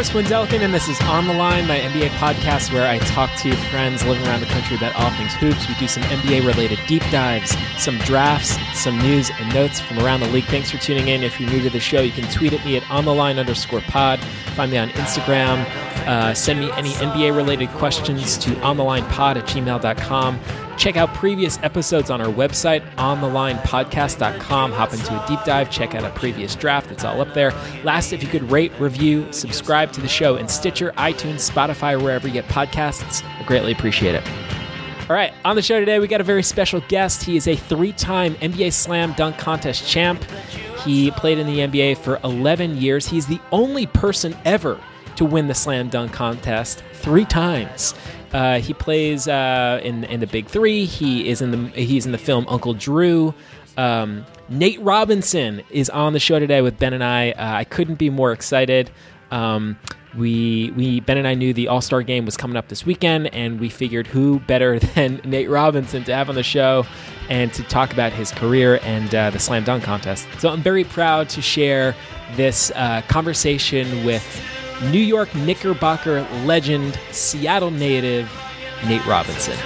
Chris 0.00 0.12
Wendelken, 0.12 0.60
and 0.60 0.72
this 0.72 0.88
is 0.88 0.98
On 1.02 1.26
the 1.26 1.34
Line, 1.34 1.66
my 1.66 1.78
NBA 1.78 2.08
podcast 2.12 2.72
where 2.72 2.88
I 2.88 2.96
talk 3.00 3.30
to 3.40 3.54
friends 3.54 4.02
living 4.02 4.26
around 4.26 4.40
the 4.40 4.46
country 4.46 4.74
about 4.74 4.96
all 4.96 5.10
things 5.10 5.34
hoops. 5.34 5.68
We 5.68 5.74
do 5.74 5.86
some 5.86 6.02
NBA 6.04 6.46
related 6.46 6.78
deep 6.86 7.02
dives, 7.10 7.54
some 7.76 7.98
drafts, 7.98 8.56
some 8.72 8.96
news 9.00 9.30
and 9.38 9.52
notes 9.52 9.78
from 9.78 9.98
around 9.98 10.20
the 10.20 10.28
league. 10.28 10.46
Thanks 10.46 10.70
for 10.70 10.78
tuning 10.78 11.08
in. 11.08 11.22
If 11.22 11.38
you're 11.38 11.50
new 11.50 11.60
to 11.64 11.68
the 11.68 11.80
show, 11.80 12.00
you 12.00 12.12
can 12.12 12.24
tweet 12.30 12.54
at 12.54 12.64
me 12.64 12.78
at 12.78 12.90
On 12.90 13.04
the 13.04 13.14
Line 13.14 13.38
underscore 13.38 13.82
pod. 13.82 14.20
Find 14.54 14.72
me 14.72 14.78
on 14.78 14.88
Instagram. 14.88 15.66
Uh, 16.06 16.32
send 16.32 16.60
me 16.60 16.72
any 16.72 16.92
NBA 16.92 17.36
related 17.36 17.68
questions 17.68 18.38
to 18.38 18.58
on 18.60 18.78
the 18.78 18.84
line 18.84 19.04
pod 19.10 19.36
at 19.36 19.44
gmail.com. 19.44 20.40
Check 20.80 20.96
out 20.96 21.12
previous 21.12 21.58
episodes 21.62 22.08
on 22.08 22.22
our 22.22 22.32
website, 22.32 22.80
onthelinepodcast.com. 22.94 24.72
Hop 24.72 24.94
into 24.94 25.22
a 25.22 25.28
deep 25.28 25.44
dive, 25.44 25.70
check 25.70 25.94
out 25.94 26.04
a 26.04 26.10
previous 26.18 26.54
draft. 26.56 26.90
It's 26.90 27.04
all 27.04 27.20
up 27.20 27.34
there. 27.34 27.52
Last, 27.84 28.14
if 28.14 28.22
you 28.22 28.30
could 28.30 28.50
rate, 28.50 28.72
review, 28.80 29.30
subscribe 29.30 29.92
to 29.92 30.00
the 30.00 30.08
show 30.08 30.36
in 30.36 30.48
Stitcher, 30.48 30.92
iTunes, 30.92 31.50
Spotify, 31.50 32.02
wherever 32.02 32.26
you 32.26 32.32
get 32.32 32.46
podcasts, 32.46 33.22
I 33.38 33.42
greatly 33.42 33.72
appreciate 33.72 34.14
it. 34.14 34.26
All 35.02 35.14
right, 35.14 35.34
on 35.44 35.54
the 35.54 35.60
show 35.60 35.78
today, 35.78 35.98
we 35.98 36.08
got 36.08 36.22
a 36.22 36.24
very 36.24 36.42
special 36.42 36.80
guest. 36.88 37.24
He 37.24 37.36
is 37.36 37.46
a 37.46 37.56
three 37.56 37.92
time 37.92 38.34
NBA 38.36 38.72
Slam 38.72 39.12
Dunk 39.18 39.36
Contest 39.36 39.86
champ. 39.86 40.24
He 40.82 41.10
played 41.10 41.36
in 41.36 41.46
the 41.46 41.58
NBA 41.58 41.98
for 41.98 42.18
11 42.24 42.78
years. 42.78 43.06
He's 43.06 43.26
the 43.26 43.40
only 43.52 43.84
person 43.84 44.34
ever 44.46 44.80
to 45.16 45.26
win 45.26 45.46
the 45.46 45.54
Slam 45.54 45.90
Dunk 45.90 46.14
Contest 46.14 46.82
three 46.94 47.26
times. 47.26 47.92
Uh, 48.32 48.60
he 48.60 48.72
plays 48.72 49.26
uh, 49.28 49.80
in 49.82 50.04
in 50.04 50.20
the 50.20 50.26
Big 50.26 50.46
Three. 50.46 50.84
He 50.84 51.28
is 51.28 51.42
in 51.42 51.50
the 51.50 51.58
he's 51.80 52.06
in 52.06 52.12
the 52.12 52.18
film 52.18 52.46
Uncle 52.48 52.74
Drew. 52.74 53.34
Um, 53.76 54.26
Nate 54.48 54.80
Robinson 54.80 55.62
is 55.70 55.88
on 55.90 56.12
the 56.12 56.20
show 56.20 56.38
today 56.38 56.60
with 56.60 56.78
Ben 56.78 56.92
and 56.92 57.04
I. 57.04 57.30
Uh, 57.30 57.54
I 57.54 57.64
couldn't 57.64 57.96
be 57.96 58.10
more 58.10 58.32
excited. 58.32 58.90
Um, 59.30 59.78
we 60.16 60.72
we 60.76 61.00
Ben 61.00 61.18
and 61.18 61.26
I 61.26 61.34
knew 61.34 61.52
the 61.52 61.68
All 61.68 61.80
Star 61.80 62.02
game 62.02 62.24
was 62.24 62.36
coming 62.36 62.56
up 62.56 62.68
this 62.68 62.84
weekend, 62.84 63.32
and 63.34 63.60
we 63.60 63.68
figured 63.68 64.06
who 64.06 64.40
better 64.40 64.78
than 64.94 65.20
Nate 65.24 65.48
Robinson 65.48 66.04
to 66.04 66.14
have 66.14 66.28
on 66.28 66.34
the 66.34 66.42
show 66.42 66.84
and 67.28 67.52
to 67.54 67.62
talk 67.64 67.92
about 67.92 68.12
his 68.12 68.32
career 68.32 68.80
and 68.82 69.14
uh, 69.14 69.30
the 69.30 69.38
slam 69.38 69.64
dunk 69.64 69.84
contest. 69.84 70.26
So 70.38 70.48
I'm 70.48 70.62
very 70.62 70.84
proud 70.84 71.28
to 71.30 71.42
share 71.42 71.94
this 72.34 72.72
uh, 72.74 73.02
conversation 73.02 74.04
with 74.04 74.24
New 74.82 74.98
York 74.98 75.34
Knickerbocker 75.34 76.22
legend, 76.44 76.98
Seattle 77.10 77.70
native 77.70 78.30
Nate 78.86 79.04
Robinson. 79.04 79.58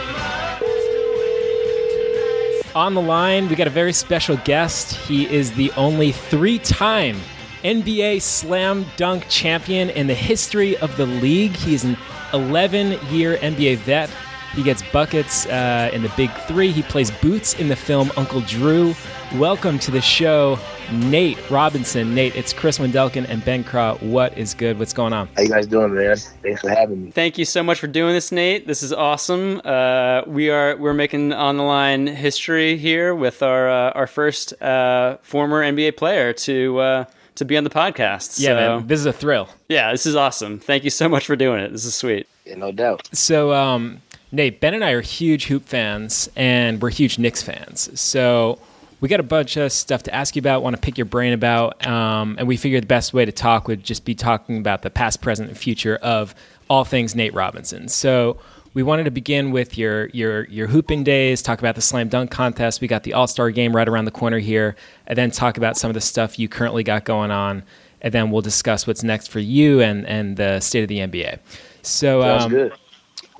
On 2.74 2.94
the 2.94 3.00
line, 3.00 3.48
we 3.48 3.54
got 3.54 3.68
a 3.68 3.70
very 3.70 3.92
special 3.92 4.36
guest. 4.38 4.96
He 4.96 5.32
is 5.32 5.52
the 5.52 5.70
only 5.72 6.10
three 6.10 6.58
time 6.58 7.16
NBA 7.62 8.20
Slam 8.20 8.84
Dunk 8.96 9.28
champion 9.28 9.88
in 9.90 10.08
the 10.08 10.14
history 10.14 10.76
of 10.78 10.96
the 10.96 11.06
league. 11.06 11.52
He 11.52 11.74
is 11.74 11.84
an 11.84 11.96
11 12.32 12.98
year 13.14 13.36
NBA 13.36 13.76
vet. 13.78 14.10
He 14.54 14.64
gets 14.64 14.82
buckets 14.90 15.46
uh, 15.46 15.90
in 15.92 16.02
the 16.02 16.12
Big 16.16 16.30
Three. 16.48 16.72
He 16.72 16.82
plays 16.82 17.12
boots 17.12 17.54
in 17.54 17.68
the 17.68 17.76
film 17.76 18.10
Uncle 18.16 18.40
Drew. 18.40 18.94
Welcome 19.36 19.78
to 19.80 19.92
the 19.92 20.00
show, 20.00 20.58
Nate 20.92 21.38
Robinson. 21.50 22.14
Nate, 22.14 22.36
it's 22.36 22.52
Chris 22.52 22.78
Wendelken 22.78 23.28
and 23.28 23.44
Ben 23.44 23.64
Craw. 23.64 23.96
What 23.96 24.36
is 24.36 24.54
good? 24.54 24.78
What's 24.78 24.92
going 24.92 25.12
on? 25.12 25.28
How 25.36 25.42
you 25.42 25.48
guys 25.48 25.66
doing, 25.66 25.94
man? 25.94 26.16
Thanks 26.42 26.60
for 26.60 26.70
having 26.70 27.06
me. 27.06 27.10
Thank 27.10 27.38
you 27.38 27.44
so 27.44 27.62
much 27.62 27.80
for 27.80 27.86
doing 27.86 28.12
this, 28.12 28.30
Nate. 28.30 28.66
This 28.66 28.82
is 28.82 28.92
awesome. 28.92 29.60
Uh, 29.64 30.22
we 30.26 30.50
are 30.50 30.76
we're 30.76 30.94
making 30.94 31.32
on 31.32 31.56
the 31.56 31.62
line 31.62 32.06
history 32.06 32.76
here 32.76 33.14
with 33.14 33.42
our 33.42 33.68
uh, 33.68 33.92
our 33.92 34.06
first 34.06 34.60
uh, 34.62 35.16
former 35.22 35.62
NBA 35.62 35.96
player 35.96 36.32
to 36.32 36.78
uh, 36.78 37.04
to 37.36 37.44
be 37.44 37.56
on 37.56 37.64
the 37.64 37.70
podcast. 37.70 38.38
Yeah, 38.38 38.50
so, 38.50 38.54
man, 38.54 38.86
this 38.86 39.00
is 39.00 39.06
a 39.06 39.12
thrill. 39.12 39.48
Yeah, 39.68 39.90
this 39.92 40.06
is 40.06 40.16
awesome. 40.16 40.58
Thank 40.58 40.84
you 40.84 40.90
so 40.90 41.08
much 41.08 41.26
for 41.26 41.36
doing 41.36 41.60
it. 41.60 41.72
This 41.72 41.84
is 41.84 41.94
sweet. 41.94 42.28
Yeah, 42.44 42.56
no 42.56 42.72
doubt. 42.72 43.08
So, 43.12 43.52
um, 43.52 44.02
Nate, 44.32 44.60
Ben 44.60 44.74
and 44.74 44.84
I 44.84 44.90
are 44.90 45.00
huge 45.00 45.46
hoop 45.46 45.64
fans, 45.64 46.28
and 46.36 46.82
we're 46.82 46.90
huge 46.90 47.18
Knicks 47.18 47.42
fans. 47.42 47.88
So 47.98 48.58
we 49.04 49.08
got 49.08 49.20
a 49.20 49.22
bunch 49.22 49.58
of 49.58 49.70
stuff 49.70 50.02
to 50.04 50.14
ask 50.14 50.34
you 50.34 50.40
about, 50.40 50.62
want 50.62 50.74
to 50.74 50.80
pick 50.80 50.96
your 50.96 51.04
brain 51.04 51.34
about, 51.34 51.86
um, 51.86 52.36
and 52.38 52.48
we 52.48 52.56
figured 52.56 52.84
the 52.84 52.86
best 52.86 53.12
way 53.12 53.22
to 53.22 53.32
talk 53.32 53.68
would 53.68 53.84
just 53.84 54.06
be 54.06 54.14
talking 54.14 54.56
about 54.56 54.80
the 54.80 54.88
past, 54.88 55.20
present, 55.20 55.50
and 55.50 55.58
future 55.58 55.96
of 55.96 56.34
all 56.70 56.86
things 56.86 57.14
Nate 57.14 57.34
Robinson. 57.34 57.88
So 57.88 58.38
we 58.72 58.82
wanted 58.82 59.04
to 59.04 59.10
begin 59.10 59.50
with 59.50 59.76
your 59.76 60.06
your 60.14 60.44
your 60.44 60.68
hooping 60.68 61.04
days, 61.04 61.42
talk 61.42 61.58
about 61.58 61.74
the 61.74 61.82
slam 61.82 62.08
dunk 62.08 62.30
contest. 62.30 62.80
We 62.80 62.88
got 62.88 63.02
the 63.02 63.12
All 63.12 63.26
Star 63.26 63.50
game 63.50 63.76
right 63.76 63.86
around 63.86 64.06
the 64.06 64.10
corner 64.10 64.38
here, 64.38 64.74
and 65.06 65.18
then 65.18 65.30
talk 65.30 65.58
about 65.58 65.76
some 65.76 65.90
of 65.90 65.94
the 65.94 66.00
stuff 66.00 66.38
you 66.38 66.48
currently 66.48 66.82
got 66.82 67.04
going 67.04 67.30
on, 67.30 67.62
and 68.00 68.14
then 68.14 68.30
we'll 68.30 68.40
discuss 68.40 68.86
what's 68.86 69.02
next 69.02 69.26
for 69.26 69.38
you 69.38 69.82
and 69.82 70.06
and 70.06 70.38
the 70.38 70.60
state 70.60 70.80
of 70.80 70.88
the 70.88 71.00
NBA. 71.00 71.40
So 71.82 72.22
um, 72.22 72.50
good. 72.50 72.72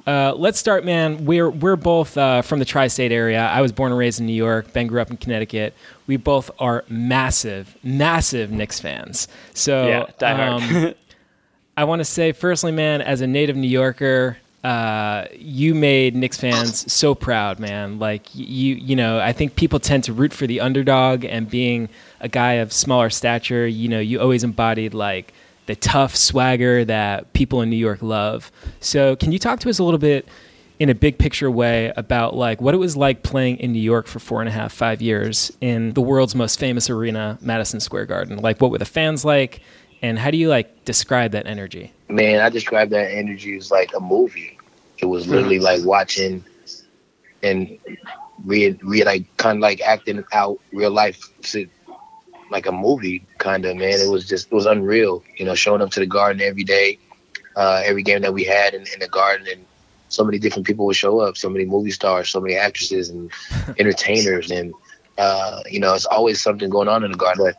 Uh, 0.06 0.34
let's 0.36 0.58
start, 0.58 0.84
man. 0.84 1.24
We're 1.24 1.48
we're 1.48 1.76
both 1.76 2.16
uh, 2.18 2.42
from 2.42 2.58
the 2.58 2.64
tri-state 2.64 3.10
area. 3.12 3.40
I 3.40 3.60
was 3.62 3.72
born 3.72 3.90
and 3.92 3.98
raised 3.98 4.20
in 4.20 4.26
New 4.26 4.34
York. 4.34 4.72
Ben 4.72 4.86
grew 4.86 5.00
up 5.00 5.10
in 5.10 5.16
Connecticut. 5.16 5.74
We 6.06 6.16
both 6.18 6.50
are 6.58 6.84
massive, 6.88 7.76
massive 7.82 8.50
Knicks 8.50 8.78
fans. 8.80 9.28
So, 9.54 9.86
Yeah, 9.88 10.06
diehard. 10.18 10.88
um, 10.88 10.94
I 11.76 11.84
want 11.84 12.00
to 12.00 12.04
say, 12.04 12.32
firstly, 12.32 12.70
man, 12.70 13.00
as 13.00 13.20
a 13.22 13.26
native 13.26 13.56
New 13.56 13.66
Yorker, 13.68 14.36
uh, 14.62 15.24
you 15.34 15.74
made 15.74 16.14
Knicks 16.14 16.36
fans 16.38 16.90
so 16.92 17.14
proud, 17.14 17.58
man. 17.58 17.98
Like 17.98 18.26
you, 18.34 18.74
you 18.76 18.96
know, 18.96 19.18
I 19.20 19.32
think 19.32 19.56
people 19.56 19.80
tend 19.80 20.04
to 20.04 20.12
root 20.12 20.32
for 20.32 20.46
the 20.46 20.60
underdog, 20.60 21.24
and 21.24 21.48
being 21.48 21.88
a 22.20 22.28
guy 22.28 22.54
of 22.54 22.72
smaller 22.72 23.10
stature, 23.10 23.66
you 23.66 23.88
know, 23.88 24.00
you 24.00 24.20
always 24.20 24.44
embodied 24.44 24.92
like 24.94 25.32
the 25.66 25.76
tough 25.76 26.14
swagger 26.14 26.84
that 26.84 27.32
people 27.32 27.62
in 27.62 27.70
New 27.70 27.76
York 27.76 28.02
love. 28.02 28.52
So, 28.80 29.16
can 29.16 29.32
you 29.32 29.38
talk 29.38 29.60
to 29.60 29.70
us 29.70 29.78
a 29.78 29.84
little 29.84 29.98
bit 29.98 30.28
in 30.78 30.90
a 30.90 30.94
big 30.94 31.18
picture 31.18 31.50
way 31.50 31.92
about 31.96 32.34
like 32.34 32.60
what 32.60 32.74
it 32.74 32.78
was 32.78 32.96
like 32.96 33.22
playing 33.22 33.58
in 33.58 33.72
New 33.72 33.80
York 33.80 34.06
for 34.06 34.18
four 34.18 34.40
and 34.40 34.48
a 34.48 34.52
half, 34.52 34.72
five 34.72 35.00
years 35.00 35.56
in 35.60 35.92
the 35.94 36.00
world's 36.00 36.34
most 36.34 36.58
famous 36.58 36.90
arena, 36.90 37.38
Madison 37.40 37.80
Square 37.80 38.06
Garden? 38.06 38.38
Like, 38.38 38.60
what 38.60 38.70
were 38.70 38.78
the 38.78 38.84
fans 38.84 39.24
like, 39.24 39.60
and 40.02 40.18
how 40.18 40.30
do 40.30 40.36
you 40.36 40.48
like 40.48 40.84
describe 40.84 41.32
that 41.32 41.46
energy? 41.46 41.92
Man, 42.08 42.40
I 42.40 42.48
describe 42.48 42.90
that 42.90 43.10
energy 43.10 43.56
as 43.56 43.70
like 43.70 43.90
a 43.96 44.00
movie. 44.00 44.58
It 44.98 45.06
was 45.06 45.26
literally 45.26 45.56
mm-hmm. 45.56 45.64
like 45.64 45.84
watching 45.84 46.44
and 47.42 47.78
re, 48.44 48.76
re 48.82 49.04
like 49.04 49.24
kind 49.36 49.58
of 49.58 49.62
like 49.62 49.80
acting 49.80 50.24
out 50.32 50.58
real 50.72 50.90
life 50.90 51.20
like 52.50 52.66
a 52.66 52.72
movie 52.72 53.26
kind 53.38 53.64
of 53.64 53.76
man. 53.76 54.00
It 54.00 54.10
was 54.10 54.28
just 54.28 54.46
it 54.46 54.54
was 54.54 54.66
unreal. 54.66 55.22
You 55.36 55.46
know, 55.46 55.54
showing 55.54 55.82
up 55.82 55.90
to 55.92 56.00
the 56.00 56.06
garden 56.06 56.42
every 56.42 56.64
day, 56.64 56.98
uh, 57.56 57.82
every 57.84 58.02
game 58.02 58.22
that 58.22 58.32
we 58.32 58.44
had 58.44 58.74
in, 58.74 58.82
in 58.92 59.00
the 59.00 59.08
garden, 59.08 59.46
and 59.50 59.64
so 60.08 60.24
many 60.24 60.38
different 60.38 60.66
people 60.66 60.86
would 60.86 60.96
show 60.96 61.20
up. 61.20 61.36
So 61.36 61.48
many 61.48 61.64
movie 61.64 61.90
stars, 61.90 62.30
so 62.30 62.40
many 62.40 62.54
actresses 62.56 63.10
and 63.10 63.30
entertainers, 63.78 64.50
and 64.50 64.74
uh, 65.16 65.62
you 65.70 65.78
know, 65.78 65.94
it's 65.94 66.06
always 66.06 66.42
something 66.42 66.68
going 66.68 66.88
on 66.88 67.04
in 67.04 67.12
the 67.12 67.16
garden. 67.16 67.44
But 67.44 67.56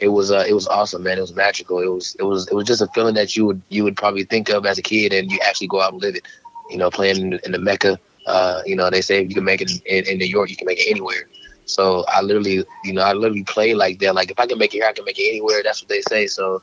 it 0.00 0.08
was 0.08 0.30
uh, 0.30 0.44
it 0.46 0.52
was 0.52 0.66
awesome, 0.66 1.02
man. 1.02 1.18
It 1.18 1.22
was 1.22 1.34
magical. 1.34 1.80
It 1.80 1.86
was 1.86 2.16
it 2.18 2.24
was 2.24 2.48
it 2.48 2.54
was 2.54 2.66
just 2.66 2.82
a 2.82 2.88
feeling 2.88 3.14
that 3.14 3.36
you 3.36 3.46
would 3.46 3.62
you 3.68 3.84
would 3.84 3.96
probably 3.96 4.24
think 4.24 4.48
of 4.48 4.66
as 4.66 4.78
a 4.78 4.82
kid, 4.82 5.12
and 5.12 5.30
you 5.30 5.38
actually 5.44 5.68
go 5.68 5.80
out 5.80 5.92
and 5.92 6.02
live 6.02 6.16
it. 6.16 6.26
You 6.70 6.78
know, 6.78 6.90
playing 6.90 7.18
in, 7.18 7.40
in 7.44 7.52
the 7.52 7.58
Mecca. 7.58 7.98
Uh, 8.26 8.60
you 8.66 8.74
know, 8.74 8.90
they 8.90 9.00
say 9.00 9.22
if 9.22 9.28
you 9.28 9.36
can 9.36 9.44
make 9.44 9.60
it 9.60 9.70
in, 9.86 10.04
in 10.04 10.18
New 10.18 10.26
York, 10.26 10.50
you 10.50 10.56
can 10.56 10.66
make 10.66 10.80
it 10.80 10.90
anywhere. 10.90 11.28
So 11.66 12.04
I 12.08 12.22
literally, 12.22 12.64
you 12.84 12.92
know, 12.92 13.02
I 13.02 13.12
literally 13.12 13.44
play 13.44 13.74
like 13.74 13.98
that. 13.98 14.14
Like 14.14 14.30
if 14.30 14.38
I 14.40 14.46
can 14.46 14.58
make 14.58 14.74
it 14.74 14.78
here, 14.78 14.86
I 14.86 14.92
can 14.92 15.04
make 15.04 15.18
it 15.18 15.28
anywhere. 15.28 15.62
That's 15.62 15.82
what 15.82 15.88
they 15.88 16.00
say. 16.02 16.26
So, 16.26 16.62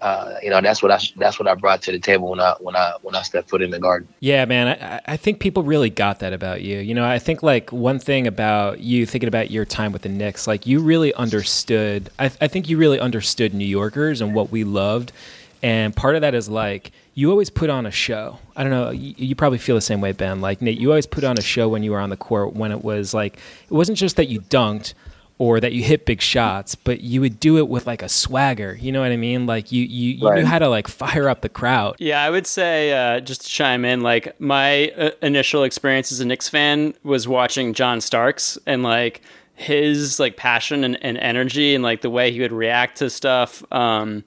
uh, 0.00 0.36
you 0.42 0.50
know, 0.50 0.60
that's 0.60 0.82
what 0.82 0.92
I 0.92 1.00
that's 1.16 1.38
what 1.38 1.48
I 1.48 1.54
brought 1.54 1.82
to 1.82 1.92
the 1.92 1.98
table 1.98 2.30
when 2.30 2.40
I 2.40 2.54
when 2.60 2.76
I 2.76 2.94
when 3.02 3.14
I 3.14 3.22
stepped 3.22 3.50
foot 3.50 3.60
in 3.60 3.70
the 3.70 3.78
garden. 3.78 4.08
Yeah, 4.20 4.44
man. 4.44 4.68
I, 4.68 5.00
I 5.14 5.16
think 5.16 5.40
people 5.40 5.62
really 5.62 5.90
got 5.90 6.20
that 6.20 6.32
about 6.32 6.62
you. 6.62 6.78
You 6.78 6.94
know, 6.94 7.04
I 7.04 7.18
think 7.18 7.42
like 7.42 7.72
one 7.72 7.98
thing 7.98 8.26
about 8.26 8.80
you 8.80 9.04
thinking 9.04 9.28
about 9.28 9.50
your 9.50 9.64
time 9.64 9.92
with 9.92 10.02
the 10.02 10.08
Knicks, 10.08 10.46
like 10.46 10.66
you 10.66 10.80
really 10.80 11.12
understood. 11.14 12.10
I, 12.18 12.26
I 12.40 12.48
think 12.48 12.68
you 12.68 12.78
really 12.78 13.00
understood 13.00 13.52
New 13.52 13.66
Yorkers 13.66 14.20
and 14.20 14.34
what 14.34 14.50
we 14.50 14.64
loved. 14.64 15.12
And 15.62 15.96
part 15.96 16.14
of 16.14 16.20
that 16.20 16.34
is 16.34 16.48
like 16.48 16.92
you 17.18 17.30
always 17.30 17.48
put 17.50 17.70
on 17.70 17.86
a 17.86 17.90
show. 17.90 18.38
I 18.54 18.62
don't 18.62 18.70
know. 18.70 18.90
You, 18.90 19.14
you 19.16 19.34
probably 19.34 19.58
feel 19.58 19.74
the 19.74 19.80
same 19.80 20.00
way, 20.02 20.12
Ben. 20.12 20.40
Like 20.40 20.60
Nate, 20.62 20.78
you 20.78 20.90
always 20.90 21.06
put 21.06 21.24
on 21.24 21.36
a 21.38 21.42
show 21.42 21.68
when 21.68 21.82
you 21.82 21.90
were 21.92 21.98
on 21.98 22.10
the 22.10 22.16
court. 22.16 22.52
When 22.54 22.70
it 22.70 22.84
was 22.84 23.12
like 23.14 23.36
it 23.36 23.72
wasn't 23.72 23.96
just 23.98 24.16
that 24.16 24.28
you 24.28 24.42
dunked 24.42 24.92
or 25.38 25.58
that 25.60 25.72
you 25.72 25.82
hit 25.82 26.06
big 26.06 26.20
shots, 26.20 26.74
but 26.74 27.00
you 27.00 27.20
would 27.22 27.38
do 27.40 27.58
it 27.58 27.68
with 27.68 27.86
like 27.86 28.02
a 28.02 28.08
swagger. 28.08 28.74
You 28.80 28.92
know 28.92 29.00
what 29.00 29.12
I 29.12 29.16
mean? 29.16 29.46
Like 29.46 29.72
you 29.72 29.82
you, 29.84 30.12
you 30.14 30.28
Right. 30.28 30.38
knew 30.40 30.46
how 30.46 30.58
to 30.58 30.68
like 30.68 30.88
fire 30.88 31.28
up 31.28 31.40
the 31.40 31.48
crowd. 31.48 31.96
Yeah, 31.98 32.22
I 32.22 32.28
would 32.30 32.46
say 32.46 32.92
uh, 32.92 33.20
just 33.20 33.42
to 33.42 33.48
chime 33.48 33.84
in, 33.86 34.02
like 34.02 34.38
my 34.40 34.88
uh, 34.90 35.10
initial 35.22 35.64
experience 35.64 36.12
as 36.12 36.20
a 36.20 36.26
Knicks 36.26 36.48
fan 36.50 36.94
was 37.02 37.26
watching 37.26 37.72
John 37.74 38.00
Starks 38.02 38.58
and 38.66 38.82
like 38.82 39.22
his 39.54 40.20
like 40.20 40.36
passion 40.36 40.84
and, 40.84 40.98
and 41.02 41.16
energy 41.16 41.74
and 41.74 41.82
like 41.82 42.02
the 42.02 42.10
way 42.10 42.30
he 42.30 42.40
would 42.40 42.52
react 42.52 42.98
to 42.98 43.08
stuff. 43.08 43.64
Um, 43.72 44.24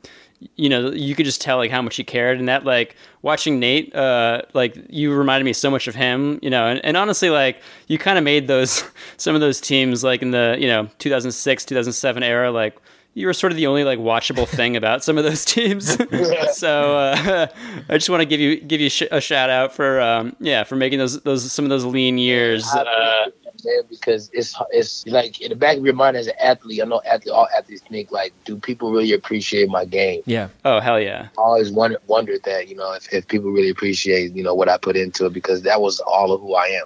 you 0.56 0.70
know, 0.70 0.92
you 0.92 1.16
could 1.16 1.26
just 1.26 1.42
tell 1.42 1.58
like 1.58 1.72
how 1.72 1.82
much 1.82 1.96
he 1.96 2.04
cared, 2.04 2.40
and 2.40 2.48
that 2.48 2.64
like 2.64 2.96
watching 3.22 3.60
Nate, 3.60 3.94
uh, 3.96 4.42
like 4.54 4.78
you 4.90 5.14
reminded 5.14 5.46
me 5.46 5.54
so 5.54 5.70
much 5.70 5.88
of 5.88 5.96
him. 5.96 6.40
You 6.42 6.50
know, 6.50 6.68
and, 6.68 6.84
and 6.84 6.96
honestly, 6.96 7.30
like 7.30 7.62
you 7.88 7.98
kind 7.98 8.18
of 8.18 8.24
made 8.24 8.48
those 8.48 8.84
some 9.18 9.36
of 9.36 9.42
those 9.42 9.60
teams 9.60 10.04
like 10.04 10.22
in 10.22 10.32
the 10.32 10.56
you 10.60 10.68
know 10.68 10.90
2006 11.00 11.66
2007 11.66 12.24
era 12.24 12.52
like 12.52 12.80
you 13.16 13.28
were 13.28 13.34
sort 13.34 13.52
of 13.52 13.58
the 13.58 13.68
only 13.68 13.84
like 13.84 14.00
watchable 14.00 14.48
thing 14.56 14.78
about 14.78 15.04
some 15.04 15.18
of 15.18 15.24
those 15.24 15.44
teams. 15.44 15.98
so 16.58 16.98
uh, 16.98 17.48
I 17.90 17.94
just 17.94 18.10
want 18.10 18.22
to 18.22 18.26
give 18.26 18.40
you 18.40 18.60
give 18.62 18.82
you 18.82 18.90
sh- 18.90 19.04
a 19.12 19.22
shout 19.22 19.50
out 19.50 19.74
for 19.74 20.00
um, 20.00 20.36
yeah 20.40 20.64
for 20.64 20.76
making 20.76 21.00
those 21.00 21.22
those 21.22 21.52
some 21.52 21.66
of 21.66 21.70
those 21.70 21.86
lean 21.86 22.18
years. 22.18 22.68
Uh, 22.68 23.28
man, 23.64 23.84
because 23.90 24.30
it's 24.34 24.56
it's 24.72 25.06
like 25.08 25.42
in 25.42 25.50
the 25.50 25.56
back 25.56 25.78
of 25.78 25.86
your 25.86 25.94
mind 25.94 26.18
as 26.18 26.28
an 26.28 26.34
athlete. 26.42 26.82
I 26.82 26.86
know 26.86 27.02
athlete, 27.06 27.34
all 27.34 27.48
athletes 27.56 27.82
think 27.90 28.12
like, 28.12 28.34
do 28.46 28.58
people 28.58 28.92
really 28.92 29.14
appreciate 29.14 29.70
my 29.70 29.86
game? 29.86 30.22
Yeah. 30.26 30.50
Oh 30.66 30.80
hell 30.80 31.00
yeah. 31.00 31.30
I 31.38 31.42
always 31.42 31.72
wondered 31.72 32.02
wondered 32.08 32.44
that 32.44 32.68
you 32.68 32.76
know 32.76 32.94
if, 32.94 33.12
if 33.14 33.28
people 33.28 33.52
really 33.52 33.70
appreciate 33.70 34.34
you 34.34 34.44
know 34.44 34.54
what 34.56 34.70
I 34.70 34.78
put 34.78 34.96
into 34.96 35.26
it 35.26 35.34
because 35.34 35.64
that 35.64 35.82
was 35.82 36.00
all 36.00 36.32
of 36.32 36.42
who 36.42 36.56
I 36.56 36.66
am. 36.66 36.86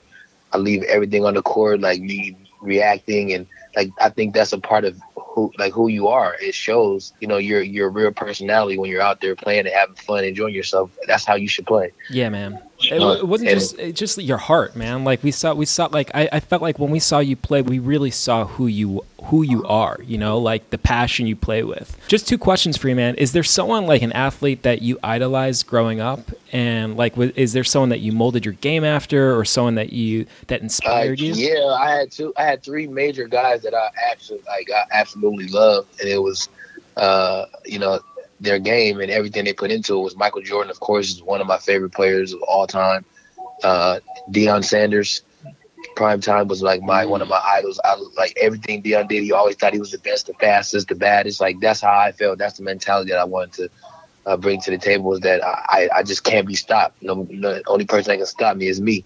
I 0.52 0.58
leave 0.58 0.84
everything 0.84 1.26
on 1.26 1.34
the 1.34 1.42
court, 1.42 1.80
like 1.80 2.00
me 2.00 2.38
reacting, 2.62 3.34
and 3.34 3.48
like 3.76 3.90
I 4.00 4.10
think 4.10 4.34
that's 4.34 4.54
a 4.54 4.60
part 4.60 4.86
of 4.86 5.00
who 5.16 5.52
like 5.58 5.74
who 5.74 5.88
you 5.88 6.08
are. 6.08 6.36
It 6.40 6.54
shows, 6.54 7.14
you 7.20 7.28
know, 7.28 7.38
your 7.38 7.62
your 7.62 7.90
real 7.90 8.12
personality 8.12 8.78
when 8.78 8.90
you're 8.90 9.02
out 9.02 9.20
there 9.20 9.36
playing 9.36 9.66
and 9.66 9.76
having 9.76 9.96
fun, 9.96 10.24
enjoying 10.24 10.54
yourself. 10.54 10.92
That's 11.08 11.26
how 11.26 11.36
you 11.36 11.48
should 11.48 11.66
play. 11.66 11.92
Yeah, 12.10 12.30
man. 12.30 12.62
It, 12.92 13.02
it 13.02 13.28
wasn't 13.28 13.50
just 13.50 13.80
it 13.80 13.96
just 13.96 14.18
your 14.18 14.38
heart, 14.38 14.76
man. 14.76 15.04
Like 15.04 15.24
we 15.24 15.32
saw, 15.32 15.54
we 15.54 15.66
saw. 15.66 15.88
Like 15.92 16.12
I, 16.14 16.30
I 16.32 16.40
felt 16.40 16.62
like 16.62 16.80
when 16.80 16.92
we 16.92 17.00
saw 17.00 17.20
you 17.20 17.36
play, 17.36 17.62
we 17.62 17.80
really 17.80 18.12
saw 18.12 18.46
who 18.46 18.68
you 18.68 19.04
who 19.26 19.42
you 19.44 19.66
are. 19.66 19.98
You 20.04 20.18
know, 20.18 20.38
like 20.38 20.70
the 20.70 20.78
passion 20.78 21.28
you 21.28 21.36
play 21.36 21.64
with. 21.64 21.98
Just 22.08 22.28
two 22.28 22.38
questions 22.38 22.78
for 22.78 22.90
you, 22.90 22.96
man. 22.96 23.16
Is 23.16 23.32
there 23.32 23.44
someone 23.44 23.86
like 23.86 24.02
an 24.02 24.12
athlete 24.12 24.64
that 24.64 24.82
you 24.82 25.00
idolized 25.04 25.68
growing 25.68 26.02
up, 26.02 26.20
and 26.52 26.98
like, 26.98 27.18
is 27.18 27.54
there 27.54 27.64
someone 27.64 27.90
that 27.90 28.00
you 28.02 28.12
molded 28.12 28.46
your 28.46 28.56
game 28.56 28.84
after, 28.84 29.38
or 29.38 29.46
someone 29.46 29.76
that 29.76 29.94
you 29.94 30.26
that 30.48 30.62
Uh, 30.62 30.64
inspired 30.64 31.20
you? 31.20 31.34
yeah, 31.34 31.66
I 31.68 31.92
had 31.92 32.12
two. 32.12 32.34
I 32.38 32.44
had 32.44 32.64
three 32.64 32.88
major 32.88 33.28
guys 33.28 33.62
that 33.64 33.74
I 33.74 33.90
absolutely 34.12 34.46
like. 34.48 34.70
I 34.72 34.84
absolutely 34.92 35.48
loved, 35.48 36.00
and 36.00 36.10
it 36.10 36.22
was, 36.22 36.50
uh, 36.98 37.46
you 37.66 37.80
know, 37.80 38.00
their 38.44 38.60
game 38.60 39.00
and 39.02 39.12
everything 39.12 39.46
they 39.46 39.54
put 39.54 39.72
into 39.72 39.98
it 40.00 40.04
was 40.04 40.16
Michael 40.18 40.42
Jordan. 40.42 40.72
Of 40.72 40.80
course, 40.80 41.10
is 41.10 41.24
one 41.24 41.42
of 41.42 41.48
my 41.48 41.58
favorite 41.58 41.92
players 41.94 42.34
of 42.34 42.42
all 42.44 42.68
time. 42.68 43.06
Uh, 43.64 44.00
Deion 44.32 44.64
Sanders, 44.64 45.24
prime 45.96 46.22
time 46.22 46.48
was 46.48 46.62
like 46.62 46.82
my 46.82 47.06
one 47.06 47.22
of 47.22 47.28
my 47.30 47.42
idols. 47.46 47.80
I 47.84 47.96
like 48.18 48.34
everything 48.42 48.84
Deion 48.84 49.08
did. 49.08 49.24
He 49.24 49.32
always 49.32 49.56
thought 49.56 49.74
he 49.74 49.80
was 49.80 49.92
the 49.92 50.00
best, 50.00 50.28
the 50.28 50.34
fastest, 50.34 50.88
the 50.90 50.96
baddest. 50.96 51.42
Like 51.42 51.60
that's 51.60 51.82
how 51.82 51.98
I 51.98 52.12
felt. 52.12 52.38
That's 52.40 52.58
the 52.58 52.64
mentality 52.64 53.12
that 53.12 53.20
I 53.20 53.26
wanted 53.26 53.54
to. 53.54 53.70
Uh, 54.26 54.38
bring 54.38 54.60
to 54.62 54.72
the 54.72 54.78
table 54.78 55.14
is 55.14 55.20
that 55.22 55.44
I, 55.44 55.90
I 55.96 56.04
just 56.04 56.24
can't 56.24 56.48
be 56.48 56.56
stopped. 56.56 57.02
No, 57.02 57.24
the 57.26 57.64
only 57.68 57.86
person 57.86 58.12
that 58.12 58.18
can 58.18 58.26
stop 58.26 58.56
me 58.58 58.68
is 58.68 58.80
me 58.82 59.06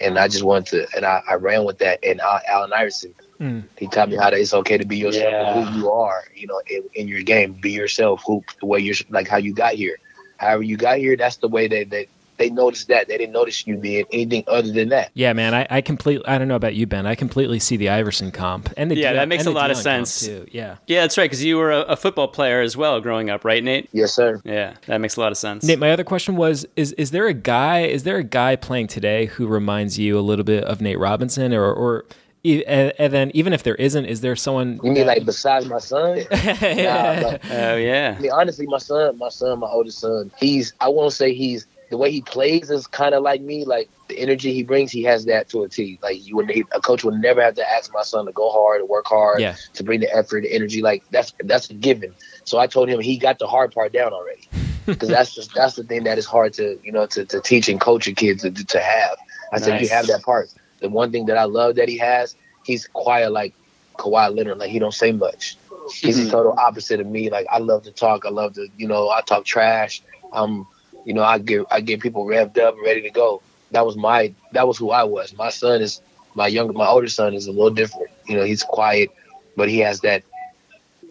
and 0.00 0.18
I 0.18 0.28
just 0.28 0.44
wanted 0.44 0.66
to, 0.88 0.96
and 0.96 1.04
I, 1.06 1.22
I 1.28 1.34
ran 1.34 1.64
with 1.64 1.78
that. 1.78 2.00
And 2.04 2.20
Allen 2.20 2.72
Iverson, 2.72 3.14
Mm. 3.40 3.64
he 3.78 3.86
taught 3.88 4.08
me 4.10 4.16
how 4.16 4.30
to. 4.30 4.36
It's 4.36 4.54
okay 4.54 4.78
to 4.78 4.86
be 4.86 4.96
yourself, 4.98 5.30
Yeah. 5.32 5.64
who 5.64 5.78
you 5.78 5.90
are. 5.90 6.24
You 6.34 6.46
know, 6.46 6.60
in, 6.68 6.82
in 6.94 7.08
your 7.08 7.22
game, 7.22 7.52
be 7.54 7.72
yourself. 7.72 8.22
Who 8.26 8.44
the 8.60 8.66
way 8.66 8.78
you're 8.80 8.94
like 9.10 9.28
how 9.28 9.38
you 9.38 9.52
got 9.54 9.74
here. 9.74 9.96
However 10.36 10.62
you 10.62 10.76
got 10.76 10.98
here, 10.98 11.16
that's 11.16 11.36
the 11.36 11.48
way 11.48 11.68
that 11.68 11.90
they, 11.90 12.08
they 12.38 12.50
noticed 12.50 12.88
that. 12.88 13.06
They 13.06 13.16
didn't 13.16 13.32
notice 13.32 13.64
you 13.66 13.76
being 13.76 14.04
anything 14.12 14.42
other 14.48 14.72
than 14.72 14.88
that. 14.88 15.12
Yeah, 15.14 15.32
man. 15.32 15.54
I, 15.54 15.66
I 15.70 15.80
completely. 15.80 16.26
I 16.26 16.36
don't 16.38 16.48
know 16.48 16.56
about 16.56 16.74
you, 16.74 16.86
Ben. 16.86 17.06
I 17.06 17.14
completely 17.14 17.60
see 17.60 17.76
the 17.76 17.88
Iverson 17.90 18.32
comp, 18.32 18.72
and 18.76 18.90
the 18.90 18.96
Yeah, 18.96 19.12
Deion- 19.12 19.16
that 19.16 19.28
makes 19.28 19.42
a 19.42 19.46
the 19.46 19.50
lot 19.52 19.70
of 19.70 19.76
sense. 19.76 20.26
too. 20.26 20.44
Yeah. 20.50 20.76
Yeah, 20.88 21.02
that's 21.02 21.16
right. 21.16 21.24
Because 21.26 21.44
you 21.44 21.56
were 21.58 21.70
a, 21.70 21.80
a 21.82 21.96
football 21.96 22.26
player 22.26 22.60
as 22.60 22.76
well 22.76 23.00
growing 23.00 23.30
up, 23.30 23.44
right, 23.44 23.62
Nate? 23.62 23.88
Yes, 23.92 24.12
sir. 24.12 24.40
Yeah, 24.44 24.74
that 24.86 25.00
makes 25.00 25.14
a 25.16 25.20
lot 25.20 25.30
of 25.30 25.38
sense. 25.38 25.62
Nate, 25.64 25.78
my 25.78 25.92
other 25.92 26.02
question 26.04 26.34
was: 26.36 26.66
Is 26.74 26.92
is 26.94 27.12
there 27.12 27.28
a 27.28 27.34
guy? 27.34 27.82
Is 27.82 28.02
there 28.02 28.16
a 28.16 28.24
guy 28.24 28.56
playing 28.56 28.88
today 28.88 29.26
who 29.26 29.46
reminds 29.46 29.98
you 29.98 30.18
a 30.18 30.20
little 30.22 30.44
bit 30.44 30.64
of 30.64 30.80
Nate 30.80 30.98
Robinson, 30.98 31.54
or 31.54 31.72
or 31.72 32.04
and, 32.44 32.92
and 32.98 33.12
then 33.12 33.30
even 33.34 33.52
if 33.52 33.62
there 33.62 33.74
isn't, 33.76 34.04
is 34.04 34.20
there 34.20 34.36
someone? 34.36 34.78
You 34.82 34.92
mean 34.92 35.06
like 35.06 35.24
besides 35.24 35.66
my 35.66 35.78
son? 35.78 36.18
Nah, 36.30 37.20
but- 37.20 37.40
Oh 37.50 37.76
yeah. 37.76 38.14
I 38.18 38.20
mean, 38.20 38.30
honestly, 38.32 38.66
my 38.66 38.78
son, 38.78 39.18
my 39.18 39.28
son, 39.30 39.60
my 39.60 39.68
oldest 39.68 39.98
son, 39.98 40.30
he's, 40.38 40.72
I 40.80 40.88
won't 40.88 41.12
say 41.12 41.34
he's, 41.34 41.66
the 41.90 41.98
way 41.98 42.10
he 42.10 42.22
plays 42.22 42.70
is 42.70 42.86
kind 42.86 43.14
of 43.14 43.22
like 43.22 43.40
me. 43.40 43.64
Like 43.64 43.88
the 44.08 44.18
energy 44.18 44.52
he 44.52 44.62
brings, 44.62 44.90
he 44.90 45.02
has 45.04 45.26
that 45.26 45.48
to 45.50 45.62
a 45.64 45.68
T. 45.68 45.98
Like 46.02 46.26
you 46.26 46.36
would, 46.36 46.50
he, 46.50 46.64
a 46.72 46.80
coach 46.80 47.04
would 47.04 47.14
never 47.20 47.42
have 47.42 47.54
to 47.54 47.70
ask 47.70 47.92
my 47.92 48.02
son 48.02 48.26
to 48.26 48.32
go 48.32 48.50
hard 48.50 48.80
and 48.80 48.88
work 48.88 49.06
hard 49.06 49.40
Yeah. 49.40 49.54
to 49.74 49.84
bring 49.84 50.00
the 50.00 50.12
effort, 50.14 50.42
the 50.42 50.52
energy. 50.52 50.82
Like 50.82 51.04
that's, 51.10 51.32
that's 51.44 51.70
a 51.70 51.74
given. 51.74 52.14
So 52.44 52.58
I 52.58 52.66
told 52.66 52.88
him 52.88 53.00
he 53.00 53.16
got 53.18 53.38
the 53.38 53.46
hard 53.46 53.72
part 53.72 53.92
down 53.92 54.12
already. 54.12 54.48
Because 54.86 55.08
that's 55.08 55.34
just, 55.34 55.54
that's 55.54 55.76
the 55.76 55.82
thing 55.82 56.04
that 56.04 56.18
is 56.18 56.26
hard 56.26 56.52
to, 56.54 56.78
you 56.84 56.92
know, 56.92 57.06
to, 57.06 57.24
to 57.24 57.40
teach 57.40 57.70
and 57.70 57.80
coach 57.80 58.06
your 58.06 58.14
kids 58.14 58.42
to, 58.42 58.50
to 58.50 58.80
have. 58.80 59.16
I 59.50 59.58
said, 59.58 59.80
you 59.80 59.88
have 59.88 60.06
that 60.08 60.22
part. 60.22 60.50
The 60.84 60.90
one 60.90 61.10
thing 61.10 61.24
that 61.26 61.38
I 61.38 61.44
love 61.44 61.76
that 61.76 61.88
he 61.88 61.96
has, 61.96 62.36
he's 62.62 62.86
quiet 62.86 63.32
like 63.32 63.54
Kawhi 63.96 64.36
Leonard. 64.36 64.58
Like 64.58 64.68
he 64.68 64.78
don't 64.78 64.92
say 64.92 65.12
much. 65.12 65.56
He's 65.90 66.22
the 66.22 66.30
total 66.30 66.52
opposite 66.58 67.00
of 67.00 67.06
me. 67.06 67.30
Like 67.30 67.46
I 67.50 67.56
love 67.56 67.84
to 67.84 67.90
talk. 67.90 68.26
I 68.26 68.28
love 68.28 68.52
to, 68.56 68.68
you 68.76 68.86
know, 68.86 69.08
I 69.08 69.22
talk 69.22 69.46
trash. 69.46 70.02
Um, 70.34 70.66
you 71.06 71.14
know, 71.14 71.22
I 71.22 71.38
get 71.38 71.64
I 71.70 71.80
get 71.80 72.00
people 72.00 72.26
revved 72.26 72.58
up 72.58 72.74
and 72.74 72.82
ready 72.82 73.00
to 73.00 73.08
go. 73.08 73.40
That 73.70 73.86
was 73.86 73.96
my 73.96 74.34
that 74.52 74.68
was 74.68 74.76
who 74.76 74.90
I 74.90 75.04
was. 75.04 75.34
My 75.38 75.48
son 75.48 75.80
is 75.80 76.02
my 76.34 76.48
younger 76.48 76.74
my 76.74 76.86
older 76.86 77.08
son 77.08 77.32
is 77.32 77.46
a 77.46 77.50
little 77.50 77.70
different. 77.70 78.10
You 78.26 78.36
know, 78.36 78.44
he's 78.44 78.62
quiet, 78.62 79.08
but 79.56 79.70
he 79.70 79.78
has 79.78 80.00
that 80.00 80.22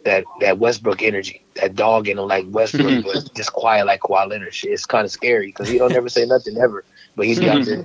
that 0.05 0.25
that 0.41 0.59
Westbrook 0.59 1.01
energy, 1.01 1.43
that 1.55 1.73
dog 1.73 2.07
in 2.07 2.19
him 2.19 2.27
like 2.27 2.45
Westbrook, 2.47 3.05
but 3.05 3.33
just 3.33 3.53
quiet 3.53 3.87
like 3.87 4.01
Kawhi 4.01 4.29
Leonard. 4.29 4.53
Shit, 4.53 4.71
it's 4.71 4.85
kind 4.85 5.03
of 5.03 5.09
scary 5.11 5.47
because 5.47 5.67
he 5.67 5.79
don't 5.79 5.93
ever 5.93 6.09
say 6.09 6.25
nothing 6.27 6.57
ever, 6.57 6.85
but 7.15 7.25
he's 7.25 7.39
out 7.41 7.65
there. 7.65 7.83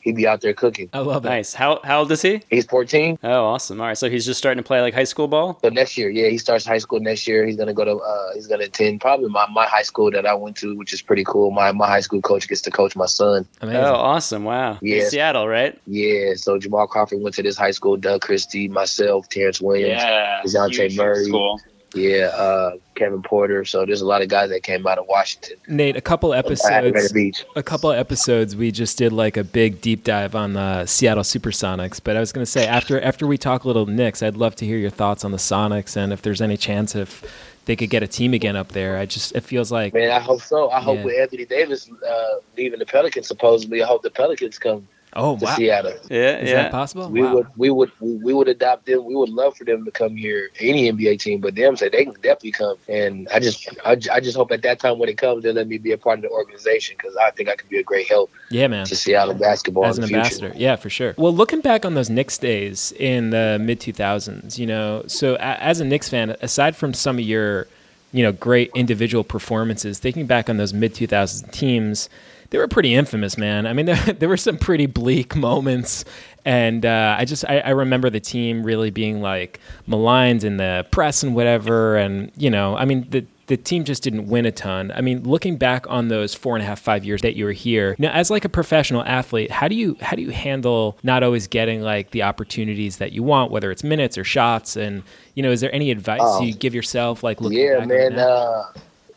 It's, 0.00 0.04
he 0.04 0.12
be 0.12 0.26
out 0.26 0.40
there 0.40 0.54
cooking. 0.54 0.88
I 0.92 1.00
love 1.00 1.24
it. 1.24 1.28
Nice. 1.28 1.54
How 1.54 1.80
how 1.84 2.00
old 2.00 2.12
is 2.12 2.22
he? 2.22 2.42
He's 2.48 2.66
14. 2.66 3.18
Oh, 3.22 3.44
awesome. 3.46 3.80
All 3.80 3.86
right, 3.86 3.96
so 3.98 4.08
he's 4.08 4.24
just 4.26 4.38
starting 4.38 4.62
to 4.62 4.66
play 4.66 4.80
like 4.80 4.94
high 4.94 5.04
school 5.04 5.28
ball. 5.28 5.58
So 5.62 5.68
next 5.68 5.96
year, 5.96 6.08
yeah, 6.10 6.28
he 6.28 6.38
starts 6.38 6.64
high 6.64 6.78
school 6.78 7.00
next 7.00 7.26
year. 7.26 7.46
He's 7.46 7.56
gonna 7.56 7.74
go 7.74 7.84
to 7.84 7.96
uh, 7.96 8.34
he's 8.34 8.46
gonna 8.46 8.64
attend 8.64 9.00
probably 9.00 9.28
my, 9.28 9.46
my 9.50 9.66
high 9.66 9.82
school 9.82 10.10
that 10.10 10.26
I 10.26 10.34
went 10.34 10.56
to, 10.58 10.76
which 10.76 10.92
is 10.92 11.02
pretty 11.02 11.24
cool. 11.24 11.50
My 11.50 11.72
my 11.72 11.86
high 11.86 12.00
school 12.00 12.20
coach 12.22 12.48
gets 12.48 12.60
to 12.62 12.70
coach 12.70 12.96
my 12.96 13.06
son. 13.06 13.46
Amazing. 13.60 13.82
Oh, 13.84 13.94
awesome. 13.94 14.44
Wow. 14.44 14.78
In 14.82 15.08
Seattle, 15.08 15.48
right? 15.48 15.78
Yeah, 15.86 16.34
so 16.34 16.58
Jamal 16.58 16.86
Crawford 16.86 17.20
went 17.22 17.34
to 17.36 17.42
this 17.42 17.56
high 17.56 17.70
school. 17.72 17.96
Doug 17.96 18.20
Christie, 18.22 18.68
myself, 18.68 19.28
Terrence 19.28 19.60
Williams, 19.60 20.00
Yeah. 20.00 20.40
Dejounte 20.44 20.72
huge 20.74 20.96
Murray. 20.96 21.24
School. 21.24 21.60
Yeah, 21.94 22.26
uh, 22.26 22.76
Kevin 22.94 23.22
Porter. 23.22 23.64
So 23.64 23.84
there's 23.84 24.00
a 24.00 24.06
lot 24.06 24.22
of 24.22 24.28
guys 24.28 24.50
that 24.50 24.62
came 24.62 24.86
out 24.86 24.98
of 24.98 25.06
Washington. 25.08 25.56
Nate, 25.68 25.96
a 25.96 26.00
couple 26.00 26.32
episodes. 26.32 27.44
A 27.56 27.62
couple 27.62 27.90
episodes 27.90 28.54
we 28.54 28.70
just 28.70 28.98
did 28.98 29.12
like 29.12 29.36
a 29.36 29.44
big 29.44 29.80
deep 29.80 30.04
dive 30.04 30.34
on 30.34 30.52
the 30.52 30.86
Seattle 30.86 31.24
Supersonics. 31.24 32.00
But 32.02 32.16
I 32.16 32.20
was 32.20 32.32
going 32.32 32.44
to 32.44 32.50
say 32.50 32.66
after 32.66 33.00
after 33.00 33.26
we 33.26 33.38
talk 33.38 33.64
a 33.64 33.66
little 33.66 33.86
Knicks, 33.86 34.22
I'd 34.22 34.36
love 34.36 34.54
to 34.56 34.66
hear 34.66 34.78
your 34.78 34.90
thoughts 34.90 35.24
on 35.24 35.32
the 35.32 35.38
Sonics 35.38 35.96
and 35.96 36.12
if 36.12 36.22
there's 36.22 36.40
any 36.40 36.56
chance 36.56 36.94
if 36.94 37.24
they 37.66 37.76
could 37.76 37.90
get 37.90 38.02
a 38.02 38.08
team 38.08 38.34
again 38.34 38.56
up 38.56 38.68
there. 38.68 38.96
I 38.96 39.06
just 39.06 39.34
it 39.34 39.42
feels 39.42 39.70
like 39.70 39.92
Man, 39.94 40.10
I 40.10 40.18
hope 40.20 40.42
so. 40.42 40.70
I 40.70 40.80
hope 40.80 40.98
Yeah. 40.98 41.04
with 41.04 41.18
Anthony 41.20 41.44
Davis 41.44 41.90
uh, 42.08 42.34
leaving 42.56 42.78
the 42.78 42.86
Pelicans, 42.86 43.26
supposedly, 43.28 43.82
I 43.82 43.86
hope 43.86 44.02
the 44.02 44.10
Pelicans 44.10 44.58
come 44.58 44.86
oh 45.14 45.36
to 45.36 45.44
wow, 45.44 45.56
Seattle. 45.56 45.92
Yeah, 46.10 46.38
is 46.38 46.48
yeah. 46.48 46.62
that 46.62 46.70
possible? 46.70 47.08
We 47.08 47.22
wow. 47.22 47.34
would, 47.34 47.46
we 47.56 47.70
would, 47.70 47.92
we 48.00 48.32
would 48.32 48.48
adopt 48.48 48.86
them. 48.86 49.04
We 49.04 49.14
would 49.14 49.28
love 49.28 49.56
for 49.56 49.64
them 49.64 49.84
to 49.84 49.90
come 49.90 50.16
here, 50.16 50.50
any 50.58 50.90
NBA 50.90 51.20
team. 51.20 51.40
But 51.40 51.54
them 51.54 51.76
say 51.76 51.88
they 51.88 52.04
can 52.04 52.14
definitely 52.14 52.52
come. 52.52 52.76
And 52.88 53.28
I 53.32 53.40
just, 53.40 53.68
I, 53.84 53.96
j- 53.96 54.10
I 54.10 54.20
just 54.20 54.36
hope 54.36 54.52
at 54.52 54.62
that 54.62 54.80
time 54.80 54.98
when 54.98 55.08
it 55.08 55.18
comes, 55.18 55.42
they 55.42 55.52
let 55.52 55.66
me 55.66 55.78
be 55.78 55.92
a 55.92 55.98
part 55.98 56.18
of 56.18 56.22
the 56.22 56.30
organization 56.30 56.96
because 56.98 57.16
I 57.16 57.30
think 57.30 57.48
I 57.48 57.56
could 57.56 57.68
be 57.68 57.78
a 57.78 57.82
great 57.82 58.08
help 58.08 58.30
yeah, 58.50 58.68
man. 58.68 58.86
to 58.86 58.96
Seattle 58.96 59.34
basketball 59.34 59.86
as 59.86 59.98
an 59.98 60.02
the 60.02 60.08
future. 60.08 60.20
ambassador. 60.20 60.52
Yeah, 60.56 60.76
for 60.76 60.90
sure. 60.90 61.14
Well, 61.16 61.34
looking 61.34 61.60
back 61.60 61.84
on 61.84 61.94
those 61.94 62.10
Knicks 62.10 62.38
days 62.38 62.92
in 62.92 63.30
the 63.30 63.58
mid 63.60 63.80
2000s, 63.80 64.58
you 64.58 64.66
know, 64.66 65.04
so 65.06 65.36
as 65.40 65.80
a 65.80 65.84
Knicks 65.84 66.08
fan, 66.08 66.36
aside 66.40 66.76
from 66.76 66.94
some 66.94 67.18
of 67.18 67.24
your, 67.24 67.66
you 68.12 68.22
know, 68.22 68.32
great 68.32 68.70
individual 68.74 69.24
performances, 69.24 69.98
thinking 69.98 70.26
back 70.26 70.50
on 70.50 70.56
those 70.56 70.72
mid 70.72 70.94
2000s 70.94 71.50
teams, 71.50 72.08
they 72.50 72.58
were 72.58 72.68
pretty 72.68 72.94
infamous, 72.94 73.38
man. 73.38 73.66
I 73.66 73.72
mean, 73.72 73.86
there, 73.86 73.96
there 73.96 74.28
were 74.28 74.36
some 74.36 74.58
pretty 74.58 74.86
bleak 74.86 75.34
moments. 75.34 76.04
And 76.44 76.86
uh, 76.86 77.16
I 77.18 77.24
just 77.24 77.44
I, 77.48 77.58
I 77.60 77.70
remember 77.70 78.08
the 78.10 78.20
team 78.20 78.62
really 78.64 78.90
being 78.90 79.20
like 79.20 79.60
maligned 79.86 80.42
in 80.42 80.56
the 80.56 80.86
press 80.90 81.22
and 81.22 81.34
whatever, 81.34 81.96
and 81.96 82.32
you 82.36 82.48
know 82.48 82.76
I 82.76 82.86
mean 82.86 83.06
the 83.10 83.26
the 83.46 83.58
team 83.58 83.84
just 83.84 84.02
didn't 84.04 84.26
win 84.28 84.46
a 84.46 84.52
ton. 84.52 84.90
I 84.94 85.00
mean, 85.02 85.24
looking 85.24 85.56
back 85.56 85.84
on 85.90 86.06
those 86.08 86.34
four 86.34 86.54
and 86.56 86.62
a 86.62 86.66
half, 86.66 86.80
five 86.80 87.04
years 87.04 87.20
that 87.22 87.34
you 87.36 87.44
were 87.44 87.52
here, 87.52 87.94
now 87.98 88.10
as 88.12 88.30
like 88.30 88.46
a 88.46 88.48
professional 88.48 89.04
athlete, 89.04 89.50
how 89.50 89.68
do 89.68 89.74
you 89.74 89.98
how 90.00 90.16
do 90.16 90.22
you 90.22 90.30
handle 90.30 90.96
not 91.02 91.22
always 91.22 91.46
getting 91.46 91.82
like 91.82 92.12
the 92.12 92.22
opportunities 92.22 92.96
that 92.96 93.12
you 93.12 93.22
want, 93.22 93.50
whether 93.50 93.70
it's 93.70 93.84
minutes 93.84 94.16
or 94.16 94.24
shots? 94.24 94.76
And 94.76 95.02
you 95.34 95.42
know, 95.42 95.50
is 95.50 95.60
there 95.60 95.74
any 95.74 95.90
advice 95.90 96.20
Oh. 96.22 96.40
you 96.40 96.54
give 96.54 96.74
yourself, 96.74 97.22
like 97.22 97.42
looking 97.42 97.58
yeah, 97.58 97.74
back 97.74 97.82
on 97.82 97.90
it 97.90 98.12
man. 98.12 98.64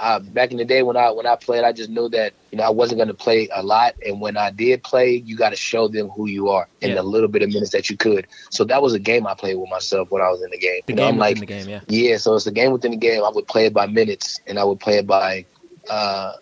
Uh, 0.04 0.14
uh, 0.14 0.20
back 0.20 0.52
in 0.52 0.58
the 0.58 0.66
day 0.66 0.84
when 0.84 0.98
I 0.98 1.12
when 1.12 1.26
I 1.26 1.36
played, 1.36 1.64
I 1.64 1.72
just 1.72 1.90
knew 1.90 2.10
that 2.10 2.34
you 2.52 2.58
know 2.58 2.64
I 2.64 2.70
wasn't 2.70 2.98
going 2.98 3.08
to 3.08 3.14
play 3.14 3.48
a 3.54 3.64
lot, 3.64 3.96
and 4.06 4.20
when 4.22 4.38
I 4.38 4.52
did 4.52 4.84
play, 4.84 5.16
you 5.16 5.36
got 5.36 5.50
to 5.52 5.56
show 5.56 5.88
them 5.88 6.10
who 6.10 6.28
you 6.28 6.50
are 6.50 6.68
in 6.82 6.90
Yeah. 6.90 6.96
the 6.96 7.04
little 7.04 7.30
bit 7.30 7.42
of 7.42 7.50
minutes 7.50 7.72
that 7.72 7.90
you 7.90 7.98
could. 7.98 8.28
So 8.52 8.64
that 8.66 8.82
was 8.82 8.94
a 8.94 9.00
game 9.00 9.26
I 9.26 9.34
played 9.34 9.56
with 9.56 9.70
myself 9.70 10.12
when 10.12 10.22
I 10.22 10.30
was 10.30 10.42
in 10.44 10.52
the 10.52 10.58
game. 10.58 10.82
the 10.86 10.94
you 10.94 10.96
know, 10.98 11.04
game 11.04 11.10
I'm 11.10 11.18
within 11.18 11.32
like, 11.32 11.40
the 11.40 11.46
game, 11.46 11.70
yeah. 11.70 11.82
Yeah, 11.88 12.18
so 12.18 12.36
it's 12.36 12.46
a 12.48 12.52
game 12.52 12.72
within 12.72 12.92
the 12.92 12.98
game. 12.98 13.24
I 13.24 13.30
would 13.30 13.48
play 13.48 13.66
it 13.66 13.74
by 13.74 13.88
minutes, 13.88 14.40
and 14.48 14.60
I 14.60 14.64
would 14.64 14.80
play 14.80 14.98
it 14.98 15.08
by, 15.08 15.46
uh, 15.90 16.34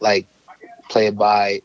like, 0.00 0.26
play 0.88 1.06
it 1.06 1.16
by 1.16 1.62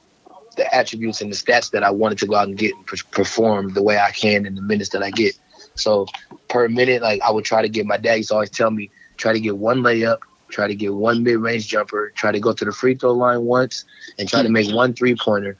the 0.57 0.73
attributes 0.73 1.21
and 1.21 1.31
the 1.31 1.35
stats 1.35 1.71
that 1.71 1.83
I 1.83 1.91
wanted 1.91 2.17
to 2.19 2.27
go 2.27 2.35
out 2.35 2.47
and 2.47 2.57
get 2.57 2.73
and 2.75 2.85
per- 2.85 2.97
perform 3.11 3.73
the 3.73 3.83
way 3.83 3.97
I 3.97 4.11
can 4.11 4.45
in 4.45 4.55
the 4.55 4.61
minutes 4.61 4.89
that 4.89 5.03
I 5.03 5.11
get. 5.11 5.37
So 5.75 6.07
per 6.49 6.67
minute, 6.67 7.01
like 7.01 7.21
I 7.21 7.31
would 7.31 7.45
try 7.45 7.61
to 7.61 7.69
get 7.69 7.85
my 7.85 7.97
dad 7.97 8.15
used 8.15 8.29
to 8.29 8.35
always 8.35 8.49
tell 8.49 8.69
me, 8.71 8.89
try 9.17 9.33
to 9.33 9.39
get 9.39 9.57
one 9.57 9.79
layup, 9.81 10.17
try 10.51 10.67
to 10.67 10.75
get 10.75 10.93
one 10.93 11.23
mid 11.23 11.37
range 11.37 11.67
jumper, 11.67 12.11
try 12.15 12.31
to 12.31 12.39
go 12.39 12.53
to 12.53 12.65
the 12.65 12.71
free 12.71 12.95
throw 12.95 13.13
line 13.13 13.43
once, 13.43 13.85
and 14.19 14.29
try 14.29 14.43
to 14.43 14.49
make 14.49 14.71
one 14.73 14.93
three 14.93 15.15
pointer. 15.15 15.57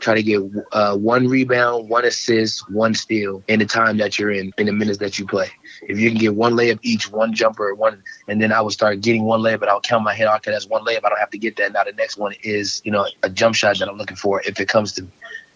Try 0.00 0.16
to 0.16 0.22
get 0.24 0.42
uh, 0.72 0.96
one 0.96 1.28
rebound, 1.28 1.88
one 1.88 2.04
assist, 2.04 2.68
one 2.70 2.94
steal 2.94 3.44
in 3.46 3.60
the 3.60 3.64
time 3.64 3.96
that 3.98 4.18
you're 4.18 4.32
in, 4.32 4.52
in 4.58 4.66
the 4.66 4.72
minutes 4.72 4.98
that 4.98 5.20
you 5.20 5.26
play. 5.26 5.48
If 5.82 5.98
you 5.98 6.10
can 6.10 6.18
get 6.18 6.34
one 6.34 6.54
layup 6.54 6.80
each, 6.82 7.10
one 7.10 7.32
jumper, 7.32 7.72
one, 7.74 8.02
and 8.26 8.42
then 8.42 8.52
I 8.52 8.60
would 8.60 8.72
start 8.72 9.00
getting 9.00 9.22
one 9.22 9.40
layup, 9.40 9.60
but 9.60 9.68
I'll 9.68 9.80
count 9.80 10.02
my 10.02 10.12
head. 10.12 10.26
Okay, 10.26 10.50
that's 10.50 10.66
one 10.66 10.84
layup. 10.84 11.04
I 11.04 11.10
don't 11.10 11.20
have 11.20 11.30
to 11.30 11.38
get 11.38 11.56
that. 11.56 11.72
Now 11.72 11.84
the 11.84 11.92
next 11.92 12.16
one 12.16 12.34
is, 12.42 12.82
you 12.84 12.90
know, 12.90 13.06
a 13.22 13.30
jump 13.30 13.54
shot 13.54 13.78
that 13.78 13.88
I'm 13.88 13.96
looking 13.96 14.16
for 14.16 14.42
if 14.42 14.58
it 14.58 14.68
comes 14.68 14.92
to 14.94 15.02
me. 15.02 15.08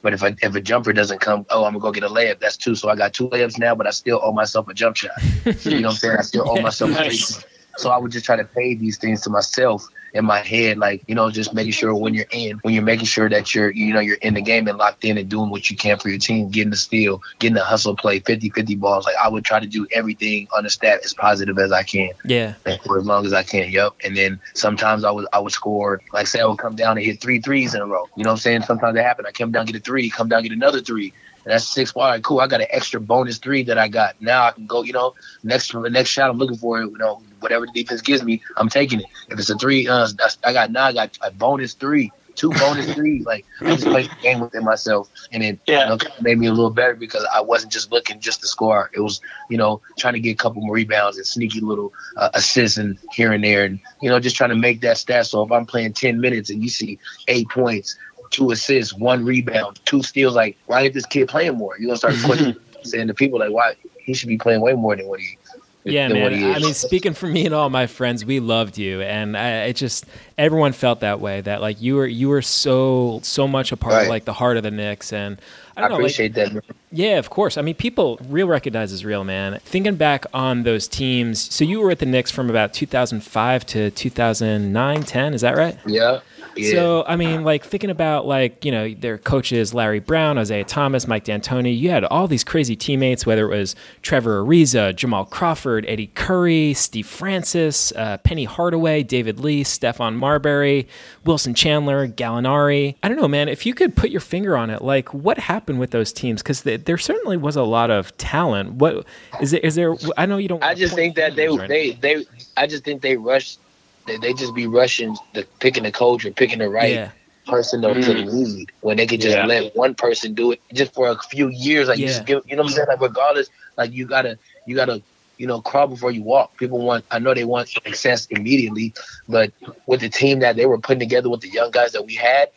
But 0.03 0.13
if 0.15 0.23
I, 0.23 0.37
if 0.41 0.55
a 0.55 0.61
jumper 0.61 0.93
doesn't 0.93 1.21
come, 1.21 1.45
oh, 1.51 1.65
I'm 1.65 1.73
gonna 1.73 1.83
go 1.83 1.91
get 1.91 2.05
a 2.05 2.09
layup. 2.09 2.39
That's 2.39 2.57
two. 2.57 2.77
So 2.77 2.89
I 2.89 2.95
got 2.95 3.13
two 3.13 3.29
layups 3.29 3.59
now, 3.59 3.75
but 3.75 3.89
I 3.89 3.91
still 3.91 4.21
owe 4.23 4.33
myself 4.33 4.69
a 4.69 4.75
jump 4.75 4.97
shot. 4.97 5.11
you 5.45 5.81
know 5.81 5.89
what 5.89 5.95
I'm 5.95 5.97
saying? 5.97 6.17
I 6.19 6.23
still 6.23 6.49
owe 6.49 6.61
myself 6.61 6.93
a 6.93 6.95
nice. 6.95 7.45
So 7.79 7.91
I 7.91 7.99
would 7.99 8.13
just 8.13 8.27
try 8.27 8.37
to 8.37 8.45
pay 8.45 8.75
these 8.75 8.99
things 8.99 9.23
to 9.23 9.31
myself 9.31 9.89
in 10.15 10.25
my 10.25 10.39
head, 10.39 10.79
like 10.79 11.03
you 11.07 11.15
know, 11.15 11.31
just 11.31 11.55
making 11.55 11.73
sure 11.73 11.95
when 11.95 12.15
you're 12.15 12.27
in, 12.31 12.59
when 12.59 12.75
you're 12.75 12.83
making 12.83 13.07
sure 13.07 13.29
that 13.29 13.55
you're, 13.55 13.71
you 13.71 13.93
know, 13.93 14.01
you're 14.01 14.17
in 14.17 14.35
the 14.35 14.41
game 14.41 14.67
and 14.67 14.79
locked 14.79 15.05
in 15.05 15.19
and 15.19 15.29
doing 15.29 15.51
what 15.51 15.71
you 15.71 15.77
can 15.77 15.99
for 15.99 16.09
your 16.09 16.19
team, 16.19 16.49
getting 16.51 16.71
the 16.71 16.77
steal, 16.77 17.23
getting 17.39 17.55
the 17.55 17.65
hustle 17.65 17.95
play, 17.95 18.21
50-50 18.21 18.79
balls. 18.81 19.05
Like 19.05 19.17
I 19.17 19.29
would 19.29 19.45
try 19.45 19.61
to 19.61 19.67
do 19.67 19.87
everything 19.93 20.49
on 20.57 20.65
the 20.65 20.71
stat 20.71 21.01
as 21.05 21.15
positive 21.15 21.59
as 21.59 21.73
I 21.73 21.83
can. 21.83 22.11
Yeah. 22.25 22.55
For 22.85 22.99
as 22.99 23.07
long 23.07 23.27
as 23.27 23.33
I 23.33 23.43
can. 23.43 23.71
Yep. 23.71 23.95
And 24.05 24.17
then 24.17 24.41
sometimes 24.55 25.05
I 25.05 25.11
would 25.11 25.27
I 25.33 25.39
would 25.39 25.53
score, 25.53 26.01
like 26.13 26.27
say 26.27 26.41
I 26.41 26.47
would 26.47 26.59
come 26.59 26.77
down 26.77 26.97
and 26.97 27.07
hit 27.07 27.21
three 27.21 27.41
threes 27.41 27.75
in 27.75 27.81
a 27.81 27.87
row. 27.87 28.09
You 28.17 28.25
know 28.25 28.31
what 28.31 28.35
I'm 28.35 28.39
saying? 28.39 28.63
Sometimes 28.63 28.95
that 28.95 29.05
happened. 29.05 29.27
I 29.29 29.33
come 29.33 29.53
down 29.53 29.67
get 29.67 29.77
a 29.77 29.81
three, 29.81 30.11
come 30.11 30.29
down 30.29 30.43
get 30.43 30.53
another 30.53 30.81
three. 30.81 31.13
And 31.45 31.53
that's 31.53 31.67
six. 31.67 31.93
All 31.93 32.03
right, 32.03 32.23
cool. 32.23 32.41
I 32.41 32.47
got 32.47 32.61
an 32.61 32.67
extra 32.71 33.01
bonus 33.01 33.39
three 33.39 33.63
that 33.65 33.79
I 33.79 33.89
got. 33.89 34.21
Now 34.21 34.47
I 34.47 34.53
can 34.53 34.67
go, 34.67 34.83
you 34.83 34.93
know, 34.93 35.15
next 35.43 35.73
the 35.73 35.89
next 35.89 36.11
shot 36.11 36.29
I'm 36.31 36.39
looking 36.39 36.57
for, 36.57 36.81
you 36.81 36.99
know, 36.99 37.23
whatever 37.41 37.67
the 37.67 37.73
defense 37.73 38.01
gives 38.01 38.23
me, 38.23 38.43
I'm 38.57 38.69
taking 38.69 39.01
it. 39.01 39.07
If 39.31 39.39
it's 39.39 39.51
a 39.51 39.57
three, 39.57 39.89
uh, 39.89 40.09
I 40.45 40.53
got 40.53 40.71
now 40.71 40.87
I 40.87 40.93
got 40.93 41.19
a 41.23 41.31
bonus 41.31 41.75
three, 41.75 42.13
two 42.35 42.51
bonus 42.51 42.93
threes. 42.95 43.25
Like 43.27 43.45
I 43.61 43.75
just 43.75 43.85
played 43.85 44.11
the 44.11 44.23
game 44.23 44.41
within 44.41 44.65
myself, 44.65 45.11
and 45.33 45.43
it 45.43 45.59
yeah. 45.67 45.85
you 45.85 45.89
know, 45.91 45.99
made 46.21 46.39
me 46.39 46.47
a 46.47 46.53
little 46.53 46.71
better 46.71 46.95
because 46.95 47.27
I 47.35 47.41
wasn't 47.41 47.73
just 47.73 47.93
looking 47.93 48.21
just 48.21 48.41
to 48.41 48.47
score. 48.47 48.91
It 48.95 49.01
was 49.01 49.21
you 49.51 49.59
know 49.59 49.83
trying 49.99 50.15
to 50.15 50.21
get 50.21 50.33
a 50.33 50.37
couple 50.37 50.63
more 50.63 50.75
rebounds 50.75 51.17
and 51.17 51.27
sneaky 51.27 51.61
little 51.61 51.93
uh, 52.17 52.31
assists 52.35 52.79
and 52.79 52.99
here 53.13 53.33
and 53.33 53.45
there, 53.45 53.65
and 53.65 53.81
you 54.01 54.09
know 54.09 54.19
just 54.19 54.37
trying 54.37 54.51
to 54.51 54.57
make 54.57 54.81
that 54.83 54.99
stat. 54.99 55.27
So 55.27 55.43
if 55.43 55.53
I'm 55.53 55.67
playing 55.67 55.93
ten 55.93 56.21
minutes 56.21 56.51
and 56.51 56.63
you 56.63 56.69
see 56.69 56.99
eight 57.27 57.49
points 57.51 57.97
two 58.31 58.51
assists, 58.51 58.95
one 58.95 59.25
rebound, 59.25 59.81
two 59.85 60.03
steals. 60.03 60.35
Like, 60.35 60.57
why 60.67 60.83
ain't 60.83 60.95
this 60.95 61.07
kid 61.07 61.29
playing 61.29 61.57
more? 61.57 61.77
You're 61.79 61.89
gonna 61.89 61.99
start 61.99 62.15
questioning 62.25 62.57
saying 62.83 63.09
to 63.09 63.15
people 63.15 63.39
like, 63.39 63.51
why 63.51 63.75
he 63.99 64.15
should 64.15 64.29
be 64.29 64.39
playing 64.39 64.61
way 64.61 64.73
more 64.75 64.97
than 64.97 65.07
what 65.07 65.21
he. 65.21 65.38
Yeah, 65.85 66.09
man. 66.09 66.55
I 66.55 66.59
mean, 66.59 66.75
speaking 66.75 67.15
for 67.15 67.27
me 67.27 67.47
and 67.47 67.55
all 67.55 67.71
my 67.71 67.87
friends, 67.87 68.25
we 68.25 68.41
loved 68.41 68.79
you, 68.79 69.01
and 69.01 69.37
I, 69.37 69.65
it 69.65 69.75
just 69.75 70.05
everyone 70.37 70.73
felt 70.73 71.01
that 71.01 71.21
way. 71.21 71.41
That 71.41 71.61
like 71.61 71.81
you 71.81 71.97
were 71.97 72.07
you 72.07 72.29
were 72.29 72.43
so 72.43 73.21
so 73.23 73.49
much 73.49 73.73
a 73.73 73.77
part 73.77 73.95
right. 73.95 74.03
of 74.03 74.09
like 74.09 74.25
the 74.25 74.33
heart 74.33 74.57
of 74.57 74.63
the 74.65 74.71
Knicks, 74.71 75.13
and 75.13 75.41
I, 75.77 75.83
I 75.83 75.89
know, 75.89 75.95
appreciate 75.97 76.37
like, 76.37 76.53
that. 76.53 76.65
Yeah, 76.91 77.19
of 77.19 77.31
course. 77.31 77.57
I 77.57 77.63
mean, 77.63 77.75
people 77.75 78.19
real 78.29 78.49
recognizes 78.49 79.05
real, 79.05 79.25
man. 79.25 79.61
Thinking 79.65 79.97
back 79.97 80.27
on 80.35 80.65
those 80.65 80.89
teams, 80.89 81.55
so 81.55 81.65
you 81.65 81.81
were 81.81 81.91
at 81.91 82.01
the 82.01 82.07
Knicks 82.07 82.31
from 82.31 82.51
about 82.51 82.75
2005 82.75 83.67
to 83.67 83.91
2009, 83.91 85.03
10. 85.03 85.35
Is 85.35 85.41
that 85.43 85.57
right? 85.57 85.79
Yeah. 85.87 86.21
So 86.65 87.05
I 87.07 87.17
mean, 87.17 87.45
like 87.45 87.65
thinking 87.65 87.91
about 87.91 88.27
like 88.27 88.65
you 88.65 88.73
know 88.73 88.93
their 88.93 89.19
coaches 89.19 89.75
Larry 89.75 90.01
Brown, 90.01 90.39
Isiah 90.39 90.65
Thomas, 90.65 91.07
Mike 91.07 91.25
D'Antoni. 91.25 91.77
You 91.79 91.91
had 91.91 92.05
all 92.05 92.29
these 92.29 92.45
crazy 92.45 92.77
teammates, 92.77 93.27
whether 93.27 93.51
it 93.51 93.57
was 93.57 93.75
Trevor 94.03 94.45
Ariza, 94.45 94.95
Jamal 94.95 95.25
Crawford, 95.25 95.85
Eddie 95.89 96.09
Curry, 96.09 96.75
Steve 96.75 97.07
Francis, 97.07 97.93
uh, 97.93 98.19
Penny 98.19 98.45
Hardaway, 98.45 99.03
David 99.03 99.41
Lee, 99.41 99.65
Stephon 99.65 100.15
Marbury, 100.15 100.89
Wilson 101.25 101.55
Chandler, 101.55 102.09
Gallinari. 102.09 102.95
I 103.03 103.09
don't 103.09 103.19
know, 103.19 103.29
man. 103.29 103.49
If 103.49 103.67
you 103.67 103.75
could 103.75 103.97
put 103.97 104.11
your 104.11 104.21
finger 104.21 104.57
on 104.57 104.71
it, 104.71 104.83
like 104.83 105.13
what 105.15 105.39
happened 105.39 105.79
with 105.79 105.91
those 105.91 106.13
teams? 106.13 106.43
Because 106.43 106.63
there 106.63 106.99
certainly 106.99 107.37
was 107.37 107.57
a 107.57 107.63
lot 107.63 107.91
of 107.91 108.17
talent. 108.17 108.75
What 108.75 109.07
is 109.41 109.53
it? 109.53 109.65
Is 109.65 109.75
there? 109.75 109.95
I 110.17 110.27
know 110.27 110.39
you 110.39 110.49
don't. 110.49 110.63
I 110.63 110.75
just 110.75 110.95
think 110.95 111.17
that 111.17 111.37
they 111.37 111.55
they 111.67 111.93
they. 111.93 112.27
I 112.57 112.67
just 112.67 112.85
think 112.85 113.03
they 113.03 113.17
rushed 113.17 113.61
they, 114.09 114.17
they 114.17 114.33
just 114.33 114.55
be 114.55 114.67
rushing 114.67 115.17
the 115.35 115.47
picking 115.61 115.85
the 115.85 115.93
coach 115.93 116.25
or 116.25 116.33
picking 116.33 116.59
the 116.59 116.69
right 116.69 116.95
yeah. 116.95 117.11
person 117.47 117.83
to, 117.83 117.89
mm. 117.89 118.05
to 118.05 118.13
lead 118.13 118.73
when 118.81 118.97
they 118.97 119.07
could 119.07 119.21
just 119.21 119.37
yeah. 119.37 119.47
let 119.47 119.77
one 119.77 119.95
person 119.95 120.35
do 120.35 120.53
it 120.53 120.61
just 120.73 120.95
for 120.95 121.09
a 121.09 121.19
few 121.31 121.49
years. 121.49 121.89
Like 121.89 121.99
yeah. 121.99 122.07
you 122.07 122.09
just 122.09 122.27
give, 122.27 122.43
you 122.47 122.57
know 122.57 122.63
what 122.63 122.71
I'm 122.71 122.75
saying? 122.75 122.89
Like 122.89 123.01
regardless, 123.01 123.49
like 123.77 123.93
you 123.93 124.07
gotta 124.07 124.39
you 124.67 124.75
gotta 124.75 125.03
you 125.37 125.47
know 125.47 125.61
crawl 125.61 125.87
before 125.87 126.11
you 126.11 126.23
walk. 126.23 126.57
People 126.57 126.79
want 126.81 127.05
I 127.11 127.19
know 127.19 127.35
they 127.35 127.45
want 127.45 127.69
success 127.69 128.27
immediately, 128.27 128.95
but 129.29 129.53
with 129.87 130.01
the 130.01 130.09
team 130.09 130.41
that 130.41 130.57
they 130.57 130.67
were 130.67 130.79
putting 130.79 131.01
together 131.01 131.29
with 131.29 131.41
the 131.41 131.49
young 131.49 131.71
guys 131.71 131.93
that 131.93 132.05
we 132.05 132.15
had, 132.15 132.51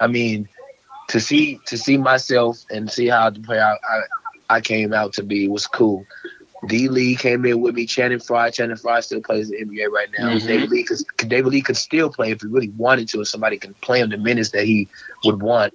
I 0.00 0.06
mean, 0.06 0.48
to 1.08 1.20
see 1.20 1.60
to 1.66 1.78
see 1.78 1.96
myself 1.96 2.64
and 2.70 2.90
see 2.90 3.06
how 3.08 3.30
the 3.30 3.40
player 3.40 3.62
I, 3.62 3.76
I, 3.88 4.56
I 4.56 4.60
came 4.60 4.92
out 4.92 5.14
to 5.14 5.22
be 5.22 5.48
was 5.48 5.66
cool. 5.66 6.06
D 6.66 6.88
Lee 6.88 7.16
came 7.16 7.44
in 7.44 7.60
with 7.60 7.74
me. 7.74 7.86
Channing 7.86 8.18
Frye. 8.18 8.50
Channing 8.50 8.76
Frye 8.76 9.00
still 9.00 9.20
plays 9.20 9.50
the 9.50 9.56
NBA 9.56 9.88
right 9.88 10.08
now. 10.18 10.30
Mm-hmm. 10.30 10.46
David 10.46 10.70
Lee 10.70 10.84
could 10.84 11.28
David 11.28 11.52
Lee 11.52 11.60
could 11.60 11.76
still 11.76 12.10
play 12.10 12.30
if 12.30 12.40
he 12.40 12.48
really 12.48 12.70
wanted 12.70 13.08
to. 13.08 13.20
If 13.20 13.28
somebody 13.28 13.58
can 13.58 13.74
play 13.74 14.00
him 14.00 14.10
the 14.10 14.16
minutes 14.16 14.50
that 14.50 14.64
he 14.64 14.88
would 15.24 15.42
want, 15.42 15.74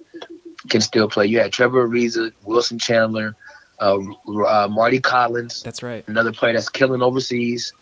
can 0.68 0.80
still 0.80 1.08
play. 1.08 1.26
You 1.26 1.38
had 1.38 1.52
Trevor 1.52 1.88
Ariza, 1.88 2.32
Wilson 2.44 2.78
Chandler, 2.78 3.36
uh, 3.80 3.98
uh, 4.46 4.68
Mardy 4.70 5.00
Collins. 5.00 5.62
That's 5.62 5.82
right. 5.82 6.06
Another 6.08 6.32
player 6.32 6.54
that's 6.54 6.68
killing 6.68 7.02
overseas. 7.02 7.72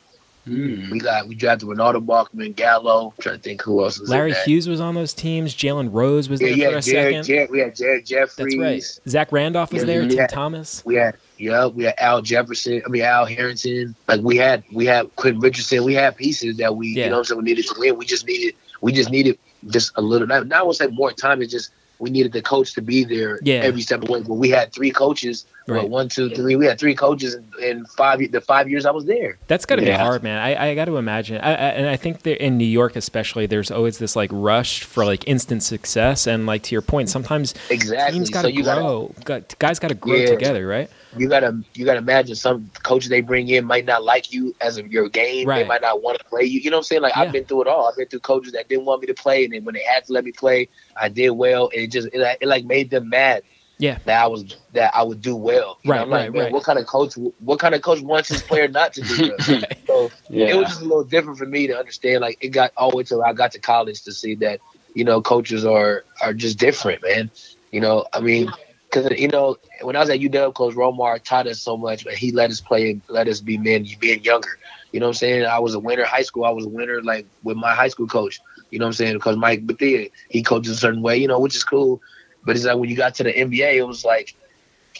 Mm. 0.46 0.90
We 0.90 1.00
got 1.00 1.28
we 1.28 1.34
drafted 1.34 1.68
Renaldo 1.68 2.00
Balkman, 2.00 2.56
Gallo. 2.56 3.12
I'm 3.16 3.22
trying 3.22 3.36
to 3.36 3.42
think 3.42 3.62
who 3.62 3.82
else 3.84 4.00
was. 4.00 4.08
There. 4.08 4.18
Larry 4.18 4.34
Hughes 4.44 4.68
was 4.68 4.80
on 4.80 4.94
those 4.94 5.12
teams. 5.12 5.54
Jalen 5.54 5.90
Rose 5.92 6.28
was 6.28 6.40
there 6.40 6.48
yeah, 6.48 6.70
for 6.70 6.78
a 6.78 6.82
Jared, 6.82 6.82
second. 6.82 7.24
Jared, 7.24 7.50
we 7.50 7.58
had 7.60 7.76
Jared 7.76 8.06
Jeffries. 8.06 8.36
That's 8.36 8.56
right. 8.56 9.10
Zach 9.10 9.32
Randolph 9.32 9.72
was 9.72 9.82
yeah, 9.82 9.86
there. 9.86 10.08
Tim 10.08 10.18
had, 10.18 10.30
Thomas. 10.30 10.82
We 10.84 10.94
had 10.94 11.16
yeah, 11.40 11.66
we 11.66 11.84
had 11.84 11.94
Al 11.98 12.22
Jefferson. 12.22 12.82
I 12.84 12.88
mean 12.88 13.02
Al 13.02 13.24
Harrington. 13.24 13.94
Like 14.06 14.20
we 14.20 14.36
had 14.36 14.62
we 14.70 14.86
had 14.86 15.14
Quentin 15.16 15.40
Richardson. 15.40 15.84
We 15.84 15.94
had 15.94 16.16
pieces 16.16 16.58
that 16.58 16.76
we 16.76 16.88
yeah. 16.88 17.04
you 17.04 17.10
know 17.10 17.16
what 17.16 17.20
I'm 17.20 17.24
saying 17.24 17.38
we 17.38 17.44
needed 17.44 17.66
to 17.66 17.74
win. 17.78 17.96
We 17.96 18.04
just 18.04 18.26
needed 18.26 18.54
we 18.80 18.92
just 18.92 19.10
needed 19.10 19.38
just 19.66 19.92
a 19.96 20.02
little. 20.02 20.26
Not, 20.26 20.46
not 20.46 20.60
I 20.60 20.62
would 20.62 20.76
say 20.76 20.88
more 20.88 21.12
time. 21.12 21.40
It's 21.40 21.50
just 21.50 21.70
we 21.98 22.10
needed 22.10 22.32
the 22.32 22.42
coach 22.42 22.74
to 22.74 22.82
be 22.82 23.04
there 23.04 23.38
yeah. 23.42 23.56
every 23.56 23.80
step 23.80 24.02
of 24.02 24.06
the 24.06 24.12
way. 24.12 24.22
But 24.22 24.34
we 24.34 24.50
had 24.50 24.72
three 24.72 24.90
coaches. 24.90 25.46
Right. 25.70 25.82
What, 25.82 25.90
one, 25.90 26.08
two, 26.08 26.30
three. 26.30 26.56
We 26.56 26.66
had 26.66 26.78
three 26.78 26.94
coaches 26.94 27.34
in, 27.34 27.46
in 27.62 27.86
five 27.86 28.20
the 28.30 28.40
five 28.40 28.68
years 28.68 28.86
I 28.86 28.90
was 28.90 29.04
there. 29.04 29.38
That's 29.46 29.66
got 29.66 29.76
to 29.76 29.84
yeah. 29.84 29.96
be 29.96 30.02
hard, 30.02 30.22
man. 30.22 30.38
I, 30.38 30.70
I 30.70 30.74
got 30.74 30.86
to 30.86 30.96
imagine. 30.96 31.40
I, 31.40 31.50
I, 31.50 31.52
and 31.52 31.88
I 31.88 31.96
think 31.96 32.22
that 32.22 32.44
in 32.44 32.58
New 32.58 32.64
York, 32.64 32.96
especially, 32.96 33.46
there's 33.46 33.70
always 33.70 33.98
this 33.98 34.16
like 34.16 34.30
rush 34.32 34.82
for 34.82 35.04
like 35.04 35.26
instant 35.26 35.62
success. 35.62 36.26
And 36.26 36.46
like 36.46 36.62
to 36.64 36.74
your 36.74 36.82
point, 36.82 37.08
sometimes 37.08 37.54
exactly. 37.70 38.18
teams 38.18 38.30
got 38.30 38.42
to 38.42 38.54
so 38.54 38.62
grow. 38.62 39.14
Gotta, 39.24 39.40
got, 39.40 39.58
guys 39.58 39.78
got 39.78 39.88
to 39.88 39.94
grow 39.94 40.16
yeah. 40.16 40.26
together, 40.26 40.66
right? 40.66 40.90
You 41.16 41.28
gotta 41.28 41.60
you 41.74 41.84
gotta 41.84 41.98
imagine 41.98 42.36
some 42.36 42.70
coaches 42.84 43.10
they 43.10 43.20
bring 43.20 43.48
in 43.48 43.64
might 43.64 43.84
not 43.84 44.04
like 44.04 44.32
you 44.32 44.54
as 44.60 44.78
of 44.78 44.92
your 44.92 45.08
game. 45.08 45.48
Right. 45.48 45.62
They 45.62 45.68
might 45.68 45.82
not 45.82 46.02
want 46.02 46.18
to 46.18 46.24
play 46.24 46.44
you. 46.44 46.60
You 46.60 46.70
know 46.70 46.76
what 46.76 46.80
I'm 46.80 46.84
saying? 46.84 47.02
Like 47.02 47.16
I've 47.16 47.32
been 47.32 47.44
through 47.44 47.62
it 47.62 47.66
all. 47.66 47.88
I've 47.88 47.96
been 47.96 48.06
through 48.06 48.20
coaches 48.20 48.52
that 48.52 48.68
didn't 48.68 48.84
want 48.84 49.00
me 49.00 49.08
to 49.08 49.14
play, 49.14 49.44
and 49.44 49.52
then 49.52 49.64
when 49.64 49.74
they 49.74 49.82
had 49.82 50.04
to 50.04 50.12
let 50.12 50.24
me 50.24 50.30
play, 50.30 50.68
I 50.96 51.08
did 51.08 51.30
well. 51.30 51.68
And 51.74 51.82
it 51.82 51.90
just 51.90 52.08
it, 52.12 52.38
it 52.40 52.46
like 52.46 52.64
made 52.64 52.90
them 52.90 53.08
mad 53.08 53.42
yeah. 53.80 53.98
That 54.04 54.22
I 54.22 54.26
was 54.26 54.56
that 54.74 54.94
I 54.94 55.02
would 55.02 55.22
do 55.22 55.34
well. 55.34 55.78
You 55.82 55.90
right, 55.90 55.96
know, 55.96 56.02
I'm 56.02 56.10
right, 56.10 56.32
like, 56.32 56.42
right. 56.42 56.52
what 56.52 56.64
kind 56.64 56.78
of 56.78 56.86
coach? 56.86 57.14
What 57.38 57.58
kind 57.58 57.74
of 57.74 57.82
coach 57.82 58.00
wants 58.00 58.28
his 58.28 58.42
player 58.42 58.68
not 58.68 58.92
to 58.94 59.00
do 59.00 59.34
well? 59.48 59.68
so 59.86 60.10
yeah. 60.28 60.48
it 60.48 60.56
was 60.56 60.68
just 60.68 60.82
a 60.82 60.84
little 60.84 61.04
different 61.04 61.38
for 61.38 61.46
me 61.46 61.66
to 61.66 61.76
understand. 61.76 62.20
Like 62.20 62.36
it 62.40 62.48
got 62.48 62.72
all 62.76 62.90
the 62.90 62.98
way 62.98 63.02
till 63.04 63.24
I 63.24 63.32
got 63.32 63.52
to 63.52 63.58
college 63.58 64.02
to 64.02 64.12
see 64.12 64.34
that 64.36 64.60
you 64.94 65.04
know 65.04 65.22
coaches 65.22 65.64
are 65.64 66.04
are 66.20 66.34
just 66.34 66.58
different, 66.58 67.02
man. 67.02 67.30
You 67.72 67.80
know, 67.80 68.04
I 68.12 68.20
mean, 68.20 68.50
because 68.84 69.18
you 69.18 69.28
know 69.28 69.56
when 69.80 69.96
I 69.96 70.00
was 70.00 70.10
at 70.10 70.20
UW, 70.20 70.52
Coach 70.54 70.74
Romar 70.74 71.22
taught 71.22 71.46
us 71.46 71.60
so 71.60 71.76
much, 71.76 72.04
but 72.04 72.14
he 72.14 72.32
let 72.32 72.50
us 72.50 72.60
play, 72.60 72.90
and 72.90 73.02
let 73.08 73.28
us 73.28 73.40
be 73.40 73.56
men, 73.56 73.86
being 73.98 74.22
younger. 74.22 74.58
You 74.92 75.00
know 75.00 75.06
what 75.06 75.10
I'm 75.10 75.14
saying? 75.14 75.44
I 75.46 75.58
was 75.58 75.74
a 75.74 75.78
winner 75.78 76.04
high 76.04 76.22
school. 76.22 76.44
I 76.44 76.50
was 76.50 76.66
a 76.66 76.68
winner 76.68 77.02
like 77.02 77.26
with 77.42 77.56
my 77.56 77.74
high 77.74 77.88
school 77.88 78.06
coach. 78.06 78.40
You 78.70 78.78
know 78.78 78.84
what 78.84 78.88
I'm 78.88 78.94
saying? 78.94 79.14
Because 79.14 79.36
Mike 79.36 79.66
Bethea, 79.66 80.10
he 80.28 80.42
coaches 80.42 80.72
a 80.72 80.76
certain 80.76 81.02
way, 81.02 81.16
you 81.16 81.28
know, 81.28 81.40
which 81.40 81.56
is 81.56 81.64
cool. 81.64 82.00
But 82.44 82.56
it's 82.56 82.64
like 82.64 82.76
when 82.76 82.88
you 82.88 82.96
got 82.96 83.14
to 83.16 83.24
the 83.24 83.32
NBA, 83.32 83.74
it 83.74 83.82
was 83.82 84.04
like 84.04 84.34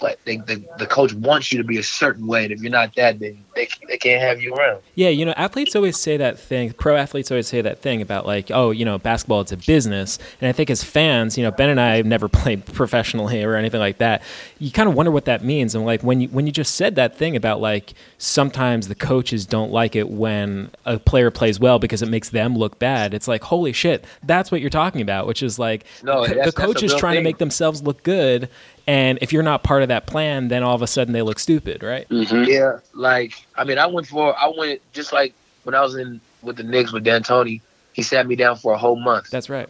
like 0.02 0.23
they, 0.25 0.37
the 0.38 0.64
the 0.78 0.87
coach 0.87 1.12
wants 1.12 1.52
you 1.52 1.59
to 1.59 1.64
be 1.64 1.78
a 1.78 1.82
certain 1.82 2.26
way, 2.26 2.44
and 2.44 2.52
if 2.52 2.61
you're 2.61 2.70
not 2.70 2.94
that, 2.97 3.18
then 3.18 3.44
they 3.54 3.68
they 3.88 3.99
can't 3.99 4.23
have 4.23 4.40
you 4.40 4.54
around. 4.54 4.80
Yeah, 4.94 5.09
you 5.09 5.25
know, 5.25 5.32
athletes 5.37 5.76
always 5.76 5.99
say 5.99 6.16
that 6.16 6.38
thing. 6.38 6.73
Pro 6.73 6.97
athletes 6.97 7.30
always 7.30 7.49
say 7.49 7.61
that 7.61 7.80
thing 7.80 8.00
about 8.00 8.26
like, 8.26 8.50
oh, 8.50 8.70
you 8.70 8.85
know, 8.85 8.99
basketball 8.99 9.40
it's 9.42 9.52
a 9.52 9.56
business. 9.56 10.18
And 10.40 10.49
I 10.49 10.52
think 10.52 10.70
as 10.70 10.82
fans, 10.82 11.37
you 11.37 11.44
know, 11.44 11.50
Ben 11.50 11.68
and 11.68 11.80
I 11.80 11.97
have 11.97 12.06
never 12.06 12.28
played 12.40 12.64
professionally 12.66 13.42
or 13.42 13.54
anything 13.54 13.80
like 13.80 13.99
that. 13.99 14.23
You 14.59 14.70
kind 14.70 14.88
of 14.88 14.94
wonder 14.94 15.11
what 15.11 15.25
that 15.26 15.44
means. 15.44 15.75
And 15.75 15.85
like 15.85 16.02
when 16.02 16.20
you 16.20 16.28
when 16.28 16.47
you 16.47 16.52
just 16.52 16.75
said 16.75 16.94
that 16.94 17.16
thing 17.16 17.37
about 17.37 17.61
like 17.61 17.94
sometimes 18.18 18.88
the 18.88 18.94
coaches 18.94 19.47
don't 19.47 19.73
like 19.73 19.97
it 19.97 20.09
when 20.09 20.70
a 20.85 20.99
player 20.99 21.30
plays 21.30 21.61
well 21.61 21.78
because 21.78 22.02
it 22.02 22.09
makes 22.09 22.30
them 22.30 22.56
look 22.56 22.78
bad. 22.78 23.14
It's 23.14 23.28
like 23.28 23.44
holy 23.44 23.73
shit, 23.73 24.04
that's 24.23 24.50
what 24.50 24.61
you're 24.61 24.70
talking 24.70 25.02
about. 25.02 25.26
Which 25.26 25.42
is 25.42 25.59
like 25.59 25.85
no, 26.02 26.26
the, 26.26 26.35
the 26.47 26.52
coach 26.52 26.82
is 26.82 26.94
trying 26.94 27.14
thing. 27.14 27.25
to 27.25 27.28
make 27.28 27.38
themselves 27.38 27.82
look 27.82 28.02
good, 28.02 28.49
and 28.90 29.20
if 29.23 29.32
you're 29.32 29.44
not 29.44 29.62
part 29.62 29.82
of 29.82 29.88
that 29.88 30.09
plan, 30.09 30.49
then 30.49 30.64
all 30.64 30.75
of 30.75 30.82
a 30.82 30.87
sudden 30.88 31.12
they 31.12 31.23
look 31.23 31.38
stupid, 31.38 31.85
right? 31.85 32.09
Mm-hmm. 32.09 32.50
Yeah, 32.50 32.80
like 32.92 33.35
I 33.54 33.62
mean, 33.62 33.78
I 33.78 33.87
went 33.87 34.09
for 34.09 34.37
I 34.37 34.52
went 34.56 34.80
just 34.92 35.12
like 35.12 35.32
when 35.62 35.76
I 35.76 35.80
was 35.80 35.94
in 35.94 36.20
with 36.42 36.56
the 36.56 36.64
Knicks 36.64 36.92
with 36.92 37.04
D'Antoni, 37.04 37.61
he 37.92 38.02
sat 38.02 38.26
me 38.26 38.35
down 38.35 38.56
for 38.56 38.73
a 38.73 38.78
whole 38.78 38.97
month. 38.97 39.30
That's 39.30 39.49
right. 39.49 39.68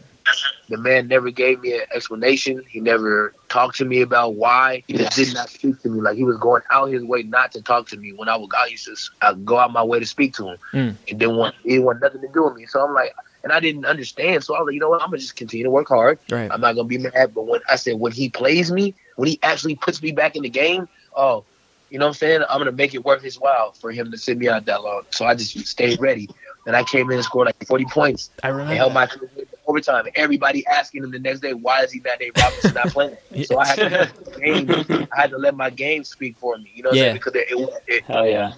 The 0.71 0.79
man 0.79 1.07
never 1.09 1.31
gave 1.31 1.61
me 1.61 1.75
an 1.75 1.83
explanation. 1.95 2.65
He 2.67 2.81
never 2.81 3.35
talked 3.51 3.77
to 3.77 3.85
me 3.85 4.01
about 4.01 4.37
why. 4.37 4.85
He 4.87 4.95
just 4.95 5.17
did 5.17 5.35
not 5.35 5.51
speak 5.51 5.83
to 5.83 5.91
me. 5.91 6.01
Like 6.01 6.17
he 6.17 6.25
was 6.25 6.39
going 6.39 6.63
out 6.71 6.87
his 6.87 7.05
way 7.05 7.23
not 7.23 7.53
to 7.53 7.63
talk 7.63 7.89
to 7.89 7.99
me. 7.99 8.15
When 8.15 8.31
I 8.31 8.37
would, 8.37 8.49
I 8.55 8.69
used 8.69 8.87
to 8.87 8.97
I'd 9.21 9.45
go 9.45 9.59
out 9.59 9.71
my 9.71 9.83
way 9.85 10.01
to 10.01 10.07
speak 10.07 10.33
to 10.37 10.49
him. 10.49 10.59
Mm. 10.73 10.97
He 11.05 11.15
didn't 11.15 11.37
want, 11.37 11.57
he 11.63 11.71
didn't 11.71 11.85
want 11.85 12.01
nothing 12.01 12.23
to 12.23 12.29
do 12.29 12.45
with 12.45 12.55
me. 12.55 12.65
So 12.65 12.87
I'm 12.87 12.95
like, 12.95 13.13
and 13.43 13.53
I 13.53 13.61
didn't 13.61 13.85
understand. 13.87 14.45
So 14.45 14.55
I 14.55 14.61
was 14.61 14.67
like, 14.67 14.75
you 14.75 14.81
know 14.81 14.91
what? 14.91 15.03
I'm 15.03 15.09
gonna 15.09 15.19
just 15.19 15.37
continue 15.37 15.65
to 15.65 15.71
work 15.71 15.89
hard. 15.89 16.19
Right. 16.31 16.51
I'm 16.51 16.61
not 16.61 16.75
gonna 16.77 16.89
be 16.89 16.99
mad. 16.99 17.33
But 17.35 17.47
when 17.47 17.61
I 17.69 17.77
said 17.77 17.99
when 17.99 18.13
he 18.13 18.29
plays 18.29 18.71
me, 18.71 18.95
when 19.17 19.29
he 19.29 19.39
actually 19.43 19.77
puts 19.77 20.03
me 20.03 20.13
back 20.13 20.37
in 20.37 20.43
the 20.43 20.49
game, 20.51 20.89
oh, 21.17 21.45
you 21.91 21.99
know 21.99 22.05
what 22.07 22.11
I'm 22.11 22.15
saying? 22.15 22.43
I'm 22.49 22.59
gonna 22.59 22.73
make 22.73 22.95
it 22.95 23.05
worth 23.05 23.23
his 23.23 23.37
while 23.41 23.73
for 23.73 23.91
him 23.91 24.11
to 24.13 24.19
sit 24.19 24.39
me 24.39 24.49
out 24.49 24.65
that 24.67 24.83
long. 24.83 25.03
So 25.11 25.25
I 25.27 25.35
just 25.35 25.59
stayed 25.67 26.01
ready. 26.01 26.29
And 26.67 26.77
I 26.77 26.85
came 26.85 27.11
in 27.11 27.17
and 27.17 27.25
scored 27.25 27.47
like 27.47 27.67
40 27.67 27.87
points. 27.87 28.31
I 28.43 28.49
And 28.49 28.59
remember. 28.59 28.75
held 28.77 28.93
my 28.93 29.07
team 29.07 29.29
in 29.39 29.47
overtime. 29.67 30.05
Everybody 30.15 30.65
asking 30.67 31.03
him 31.05 31.11
the 31.11 31.19
next 31.19 31.41
day, 31.41 31.55
why 31.55 31.83
is 31.83 31.91
he 31.91 32.01
not 32.01 32.21
Nate 32.21 32.37
Robinson 32.37 32.75
not 32.75 32.91
playing? 32.91 33.17
So 33.47 33.59
I 33.59 33.67
had 33.67 33.77
to 33.77 33.89
let 33.89 34.37
game, 34.45 34.71
I 35.17 35.21
had 35.23 35.31
to 35.31 35.39
let 35.39 35.57
my 35.57 35.71
game 35.71 36.05
speak 36.05 36.37
for 36.37 36.59
me. 36.59 36.71
You 36.75 36.83
know 36.83 36.91
what 36.91 36.99
Yeah. 36.99 37.03
I'm 37.05 37.07
saying? 37.07 37.15
Because 37.17 37.35
it, 37.35 37.47
it, 37.51 37.83
it, 37.97 38.05
Hell 38.05 38.27
yeah. 38.29 38.53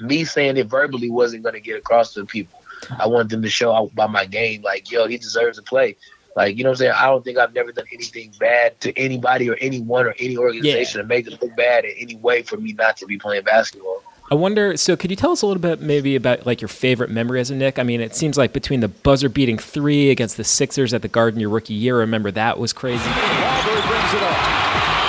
me 0.00 0.24
saying 0.24 0.56
it 0.58 0.68
verbally 0.68 1.10
wasn't 1.10 1.42
going 1.42 1.54
to 1.56 1.60
get 1.60 1.76
across 1.76 2.14
to 2.14 2.20
the 2.20 2.26
people. 2.26 2.59
I 2.98 3.06
want 3.06 3.30
them 3.30 3.42
to 3.42 3.50
show 3.50 3.72
out 3.72 3.94
by 3.94 4.06
my 4.06 4.26
game, 4.26 4.62
like, 4.62 4.90
yo, 4.90 5.06
he 5.06 5.18
deserves 5.18 5.58
to 5.58 5.62
play. 5.62 5.96
Like, 6.36 6.56
you 6.56 6.62
know 6.62 6.70
what 6.70 6.74
I'm 6.74 6.78
saying? 6.78 6.92
I 6.96 7.06
don't 7.06 7.24
think 7.24 7.38
I've 7.38 7.52
never 7.52 7.72
done 7.72 7.86
anything 7.92 8.32
bad 8.38 8.80
to 8.82 8.96
anybody 8.96 9.50
or 9.50 9.56
anyone 9.56 10.06
or 10.06 10.14
any 10.18 10.36
organization 10.36 11.00
to 11.00 11.06
make 11.06 11.24
them 11.24 11.36
look 11.42 11.56
bad 11.56 11.84
in 11.84 11.92
any 11.98 12.16
way 12.16 12.42
for 12.42 12.56
me 12.56 12.72
not 12.72 12.96
to 12.98 13.06
be 13.06 13.18
playing 13.18 13.42
basketball. 13.42 14.02
I 14.30 14.36
wonder. 14.36 14.76
So, 14.76 14.96
could 14.96 15.10
you 15.10 15.16
tell 15.16 15.32
us 15.32 15.42
a 15.42 15.46
little 15.46 15.60
bit, 15.60 15.80
maybe 15.80 16.14
about 16.14 16.46
like 16.46 16.60
your 16.60 16.68
favorite 16.68 17.10
memory 17.10 17.40
as 17.40 17.50
a 17.50 17.56
Knick? 17.56 17.80
I 17.80 17.82
mean, 17.82 18.00
it 18.00 18.14
seems 18.14 18.38
like 18.38 18.52
between 18.52 18.78
the 18.78 18.86
buzzer-beating 18.86 19.58
three 19.58 20.10
against 20.10 20.36
the 20.36 20.44
Sixers 20.44 20.94
at 20.94 21.02
the 21.02 21.08
Garden 21.08 21.40
your 21.40 21.50
rookie 21.50 21.74
year, 21.74 21.98
remember 21.98 22.30
that 22.30 22.56
was 22.56 22.72
crazy. 22.72 23.04
Marbury 23.10 23.80
brings 23.88 24.14
it 24.14 24.22
up. 24.22 24.38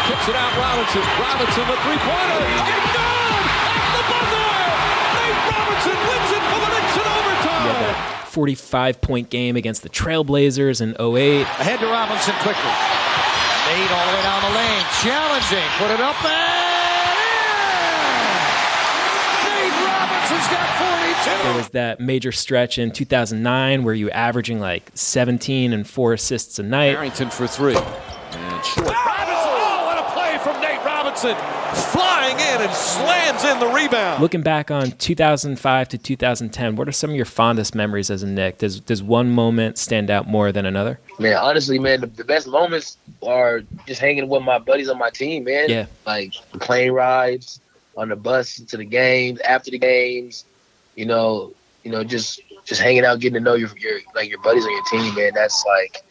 Kicks 0.07 0.27
it 0.27 0.35
out 0.35 0.57
Robinson. 0.57 1.01
Robinson 1.21 1.67
the 1.67 1.75
three-pointer. 1.83 2.30
45 8.31 9.01
point 9.01 9.29
game 9.29 9.57
against 9.57 9.83
the 9.83 9.89
Trailblazers 9.89 10.81
in 10.81 10.91
08. 10.99 11.41
Ahead 11.41 11.79
to 11.81 11.85
Robinson 11.87 12.33
quickly. 12.39 12.71
Made 13.67 13.91
all 13.91 14.05
the 14.07 14.13
way 14.15 14.23
down 14.23 14.41
the 14.41 14.55
lane. 14.55 14.85
Challenging. 15.03 15.67
Put 15.77 15.91
it 15.91 15.99
up 15.99 16.15
and 16.23 16.31
in. 16.31 16.71
Nate 19.51 19.75
Robinson's 19.83 20.47
got 20.47 20.67
42. 21.27 21.43
There 21.43 21.57
was 21.57 21.69
that 21.69 21.99
major 21.99 22.31
stretch 22.31 22.77
in 22.77 22.91
2009 22.91 23.83
where 23.83 23.93
you 23.93 24.05
were 24.05 24.13
averaging 24.13 24.59
like 24.59 24.89
17 24.93 25.73
and 25.73 25.85
four 25.87 26.13
assists 26.13 26.57
a 26.57 26.63
night. 26.63 26.93
Harrington 26.95 27.29
for 27.29 27.47
three. 27.47 27.75
And 27.75 28.65
short. 28.65 28.87
Robinson 28.87 29.60
from 30.43 30.59
Nate 30.61 30.83
Robinson. 30.83 31.35
Flying 31.91 32.35
in 32.35 32.61
and 32.61 32.71
slams 32.73 33.43
in 33.43 33.59
the 33.59 33.67
rebound. 33.67 34.21
Looking 34.21 34.41
back 34.41 34.71
on 34.71 34.91
2005 34.91 35.89
to 35.89 35.97
2010, 35.97 36.75
what 36.75 36.87
are 36.87 36.91
some 36.91 37.11
of 37.11 37.15
your 37.15 37.25
fondest 37.25 37.75
memories 37.75 38.09
as 38.09 38.23
a 38.23 38.27
Knick? 38.27 38.57
Does 38.57 38.79
does 38.79 39.01
one 39.01 39.31
moment 39.31 39.77
stand 39.77 40.09
out 40.09 40.27
more 40.27 40.51
than 40.51 40.65
another? 40.65 40.99
Man, 41.19 41.37
honestly, 41.37 41.79
man, 41.79 42.01
the, 42.01 42.07
the 42.07 42.23
best 42.23 42.47
moments 42.47 42.97
are 43.23 43.61
just 43.85 44.01
hanging 44.01 44.27
with 44.27 44.43
my 44.43 44.59
buddies 44.59 44.89
on 44.89 44.97
my 44.97 45.09
team, 45.09 45.45
man. 45.45 45.69
Yeah. 45.69 45.85
Like 46.05 46.33
plane 46.59 46.91
rides 46.91 47.61
on 47.95 48.09
the 48.09 48.15
bus 48.15 48.57
to 48.57 48.77
the 48.77 48.85
games, 48.85 49.39
after 49.41 49.71
the 49.71 49.79
games, 49.79 50.45
you 50.95 51.05
know, 51.05 51.53
you 51.83 51.91
know, 51.91 52.03
just 52.03 52.41
just 52.65 52.81
hanging 52.81 53.05
out, 53.05 53.19
getting 53.19 53.35
to 53.35 53.39
know 53.39 53.55
your 53.55 53.69
your 53.77 53.99
like 54.15 54.29
your 54.29 54.41
buddies 54.41 54.65
on 54.65 54.71
your 54.71 54.83
team, 54.85 55.15
man. 55.15 55.31
That's 55.33 55.63
like 55.65 56.03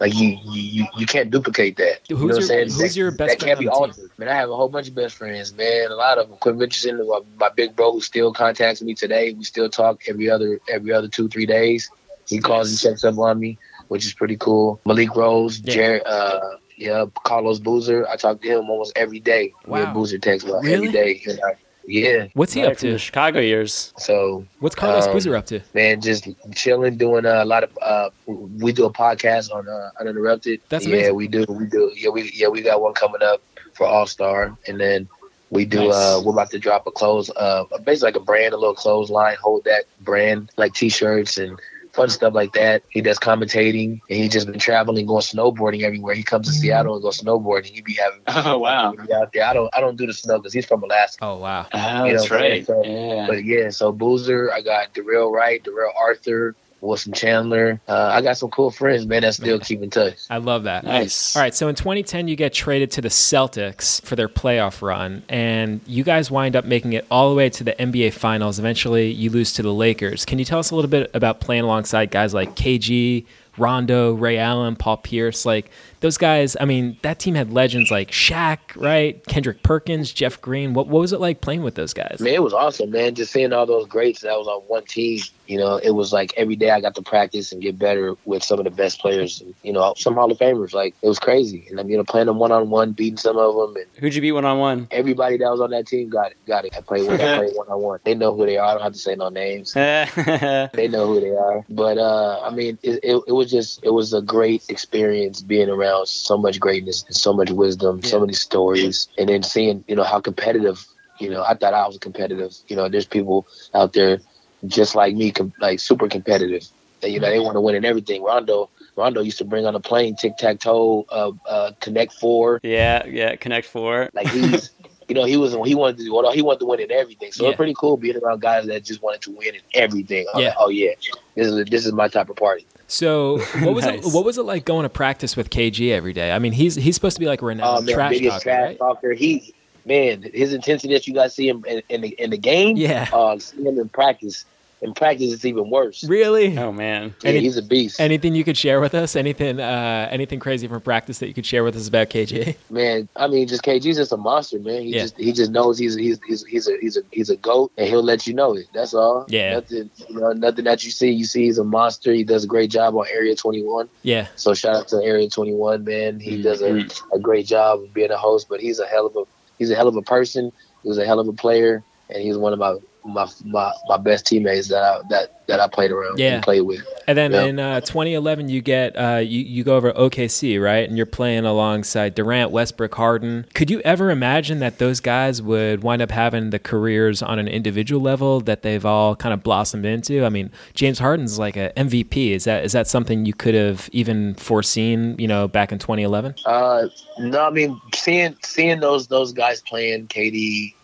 like 0.00 0.14
you 0.14 0.38
you 0.44 0.86
you 0.96 1.06
can't 1.06 1.30
duplicate 1.30 1.76
that. 1.76 2.00
you 2.08 2.16
Who's 2.16 2.20
know 2.20 2.26
what 2.26 2.32
your- 2.34 2.40
I'm 2.42 2.46
saying? 2.48 2.64
who's 2.68 2.78
That- 2.94 2.96
your 2.96 3.10
best 3.10 3.38
That 3.38 3.44
can't 3.46 3.58
friend 3.58 3.60
be 3.60 3.68
on 3.68 3.88
the 3.88 3.94
team? 3.94 4.02
altered. 4.04 4.18
Man, 4.18 4.28
I 4.28 4.34
have 4.34 4.50
a 4.50 4.56
whole 4.56 4.68
bunch 4.68 4.88
of 4.88 4.94
best 4.94 5.14
friends, 5.16 5.52
man. 5.54 5.90
A 5.90 5.94
lot 5.94 6.18
of 6.18 6.28
them. 6.28 6.38
Quinn 6.38 6.58
Richardson, 6.58 7.06
my, 7.06 7.20
my 7.38 7.48
big 7.50 7.76
bro, 7.76 7.92
who 7.92 8.00
still 8.00 8.32
contacts 8.32 8.80
me 8.82 8.94
today. 8.94 9.32
We 9.34 9.44
still 9.44 9.68
talk 9.68 10.02
every 10.08 10.30
other 10.30 10.58
every 10.68 10.92
other 10.92 11.08
two 11.08 11.28
three 11.28 11.46
days. 11.46 11.90
He 12.26 12.38
calls 12.38 12.70
and 12.70 12.78
checks 12.78 13.04
up 13.04 13.18
on 13.18 13.38
me, 13.40 13.58
which 13.88 14.06
is 14.06 14.14
pretty 14.14 14.36
cool. 14.36 14.80
Malik 14.86 15.14
Rose, 15.16 15.60
Yeah. 15.64 15.74
Jared, 15.74 16.02
uh, 16.06 16.40
yeah, 16.76 17.04
Carlos 17.24 17.58
Boozer. 17.58 18.08
I 18.08 18.16
talk 18.16 18.40
to 18.42 18.48
him 18.48 18.70
almost 18.70 18.92
every 18.96 19.18
day. 19.20 19.52
Me 19.66 19.72
Wow. 19.72 19.84
and 19.84 19.94
Boozer 19.94 20.18
text 20.18 20.46
about 20.46 20.62
Really? 20.62 20.74
every 20.88 20.92
day. 20.92 21.22
And 21.26 21.40
I- 21.44 21.56
yeah. 21.90 22.26
What's 22.34 22.52
he 22.52 22.62
Right 22.62 22.72
up 22.72 22.78
from 22.78 22.88
the 22.88 22.94
to? 22.94 22.98
Chicago 22.98 23.40
years. 23.40 23.92
So 23.98 24.44
What's 24.60 24.74
Carlos 24.74 25.06
Um, 25.06 25.12
Boozer 25.12 25.34
up 25.36 25.46
to? 25.46 25.60
man, 25.74 26.00
just 26.00 26.28
chilling, 26.54 26.96
doing 26.96 27.26
uh, 27.26 27.42
a 27.42 27.44
lot 27.44 27.64
of. 27.64 27.70
Uh, 27.82 28.10
we 28.26 28.72
do 28.72 28.84
a 28.86 28.92
podcast 28.92 29.52
on 29.52 29.68
uh, 29.68 29.90
uninterrupted. 30.00 30.60
That's 30.68 30.86
yeah, 30.86 31.10
we 31.10 31.28
do. 31.28 31.44
We 31.48 31.66
do. 31.66 31.92
Yeah, 31.96 32.10
we 32.10 32.30
yeah 32.34 32.48
we 32.48 32.62
got 32.62 32.80
one 32.80 32.94
coming 32.94 33.22
up 33.22 33.42
for 33.74 33.86
All 33.86 34.06
Star, 34.06 34.56
and 34.68 34.80
then 34.80 35.08
we 35.50 35.64
do. 35.64 35.88
Nice. 35.88 35.94
Uh, 35.94 36.22
we're 36.24 36.32
about 36.32 36.50
to 36.52 36.58
drop 36.58 36.86
a 36.86 36.90
clothes, 36.92 37.30
uh, 37.36 37.64
basically 37.84 38.08
like 38.08 38.16
a 38.16 38.20
brand, 38.20 38.54
a 38.54 38.56
little 38.56 38.74
clothesline. 38.74 39.36
Hold 39.42 39.64
that 39.64 39.84
brand, 40.00 40.50
like 40.56 40.74
T-shirts 40.74 41.38
and 41.38 41.58
fun 42.00 42.10
stuff 42.10 42.34
like 42.34 42.52
that. 42.54 42.82
He 42.88 43.00
does 43.00 43.18
commentating, 43.18 44.00
and 44.08 44.18
he 44.18 44.28
just 44.28 44.46
been 44.46 44.58
traveling, 44.58 45.06
going 45.06 45.22
snowboarding 45.22 45.82
everywhere. 45.82 46.14
He 46.14 46.22
comes 46.22 46.46
to 46.46 46.52
Mm-hmm. 46.52 46.60
Seattle 46.62 46.94
and 46.94 47.02
goes 47.02 47.20
snowboarding. 47.20 47.66
He 47.66 47.80
be 47.82 47.94
having. 47.94 48.20
Oh, 48.50 48.58
wow. 48.58 48.94
out 49.14 49.32
there. 49.32 49.44
I 49.44 49.52
don't. 49.52 49.68
I 49.74 49.80
don't 49.80 49.96
do 49.96 50.06
the 50.06 50.12
snow 50.14 50.38
because 50.38 50.52
he's 50.52 50.66
from 50.66 50.82
Alaska. 50.82 51.24
Oh 51.24 51.36
wow. 51.36 51.66
Oh, 51.72 52.04
You 52.04 52.12
know 52.14 52.18
that's 52.18 52.30
right. 52.30 52.66
So- 52.66 52.84
Yeah. 52.84 53.26
But 53.28 53.44
yeah, 53.44 53.70
so 53.70 53.92
Boozer, 53.92 54.52
I 54.52 54.62
got 54.62 54.94
Dorell 54.94 55.30
Wright, 55.32 55.62
Darrell 55.62 55.92
Arthur, 55.98 56.54
Wilson 56.80 57.12
Chandler. 57.12 57.80
Uh, 57.88 58.10
I 58.12 58.22
got 58.22 58.36
some 58.36 58.50
cool 58.50 58.70
friends, 58.70 59.06
man, 59.06 59.22
that 59.22 59.34
still 59.34 59.58
keep 59.58 59.82
in 59.82 59.90
touch. 59.90 60.16
I 60.30 60.38
love 60.38 60.64
that. 60.64 60.84
Nice. 60.84 61.36
All 61.36 61.42
right, 61.42 61.54
so 61.54 61.68
in 61.68 61.74
2010, 61.74 62.28
you 62.28 62.36
get 62.36 62.52
traded 62.52 62.90
to 62.92 63.00
the 63.00 63.08
Celtics 63.08 64.02
for 64.02 64.16
their 64.16 64.28
playoff 64.28 64.82
run, 64.82 65.22
and 65.28 65.80
you 65.86 66.04
guys 66.04 66.30
wind 66.30 66.56
up 66.56 66.64
making 66.64 66.92
it 66.92 67.06
all 67.10 67.30
the 67.30 67.36
way 67.36 67.50
to 67.50 67.64
the 67.64 67.72
NBA 67.72 68.12
Finals. 68.14 68.58
Eventually, 68.58 69.10
you 69.10 69.30
lose 69.30 69.52
to 69.54 69.62
the 69.62 69.72
Lakers. 69.72 70.24
Can 70.24 70.38
you 70.38 70.44
tell 70.44 70.58
us 70.58 70.70
a 70.70 70.74
little 70.74 70.90
bit 70.90 71.10
about 71.14 71.40
playing 71.40 71.64
alongside 71.64 72.10
guys 72.10 72.34
like 72.34 72.54
KG, 72.54 73.26
Rondo, 73.60 74.14
Ray 74.14 74.38
Allen, 74.38 74.76
Paul 74.76 74.96
Pierce? 74.98 75.44
Like 75.44 75.70
those 76.00 76.16
guys. 76.16 76.56
I 76.60 76.64
mean, 76.64 76.96
that 77.02 77.18
team 77.18 77.34
had 77.34 77.52
legends 77.52 77.90
like 77.90 78.10
Shaq, 78.10 78.58
right? 78.76 79.24
Kendrick 79.26 79.62
Perkins, 79.62 80.12
Jeff 80.12 80.40
Green. 80.40 80.74
What 80.74 80.88
what 80.88 81.00
was 81.00 81.12
it 81.12 81.20
like 81.20 81.40
playing 81.40 81.62
with 81.62 81.74
those 81.74 81.92
guys? 81.92 82.18
Man, 82.20 82.34
it 82.34 82.42
was 82.42 82.54
awesome, 82.54 82.90
man. 82.90 83.14
Just 83.14 83.32
seeing 83.32 83.52
all 83.52 83.66
those 83.66 83.86
greats 83.86 84.20
that 84.22 84.36
was 84.38 84.46
on 84.48 84.62
one 84.62 84.84
team. 84.84 85.20
You 85.46 85.58
know, 85.58 85.76
it 85.78 85.90
was 85.90 86.12
like 86.12 86.32
every 86.36 86.54
day 86.54 86.70
I 86.70 86.80
got 86.80 86.94
to 86.94 87.02
practice 87.02 87.50
and 87.50 87.60
get 87.60 87.76
better 87.78 88.14
with 88.24 88.44
some 88.44 88.60
of 88.60 88.64
the 88.64 88.70
best 88.70 89.00
players. 89.00 89.42
You 89.62 89.72
know, 89.72 89.94
some 89.96 90.14
Hall 90.14 90.30
of 90.30 90.38
Famers. 90.38 90.72
Like 90.72 90.94
it 91.02 91.08
was 91.08 91.18
crazy, 91.18 91.66
and 91.68 91.80
I'm 91.80 91.90
you 91.90 91.96
know 91.96 92.04
playing 92.04 92.26
them 92.26 92.38
one 92.38 92.52
on 92.52 92.70
one, 92.70 92.92
beating 92.92 93.16
some 93.16 93.36
of 93.36 93.54
them, 93.56 93.76
and 93.76 93.86
Who'd 93.98 94.14
you 94.14 94.20
beat 94.20 94.32
one 94.32 94.44
on 94.44 94.58
one? 94.58 94.88
everybody 94.90 95.36
that 95.38 95.50
was 95.50 95.60
on 95.60 95.70
that 95.70 95.86
team 95.86 96.08
got 96.08 96.30
it. 96.30 96.36
Got 96.46 96.64
it. 96.66 96.76
I 96.76 96.80
played 96.80 97.08
with. 97.08 97.20
I 97.20 97.38
played 97.38 97.52
one 97.56 97.68
on 97.68 97.80
one. 97.80 98.00
They 98.04 98.14
know 98.14 98.34
who 98.34 98.46
they 98.46 98.56
are. 98.58 98.68
I 98.70 98.74
don't 98.74 98.82
have 98.82 98.92
to 98.92 98.98
say 98.98 99.16
no 99.16 99.28
names. 99.28 99.72
they 99.74 100.88
know 100.88 101.06
who 101.06 101.20
they 101.20 101.34
are. 101.34 101.64
But 101.68 101.98
uh, 101.98 102.40
I 102.42 102.50
mean, 102.50 102.78
it, 102.82 103.00
it, 103.02 103.22
it 103.26 103.32
was 103.32 103.49
just 103.50 103.80
it 103.84 103.90
was 103.90 104.12
a 104.14 104.22
great 104.22 104.62
experience 104.68 105.42
being 105.42 105.68
around 105.68 106.06
so 106.08 106.36
much 106.38 106.58
greatness 106.60 107.04
and 107.06 107.14
so 107.16 107.32
much 107.32 107.50
wisdom, 107.50 108.02
so 108.02 108.20
many 108.20 108.32
stories, 108.32 109.08
and 109.18 109.28
then 109.28 109.42
seeing 109.42 109.84
you 109.88 109.96
know 109.96 110.04
how 110.04 110.20
competitive. 110.20 110.84
You 111.18 111.28
know, 111.30 111.42
I 111.42 111.54
thought 111.54 111.74
I 111.74 111.86
was 111.86 111.98
competitive. 111.98 112.54
You 112.68 112.76
know, 112.76 112.88
there's 112.88 113.04
people 113.06 113.46
out 113.74 113.92
there 113.92 114.20
just 114.66 114.94
like 114.94 115.14
me, 115.14 115.32
com- 115.32 115.52
like 115.60 115.78
super 115.80 116.08
competitive. 116.08 116.66
And, 117.02 117.12
you 117.12 117.20
know, 117.20 117.28
they 117.30 117.38
want 117.40 117.56
to 117.56 117.60
win 117.60 117.74
in 117.74 117.84
everything. 117.84 118.22
Rondo, 118.22 118.70
Rondo 118.96 119.20
used 119.22 119.38
to 119.38 119.44
bring 119.44 119.66
on 119.66 119.74
a 119.74 119.80
plane, 119.80 120.16
tic 120.16 120.36
tac 120.38 120.60
toe, 120.60 121.04
uh, 121.10 121.32
uh, 121.46 121.72
Connect 121.80 122.12
Four. 122.14 122.60
yeah, 122.62 123.04
yeah. 123.06 123.36
Connect 123.36 123.66
Four. 123.66 124.08
Like 124.14 124.28
he's, 124.28 124.70
you 125.08 125.14
know, 125.14 125.24
he 125.24 125.36
was 125.36 125.52
he 125.66 125.74
wanted 125.74 125.98
to 125.98 126.10
well, 126.10 126.30
he 126.32 126.40
wanted 126.42 126.60
to 126.60 126.66
win 126.66 126.80
in 126.80 126.90
everything. 126.90 127.32
So 127.32 127.44
Yeah. 127.44 127.50
it's 127.50 127.56
pretty 127.56 127.74
cool 127.78 127.96
being 127.98 128.16
around 128.16 128.40
guys 128.40 128.66
that 128.66 128.84
just 128.84 129.02
wanted 129.02 129.20
to 129.22 129.30
win 129.32 129.54
in 129.56 129.60
everything. 129.74 130.24
I'm 130.34 130.40
Yeah. 130.40 130.48
like, 130.48 130.56
oh 130.58 130.68
yeah, 130.70 130.92
this 131.34 131.46
is 131.48 131.64
this 131.66 131.84
is 131.86 131.92
my 131.92 132.08
type 132.08 132.30
of 132.30 132.36
party. 132.36 132.66
So 132.90 133.38
what 133.60 133.74
was 133.74 133.84
Nice. 133.84 134.04
it? 134.06 134.12
What 134.12 134.24
was 134.24 134.36
it 134.36 134.42
like 134.42 134.64
going 134.64 134.82
to 134.82 134.88
practice 134.88 135.36
with 135.36 135.48
KG 135.48 135.92
every 135.92 136.12
day? 136.12 136.32
I 136.32 136.38
mean, 136.38 136.52
he's 136.52 136.74
he's 136.74 136.94
supposed 136.96 137.16
to 137.16 137.20
be 137.20 137.26
like 137.26 137.40
a 137.40 137.44
Oh 137.44 137.48
renowned 137.48 137.86
man, 137.86 137.94
trash 137.94 138.10
biggest 138.10 138.32
talker, 138.32 138.42
trash 138.42 138.66
right? 138.68 138.78
talker. 138.78 139.12
He 139.12 139.54
man, 139.86 140.22
his 140.34 140.52
intensity 140.52 140.92
that 140.94 141.06
you 141.06 141.14
guys 141.14 141.34
see 141.34 141.48
him 141.48 141.64
in, 141.66 141.82
in 141.88 142.00
the 142.00 142.08
in 142.20 142.30
the 142.30 142.36
game. 142.38 142.76
Yeah. 142.76 143.08
Uh, 143.12 143.38
see 143.38 143.62
him 143.62 143.78
in 143.78 143.88
practice. 143.88 144.44
In 144.82 144.94
practice, 144.94 145.30
it's 145.34 145.44
even 145.44 145.68
worse. 145.68 146.04
Really? 146.04 146.56
Oh 146.56 146.72
man. 146.72 147.14
Yeah, 147.22 147.30
Any- 147.30 147.40
he's 147.40 147.58
a 147.58 147.62
beast. 147.62 148.00
Anything 148.00 148.34
you 148.34 148.44
could 148.44 148.56
share 148.56 148.80
with 148.80 148.94
us? 148.94 149.14
Anything 149.14 149.60
uh, 149.60 150.08
anything 150.10 150.38
crazy 150.40 150.66
from 150.68 150.80
practice 150.80 151.18
that 151.18 151.28
you 151.28 151.34
could 151.34 151.44
share 151.44 151.62
with 151.64 151.76
us 151.76 151.86
about 151.86 152.08
KG? 152.08 152.56
man. 152.70 153.06
I 153.14 153.26
mean, 153.26 153.46
just 153.46 153.62
KG's 153.62 153.96
just 153.98 154.12
a 154.12 154.16
monster, 154.16 154.58
man. 154.58 154.80
He 154.82 154.94
Yeah. 154.94 155.02
just 155.02 155.18
he 155.18 155.32
just 155.32 155.50
knows 155.50 155.76
he's 155.76 155.96
he's 155.96 156.18
he's 156.26 156.46
he's 156.46 156.66
a 156.66 156.78
he's 156.80 156.96
a 156.96 157.00
he's 157.10 157.28
a 157.28 157.36
goat, 157.36 157.72
and 157.76 157.88
he'll 157.88 158.02
let 158.02 158.26
you 158.26 158.32
know 158.32 158.54
it. 158.56 158.66
That's 158.72 158.94
all. 158.94 159.26
Yeah. 159.28 159.54
Nothing, 159.56 159.90
you 160.08 160.18
know, 160.18 160.32
nothing 160.32 160.64
that 160.64 160.82
you 160.82 160.90
see. 160.90 161.10
You 161.10 161.26
see, 161.26 161.44
he's 161.44 161.58
a 161.58 161.64
monster. 161.64 162.12
He 162.14 162.24
does 162.24 162.44
a 162.44 162.46
great 162.46 162.70
job 162.70 162.96
on 162.96 163.06
Area 163.12 163.34
21. 163.36 163.88
Yeah, 164.02 164.28
So 164.36 164.54
shout 164.54 164.76
out 164.76 164.88
to 164.88 164.96
Area 165.04 165.28
21, 165.28 165.84
man. 165.84 166.20
He 166.20 166.40
does 166.40 166.62
a, 166.62 166.86
a 167.12 167.18
great 167.18 167.46
job 167.46 167.80
of 167.82 167.92
being 167.92 168.10
a 168.10 168.16
host, 168.16 168.48
but 168.48 168.60
he's 168.60 168.78
a 168.78 168.86
hell 168.86 169.06
of 169.06 169.14
a 169.16 169.24
he's 169.58 169.70
a 169.70 169.74
hell 169.74 169.88
of 169.88 169.96
a 169.96 170.02
person. 170.02 170.52
He 170.82 170.88
was 170.88 170.96
a 170.96 171.04
hell 171.04 171.20
of 171.20 171.28
a 171.28 171.34
player, 171.34 171.82
and 172.08 172.22
he's 172.22 172.38
one 172.38 172.54
of 172.54 172.58
my 172.58 172.78
my 173.04 173.26
my, 173.44 173.72
my 173.88 173.96
best 173.96 174.26
teammates 174.26 174.68
that 174.68 174.82
I 174.82 175.00
that, 175.08 175.46
that 175.46 175.60
I 175.60 175.66
played 175.68 175.90
around 175.90 176.18
Yeah. 176.18 176.34
and 176.34 176.42
played 176.42 176.60
with. 176.62 176.80
And 177.08 177.16
then 177.18 177.32
Yeah. 177.32 177.44
in 177.44 177.58
uh, 177.58 177.80
2011, 177.80 178.48
you 178.48 178.60
get 178.60 178.94
uh, 178.96 179.16
you 179.16 179.40
you 179.40 179.64
go 179.64 179.76
over 179.76 179.92
OKC, 179.92 180.62
right? 180.62 180.88
And 180.88 180.96
you're 180.96 181.06
playing 181.06 181.44
alongside 181.44 182.14
Durant, 182.14 182.50
Westbrook, 182.50 182.94
Harden. 182.94 183.46
Could 183.54 183.70
you 183.70 183.80
ever 183.80 184.10
imagine 184.10 184.60
that 184.60 184.78
those 184.78 185.00
guys 185.00 185.42
would 185.42 185.82
wind 185.82 186.02
up 186.02 186.10
having 186.12 186.50
the 186.50 186.58
careers 186.58 187.22
on 187.22 187.38
an 187.38 187.48
individual 187.48 188.00
level 188.00 188.40
that 188.42 188.62
they've 188.62 188.84
all 188.86 189.16
kind 189.16 189.32
of 189.32 189.42
blossomed 189.42 189.86
into? 189.86 190.24
I 190.24 190.28
mean, 190.28 190.50
James 190.74 190.98
Harden's 191.00 191.38
like 191.38 191.56
a 191.56 191.72
MVP. 191.76 192.30
Is 192.32 192.44
that 192.44 192.64
is 192.64 192.72
that 192.72 192.86
something 192.86 193.24
you 193.26 193.34
could 193.34 193.54
have 193.54 193.88
even 193.92 194.34
foreseen? 194.34 195.16
You 195.18 195.26
know, 195.28 195.48
back 195.48 195.72
in 195.72 195.78
2011. 195.78 196.34
Uh, 196.46 196.86
no, 197.18 197.40
I 197.46 197.50
mean 197.50 197.80
seeing 197.94 198.36
seeing 198.44 198.80
those 198.80 199.08
those 199.08 199.32
guys 199.32 199.62
playing, 199.62 200.06
KD, 200.08 200.74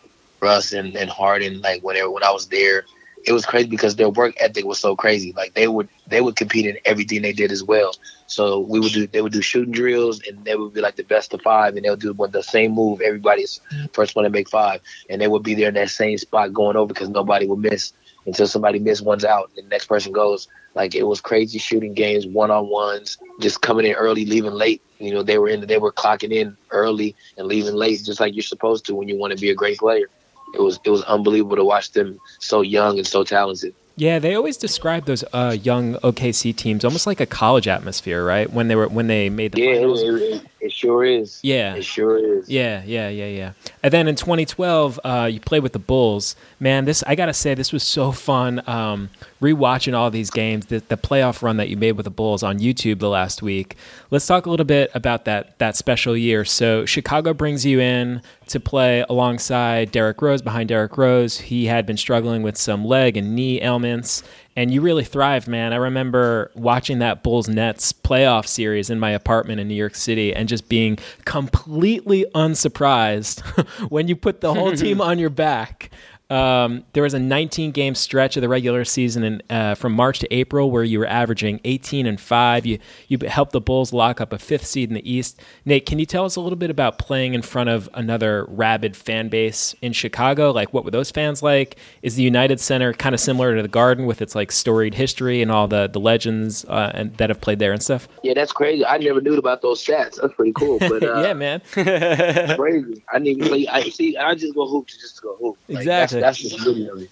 Russ, 0.41 0.73
and, 0.73 0.95
and 0.97 1.11
Harden, 1.11 1.61
like 1.61 1.83
whenever 1.83 2.11
when 2.11 2.23
I 2.25 2.31
was 2.31 2.49
there, 2.49 2.85
it 3.27 3.33
was 3.33 3.45
crazy 3.45 3.69
because 3.69 3.97
their 3.97 4.09
work 4.09 4.35
ethic 4.39 4.65
was 4.65 4.79
so 4.79 4.95
crazy. 4.95 5.33
Like 5.33 5.55
they 5.55 5.67
would 5.67 5.89
they 6.07 6.21
would 6.21 6.37
compete 6.37 6.67
in 6.67 6.79
everything 6.85 7.23
they 7.23 7.33
did 7.33 7.51
as 7.51 7.63
well. 7.63 7.93
So 8.27 8.61
we 8.61 8.79
would 8.79 8.93
do 8.93 9.07
they 9.07 9.21
would 9.21 9.33
do 9.33 9.43
shooting 9.43 9.73
drills, 9.73 10.21
and 10.27 10.45
they 10.45 10.55
would 10.55 10.73
be 10.75 10.81
like 10.81 10.97
the 10.97 11.05
best 11.05 11.35
of 11.35 11.43
five, 11.43 11.75
and 11.77 11.85
they 11.85 11.91
would 11.91 12.01
do 12.01 12.15
the 12.15 12.43
same 12.43 12.73
move. 12.73 13.01
Everybody's 13.01 13.61
first 13.93 14.15
one 14.15 14.25
to 14.25 14.31
make 14.31 14.49
five, 14.49 14.81
and 15.11 15.21
they 15.21 15.29
would 15.29 15.43
be 15.43 15.55
there 15.55 15.69
in 15.69 15.75
that 15.75 15.91
same 15.91 16.17
spot 16.19 16.53
going 16.53 16.77
over 16.77 16.93
because 16.93 17.09
nobody 17.09 17.47
would 17.47 17.59
miss 17.59 17.93
until 18.27 18.47
somebody 18.47 18.79
missed 18.79 19.05
one's 19.05 19.25
out, 19.25 19.51
and 19.57 19.67
the 19.67 19.69
next 19.71 19.87
person 19.87 20.13
goes. 20.13 20.49
Like 20.75 20.95
it 20.95 21.05
was 21.05 21.21
crazy 21.23 21.59
shooting 21.59 21.95
games, 21.95 22.27
one 22.27 22.51
on 22.51 22.69
ones, 22.69 23.17
just 23.41 23.63
coming 23.63 23.87
in 23.87 23.95
early, 23.95 24.27
leaving 24.27 24.53
late. 24.53 24.83
You 24.99 25.15
know, 25.15 25.23
they 25.23 25.39
were 25.39 25.49
in 25.49 25.67
they 25.67 25.79
were 25.79 25.93
clocking 25.93 26.33
in 26.33 26.57
early 26.71 27.17
and 27.39 27.47
leaving 27.47 27.75
late, 27.75 28.03
just 28.05 28.21
like 28.21 28.35
you're 28.35 28.43
supposed 28.43 28.85
to 28.87 28.95
when 28.95 29.09
you 29.09 29.17
want 29.17 29.33
to 29.33 29.41
be 29.41 29.51
a 29.51 29.55
great 29.55 29.79
player. 29.79 30.07
It 30.57 30.63
was 30.63 30.81
it 30.85 30.91
was 30.91 31.03
unbelievable 31.03 31.57
to 31.57 31.65
watch 31.65 31.93
them 31.93 32.19
so 32.41 32.63
young 32.63 32.99
and 32.99 33.07
so 33.07 33.25
talented. 33.25 33.75
Yeah, 33.99 34.19
they 34.19 34.35
always 34.35 34.59
describe 34.59 35.07
those 35.07 35.25
uh, 35.33 35.57
young 35.63 35.95
OKC 35.95 36.55
teams 36.55 36.85
almost 36.85 37.07
like 37.07 37.19
a 37.19 37.25
college 37.25 37.67
atmosphere, 37.67 38.23
right? 38.27 38.51
When 38.53 38.69
they 38.69 38.75
were 38.77 38.89
when 38.89 39.07
they 39.07 39.31
made 39.31 39.53
the 39.53 39.63
Yeah, 39.63 39.71
it, 39.71 39.75
finals. 39.77 40.03
it, 40.03 40.43
it 40.61 40.73
sure 40.73 41.03
is. 41.03 41.41
Yeah. 41.43 41.77
it 41.77 41.85
sure 41.85 42.19
is. 42.19 42.47
Yeah, 42.47 42.83
yeah, 42.85 43.09
yeah, 43.09 43.27
yeah. 43.27 43.53
And 43.83 43.91
then 43.95 44.07
in 44.07 44.15
2012, 44.15 45.01
uh, 45.03 45.31
you 45.33 45.41
played 45.41 45.63
with 45.63 45.73
the 45.73 45.79
Bulls. 45.79 46.37
Man, 46.61 46.85
this 46.85 47.03
I 47.07 47.15
gotta 47.15 47.33
say, 47.33 47.55
this 47.55 47.73
was 47.73 47.83
so 47.83 48.13
fun. 48.13 48.63
Um, 48.69 49.09
rewatching 49.41 49.95
all 49.95 50.11
these 50.11 50.31
games, 50.31 50.67
the, 50.67 50.81
the 50.81 50.97
playoff 50.97 51.43
run 51.43 51.57
that 51.59 51.69
you 51.69 51.77
made 51.77 51.93
with 51.93 52.05
the 52.05 52.11
Bulls 52.11 52.43
on 52.43 52.59
YouTube 52.59 53.01
the 53.01 53.09
last 53.09 53.43
week. 53.43 53.77
Let's 54.11 54.27
talk 54.27 54.47
a 54.47 54.51
little 54.51 54.67
bit 54.67 54.91
about 54.95 55.25
that 55.27 55.59
that 55.59 55.77
special 55.77 56.17
year. 56.17 56.45
So 56.45 56.87
Chicago 56.87 57.35
brings 57.35 57.67
you 57.67 57.81
in 57.81 58.23
to 58.49 58.61
play 58.61 59.05
alongside 59.09 59.93
Derrick 59.93 60.23
Rose. 60.23 60.43
Behind 60.43 60.69
Derrick 60.69 60.97
Rose, 60.97 61.39
he 61.39 61.67
had 61.67 61.85
been 61.87 61.97
struggling 61.97 62.43
with 62.43 62.57
some 62.57 62.85
leg 62.85 63.17
and 63.17 63.35
knee 63.35 63.61
ailments. 63.61 64.23
And 64.59 64.73
you 64.73 64.81
really 64.81 65.05
thrived, 65.05 65.49
man. 65.49 65.75
I 65.75 65.77
remember 65.77 66.51
watching 66.55 67.01
that 67.01 67.23
Bulls 67.23 67.47
Nets 67.47 67.93
playoff 67.93 68.47
series 68.47 68.89
in 68.89 68.99
my 68.99 69.11
apartment 69.11 69.61
in 69.61 69.69
New 69.69 69.75
York 69.75 69.95
City 69.95 70.35
and 70.35 70.49
just 70.49 70.71
being 70.71 70.99
completely 71.27 72.25
unsurprised 72.35 73.41
when 73.91 74.09
you 74.09 74.17
put 74.17 74.41
the 74.41 74.55
whole 74.55 74.73
team 74.73 75.01
on 75.03 75.19
your 75.19 75.29
back. 75.29 75.91
Um, 76.29 76.85
there 76.93 77.05
was 77.05 77.15
a 77.15 77.21
19 77.21 77.71
game 77.71 77.95
stretch 77.95 78.37
of 78.37 78.41
the 78.41 78.49
regular 78.49 78.85
season 78.85 79.23
in, 79.23 79.43
uh, 79.49 79.77
from 79.77 79.93
March 79.93 80.19
to 80.21 80.35
April 80.35 80.73
where 80.73 80.83
you 80.83 80.99
were 80.99 81.07
averaging 81.07 81.61
18 81.65 82.05
and 82.05 82.21
5. 82.21 82.67
You, 82.67 82.79
you 83.07 83.19
helped 83.29 83.53
the 83.53 83.61
Bulls 83.61 83.93
lock 83.93 84.21
up 84.21 84.33
a 84.33 84.39
fifth 84.39 84.67
seed 84.67 84.91
in 84.91 84.95
the 84.95 85.11
East. 85.11 85.41
Nate, 85.65 85.87
can 85.87 86.01
you 86.01 86.07
tell 86.07 86.25
us 86.25 86.35
a 86.35 86.41
little 86.41 86.57
bit 86.57 86.69
about 86.69 86.99
playing 86.99 87.35
in 87.35 87.43
front 87.43 87.69
of 87.71 87.89
another 87.95 88.45
rabid 88.49 88.97
fan 88.97 89.29
base 89.29 89.75
in 89.83 89.93
Chicago? 89.93 90.51
Like, 90.51 90.73
what 90.73 90.85
were 90.85 90.91
those 90.91 91.13
fans 91.13 91.45
like? 91.45 91.77
Is 92.03 92.17
the 92.17 92.25
United 92.25 92.59
Center 92.59 92.93
kind 92.93 93.15
of 93.15 93.21
similar 93.21 93.55
to 93.55 93.63
the 93.63 93.69
Garden 93.69 94.07
with 94.07 94.21
its 94.21 94.35
like 94.35 94.51
storied 94.51 94.95
history 94.95 95.43
and 95.43 95.53
all 95.53 95.69
the, 95.69 95.87
the 95.87 96.01
legends 96.01 96.65
uh, 96.65 96.91
and, 96.93 97.17
that 97.19 97.31
have 97.31 97.41
played 97.41 97.61
there 97.61 97.73
and 97.73 97.83
stuff? 97.83 98.09
Yeah, 98.25 98.35
that's 98.35 98.53
crazy. 98.53 98.85
I 98.85 98.99
never 98.99 99.21
knew 99.21 99.37
about 99.37 99.63
those 99.63 99.85
stats. 99.85 100.21
That's 100.21 100.35
pretty 100.35 100.53
cool. 100.53 100.81
But 100.81 101.03
uh, 101.05 101.21
yeah, 101.21 101.35
man. 101.35 101.61
crazy. 101.71 103.05
I 103.13 103.19
didn't 103.21 103.27
even 103.27 103.47
play. 103.47 103.69
I 103.69 103.89
see. 103.91 104.17
I 104.17 104.35
just 104.35 104.57
go 104.57 104.67
hoop 104.67 104.89
to 104.89 104.99
just 104.99 105.23
go 105.23 105.37
hoop. 105.37 105.57
Like, 105.69 105.79
Exactly. 105.79 106.16
That's, 106.21 106.43
that's 106.43 106.55
just 106.55 106.67
it. 106.67 107.11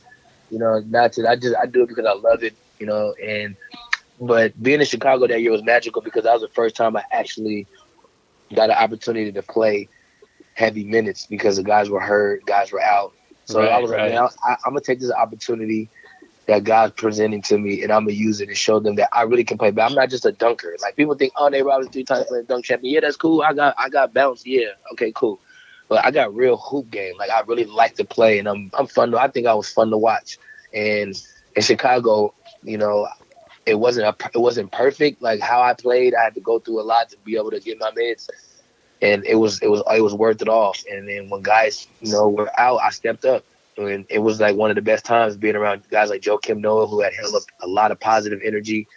You 0.51 0.59
know, 0.59 0.81
not 0.81 1.13
to. 1.15 1.29
I 1.29 1.37
just 1.37 1.57
I 1.57 1.67
do 1.67 1.83
it 1.83 1.89
because 1.89 2.07
I 2.07 2.15
love 2.15 2.43
it. 2.43 2.55
You 2.79 2.87
know, 2.87 3.15
and 3.23 3.57
but 4.21 4.61
being 4.63 4.81
in 4.81 4.87
Chicago 4.87 5.27
that 5.27 5.41
year 5.41 5.51
was 5.51 5.63
magical 5.63 6.03
because 6.03 6.25
that 6.25 6.33
was 6.33 6.43
the 6.43 6.49
first 6.49 6.77
time 6.77 6.97
I 6.97 7.05
actually 7.11 7.67
got 8.55 8.71
an 8.71 8.77
opportunity 8.77 9.33
to 9.33 9.43
play 9.43 9.89
heavy 10.55 10.85
minutes 10.85 11.27
because 11.27 11.57
the 11.57 11.63
guys 11.63 11.91
were 11.91 12.01
hurt, 12.01 12.45
guys 12.47 12.73
were 12.73 12.83
out. 12.83 13.13
So 13.47 13.63
I 13.63 13.79
was 13.79 13.91
right. 13.91 14.03
like, 14.03 14.13
man, 14.13 14.29
I, 14.45 14.53
I'm 14.65 14.73
gonna 14.73 14.81
take 14.81 15.01
this 15.01 15.13
opportunity 15.13 15.89
that 16.47 16.65
God's 16.65 16.95
presenting 16.95 17.43
to 17.43 17.59
me, 17.59 17.83
and 17.83 17.93
I'm 17.93 18.05
gonna 18.05 18.13
use 18.13 18.41
it 18.41 18.49
and 18.49 18.57
show 18.57 18.79
them 18.79 18.97
that 18.97 19.09
I 19.13 19.23
really 19.23 19.45
can 19.45 19.59
play. 19.59 19.71
But 19.71 19.83
I'm 19.83 19.95
not 19.95 20.11
just 20.11 20.25
a 20.25 20.33
dunker. 20.33 20.77
Like 20.81 20.97
people 20.97 21.15
think, 21.15 21.33
oh, 21.37 21.51
they 21.51 21.63
Robinson 21.63 21.93
three 21.93 22.05
times 22.05 22.27
playing 22.27 22.45
dunk 22.47 22.65
champion. 22.65 22.95
Yeah, 22.95 23.01
that's 23.01 23.17
cool. 23.17 23.43
I 23.43 23.53
got 23.53 23.75
I 23.79 23.89
got 23.89 24.15
bounce. 24.15 24.47
Yeah, 24.47 24.69
okay, 24.93 25.13
cool. 25.15 25.41
But 25.95 26.05
I 26.05 26.11
got 26.11 26.35
real 26.35 26.57
hoop 26.57 26.91
game. 26.91 27.15
Like 27.17 27.31
I 27.31 27.43
really 27.43 27.67
like 27.67 27.95
to 27.99 28.05
play, 28.05 28.41
and 28.41 28.49
I'm 28.49 28.69
I'm 28.77 28.89
fun. 28.89 29.13
To, 29.13 29.17
I 29.17 29.29
think 29.29 29.47
I 29.47 29.55
was 29.55 29.73
fun 29.73 29.91
to 29.91 29.97
watch. 29.97 30.39
And 30.75 31.15
in 31.55 31.63
Chicago, 31.63 32.35
you 32.65 32.79
know, 32.79 33.07
it 33.65 33.77
wasn't 33.77 34.09
a 34.09 34.31
it 34.35 34.41
wasn't 34.41 34.73
perfect. 34.73 35.23
Like 35.23 35.39
how 35.39 35.63
I 35.63 35.73
played, 35.75 36.13
I 36.17 36.25
had 36.25 36.35
to 36.35 36.41
go 36.41 36.59
through 36.59 36.81
a 36.81 36.83
lot 36.83 37.11
to 37.11 37.17
be 37.19 37.37
able 37.37 37.53
to 37.53 37.61
get 37.61 37.79
my 37.79 37.93
minutes. 37.93 38.29
And 39.03 39.25
it 39.25 39.37
was 39.37 39.63
it 39.63 39.69
was 39.71 39.85
it 39.95 40.01
was 40.01 40.13
worth 40.13 40.43
it 40.43 40.49
all. 40.49 40.75
And 40.91 41.07
then 41.07 41.31
when 41.31 41.43
guys, 41.43 41.87
you 42.01 42.11
know, 42.11 42.29
were 42.29 42.51
out, 42.59 42.81
I 42.83 42.91
stepped 42.91 43.25
up. 43.25 43.45
And 43.79 44.05
it 44.11 44.19
was 44.19 44.41
like 44.41 44.57
one 44.57 44.73
of 44.73 44.75
the 44.75 44.83
best 44.83 45.05
times 45.05 45.37
being 45.37 45.55
around 45.55 45.89
guys 45.93 46.11
like 46.11 46.23
Joakim 46.23 46.59
Noah, 46.59 46.89
who 46.89 47.03
had 47.03 47.15
hella, 47.15 47.39
a 47.61 47.69
lot 47.69 47.93
of 47.93 48.01
positive 48.01 48.41
energy. 48.45 48.89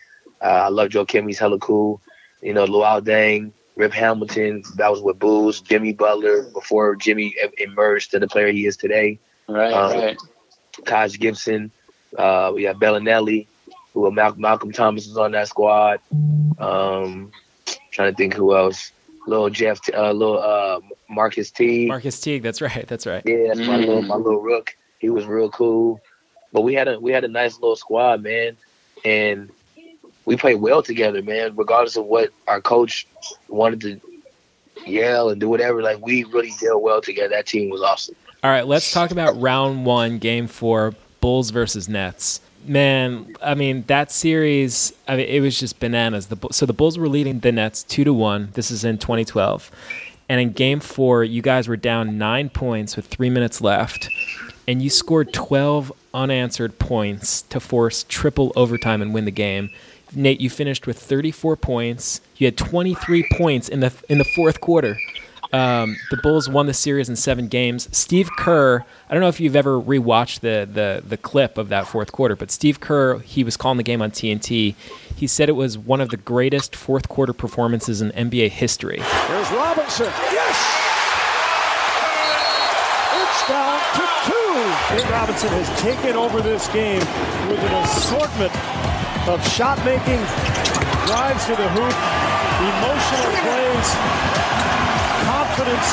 Uh, 0.41 0.45
I 0.45 0.69
love 0.69 0.89
Joe 0.89 1.05
Kim; 1.05 1.27
he's 1.27 1.37
hella 1.37 1.59
cool. 1.59 2.01
You 2.41 2.55
know, 2.55 2.65
Luol 2.65 3.03
Deng, 3.03 3.51
Rip 3.77 3.93
Hamilton, 3.93 4.63
that 4.75 4.89
was 4.91 5.01
with 5.01 5.19
Booze, 5.19 5.61
Jimmy 5.61 5.93
Butler 5.93 6.43
before 6.51 6.95
Jimmy 6.95 7.27
e- 7.27 7.63
emerged 7.63 8.09
to 8.11 8.19
the 8.19 8.27
player 8.27 8.51
he 8.51 8.65
is 8.65 8.75
today. 8.75 9.19
Right, 9.47 9.71
Um, 9.71 9.91
right. 9.99 10.17
Taj 10.85 11.17
Gibson, 11.19 11.71
uh, 12.17 12.51
we 12.55 12.63
got 12.63 12.77
Belinelli, 12.79 13.45
who 13.93 14.09
Mal- 14.11 14.35
Malcolm 14.35 14.71
Thomas 14.71 15.07
was 15.07 15.17
on 15.17 15.31
that 15.33 15.47
squad. 15.47 15.99
Um, 16.57 17.31
trying 17.91 18.11
to 18.11 18.17
think 18.17 18.33
who 18.33 18.55
else. 18.55 18.91
Little 19.27 19.49
Jeff, 19.49 19.79
uh, 19.93 20.11
little 20.11 20.39
uh, 20.39 20.79
Marquis 21.09 21.43
Teague. 21.43 21.89
Marquis 21.89 22.11
Teague, 22.11 22.41
that's 22.43 22.61
right. 22.61 22.87
That's 22.87 23.05
right. 23.05 23.21
Yeah, 23.25 23.47
that's 23.49 23.59
my 23.59 23.77
Mm. 23.77 23.85
little 23.85 24.01
my 24.01 24.15
little 24.15 24.41
rook. 24.41 24.75
He 24.99 25.09
was 25.09 25.25
real 25.25 25.49
cool. 25.49 25.99
But 26.53 26.61
we 26.61 26.73
had 26.73 26.87
a 26.87 26.99
we 26.99 27.11
had 27.11 27.25
a 27.25 27.27
nice 27.27 27.55
little 27.55 27.75
squad, 27.75 28.23
man, 28.23 28.55
and 29.03 29.51
we 30.27 30.35
played 30.35 30.55
well 30.55 30.83
together, 30.83 31.23
man. 31.23 31.55
Regardless 31.55 31.95
of 31.95 32.05
what 32.05 32.31
our 32.47 32.61
coach 32.61 33.07
wanted 33.47 33.81
to 33.81 34.01
yell 34.85 35.29
and 35.29 35.39
do 35.39 35.47
whatever, 35.49 35.81
like 35.81 36.05
we 36.05 36.25
really 36.25 36.51
did 36.59 36.75
well 36.75 37.01
together. 37.01 37.29
That 37.29 37.47
team 37.47 37.69
was 37.69 37.81
awesome. 37.81 38.15
All 38.43 38.51
right, 38.51 38.67
let's 38.67 38.91
talk 38.91 39.09
about 39.11 39.39
round 39.41 39.85
one, 39.85 40.19
game 40.19 40.47
four, 40.47 40.93
Bulls 41.21 41.49
versus 41.49 41.87
Nets. 41.89 42.41
Man, 42.65 43.35
I 43.41 43.55
mean 43.55 43.85
that 43.87 44.11
series. 44.11 44.91
I 45.07 45.15
mean, 45.15 45.27
it 45.27 45.39
was 45.39 45.57
just 45.57 45.79
bananas. 45.79 46.27
The 46.27 46.37
so 46.51 46.65
the 46.65 46.73
Bulls 46.73 46.97
were 46.97 47.07
leading 47.07 47.39
the 47.39 47.53
Nets 47.53 47.81
two 47.83 48.03
to 48.03 48.13
one. 48.13 48.49
This 48.53 48.69
is 48.69 48.83
in 48.83 48.97
2012, 48.97 49.71
and 50.27 50.41
in 50.41 50.51
Game 50.51 50.81
Four, 50.81 51.23
you 51.23 51.41
guys 51.41 51.69
were 51.69 51.77
down 51.77 52.17
nine 52.17 52.49
points 52.49 52.97
with 52.97 53.07
three 53.07 53.29
minutes 53.29 53.61
left, 53.61 54.09
and 54.67 54.81
you 54.81 54.89
scored 54.89 55.31
12 55.31 55.93
unanswered 56.13 56.77
points 56.79 57.43
to 57.43 57.61
force 57.61 58.03
triple 58.09 58.51
overtime 58.57 59.01
and 59.01 59.13
win 59.13 59.23
the 59.23 59.31
game. 59.31 59.69
Nate, 60.13 60.39
you 60.41 60.49
finished 60.49 60.87
with 60.87 60.99
34 60.99 61.55
points. 61.57 62.21
You 62.37 62.47
had 62.47 62.57
23 62.57 63.27
points 63.33 63.69
in 63.69 63.81
the 63.81 63.93
in 64.09 64.17
the 64.17 64.25
fourth 64.35 64.61
quarter. 64.61 64.97
Um, 65.53 65.95
the 66.11 66.17
Bulls 66.17 66.49
won 66.49 66.65
the 66.65 66.73
series 66.73 67.07
in 67.07 67.15
seven 67.15 67.47
games. 67.47 67.87
Steve 67.95 68.29
Kerr, 68.37 68.83
I 69.09 69.13
don't 69.13 69.21
know 69.21 69.29
if 69.29 69.39
you've 69.39 69.55
ever 69.55 69.79
rewatched 69.79 70.41
the, 70.41 70.67
the 70.71 71.01
the 71.07 71.17
clip 71.17 71.57
of 71.57 71.69
that 71.69 71.87
fourth 71.87 72.11
quarter, 72.11 72.35
but 72.35 72.51
Steve 72.51 72.79
Kerr, 72.79 73.19
he 73.19 73.43
was 73.43 73.55
calling 73.55 73.77
the 73.77 73.83
game 73.83 74.01
on 74.01 74.11
TNT. 74.11 74.75
He 75.15 75.27
said 75.27 75.49
it 75.49 75.53
was 75.53 75.77
one 75.77 76.01
of 76.01 76.09
the 76.09 76.17
greatest 76.17 76.75
fourth 76.75 77.07
quarter 77.07 77.33
performances 77.33 78.01
in 78.01 78.11
NBA 78.11 78.49
history. 78.49 78.97
There's 78.97 79.51
Robinson. 79.51 80.07
Yes! 80.31 80.83
It's 83.13 83.47
down 83.47 83.79
to 83.95 84.07
two. 84.25 84.95
Nate 84.95 85.09
Robinson 85.11 85.49
has 85.49 85.81
taken 85.81 86.15
over 86.17 86.41
this 86.41 86.67
game 86.69 86.99
with 87.49 87.59
an 87.59 87.73
assortment 87.83 88.51
of 89.27 89.45
shot 89.49 89.77
making, 89.83 90.19
drives 91.05 91.43
to 91.45 91.55
the 91.55 91.67
hoop, 91.75 91.95
emotional 92.63 93.31
plays, 93.43 93.89
confidence, 95.27 95.87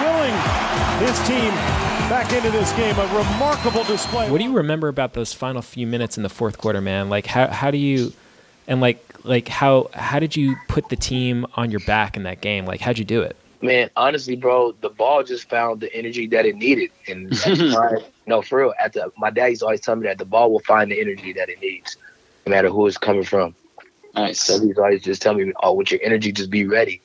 willing 0.00 0.36
his 1.04 1.18
team 1.28 1.52
back 2.08 2.32
into 2.32 2.50
this 2.50 2.72
game. 2.72 2.98
A 2.98 3.06
remarkable 3.14 3.84
display. 3.84 4.30
What 4.30 4.38
do 4.38 4.44
you 4.44 4.52
remember 4.52 4.88
about 4.88 5.12
those 5.12 5.32
final 5.34 5.60
few 5.60 5.86
minutes 5.86 6.16
in 6.16 6.22
the 6.22 6.28
fourth 6.30 6.56
quarter, 6.56 6.80
man? 6.80 7.10
Like 7.10 7.26
how 7.26 7.48
how 7.48 7.70
do 7.70 7.78
you 7.78 8.12
and 8.66 8.80
like 8.80 9.04
like 9.24 9.48
how 9.48 9.90
how 9.92 10.18
did 10.18 10.34
you 10.34 10.56
put 10.68 10.88
the 10.88 10.96
team 10.96 11.46
on 11.54 11.70
your 11.70 11.80
back 11.80 12.16
in 12.16 12.22
that 12.22 12.40
game? 12.40 12.64
Like 12.64 12.80
how'd 12.80 12.98
you 12.98 13.04
do 13.04 13.20
it? 13.20 13.36
Man, 13.60 13.90
honestly, 13.94 14.34
bro, 14.36 14.72
the 14.80 14.88
ball 14.88 15.22
just 15.22 15.48
found 15.48 15.80
the 15.80 15.94
energy 15.94 16.26
that 16.28 16.46
it 16.46 16.56
needed, 16.56 16.90
and 17.06 17.30
no, 18.26 18.42
for 18.42 18.58
real. 18.58 18.74
At 18.82 18.94
the 18.94 19.12
my 19.16 19.30
dad 19.30 19.48
used 19.48 19.60
to 19.60 19.66
always 19.66 19.80
tell 19.80 19.94
me 19.96 20.06
that 20.08 20.18
the 20.18 20.24
ball 20.24 20.50
will 20.50 20.60
find 20.60 20.90
the 20.90 21.00
energy 21.00 21.32
that 21.34 21.48
it 21.48 21.60
needs, 21.60 21.96
no 22.46 22.50
matter 22.50 22.68
who 22.68 22.86
it's 22.86 22.98
coming 22.98 23.24
from. 23.24 23.54
Nice. 24.14 24.40
So 24.40 24.60
he's 24.60 24.78
always 24.78 25.02
just 25.02 25.22
tell 25.22 25.34
me, 25.34 25.52
"Oh, 25.62 25.72
with 25.72 25.90
your 25.90 26.00
energy, 26.02 26.32
just 26.32 26.50
be 26.50 26.66
ready," 26.66 27.00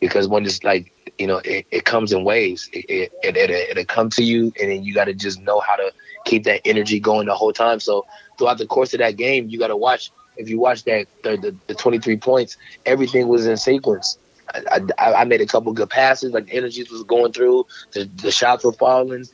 because 0.00 0.26
when 0.26 0.44
it's 0.44 0.64
like 0.64 0.92
you 1.18 1.26
know, 1.26 1.38
it, 1.44 1.66
it 1.70 1.84
comes 1.84 2.12
in 2.12 2.24
waves. 2.24 2.68
It 2.72 2.86
it, 2.88 3.12
it, 3.22 3.36
it 3.36 3.50
it'll 3.50 3.84
come 3.84 4.10
to 4.10 4.22
you, 4.22 4.52
and 4.60 4.70
then 4.70 4.82
you 4.82 4.94
got 4.94 5.04
to 5.04 5.14
just 5.14 5.40
know 5.40 5.60
how 5.60 5.76
to 5.76 5.92
keep 6.24 6.44
that 6.44 6.62
energy 6.64 7.00
going 7.00 7.26
the 7.26 7.34
whole 7.34 7.52
time. 7.52 7.80
So 7.80 8.06
throughout 8.38 8.58
the 8.58 8.66
course 8.66 8.92
of 8.94 9.00
that 9.00 9.16
game, 9.16 9.48
you 9.48 9.58
got 9.58 9.68
to 9.68 9.76
watch. 9.76 10.10
If 10.36 10.48
you 10.48 10.60
watch 10.60 10.84
that 10.84 11.06
the, 11.24 11.36
the, 11.36 11.56
the 11.66 11.74
23 11.74 12.16
points, 12.18 12.56
everything 12.86 13.26
was 13.26 13.46
in 13.46 13.56
sequence. 13.56 14.18
I, 14.54 14.80
I, 14.96 15.12
I 15.14 15.24
made 15.24 15.40
a 15.40 15.46
couple 15.46 15.72
good 15.72 15.90
passes. 15.90 16.32
Like 16.32 16.46
the 16.46 16.54
energies 16.54 16.90
was 16.90 17.02
going 17.02 17.32
through, 17.32 17.66
the, 17.92 18.04
the 18.04 18.30
shots 18.30 18.64
were 18.64 18.72
falling. 18.72 19.24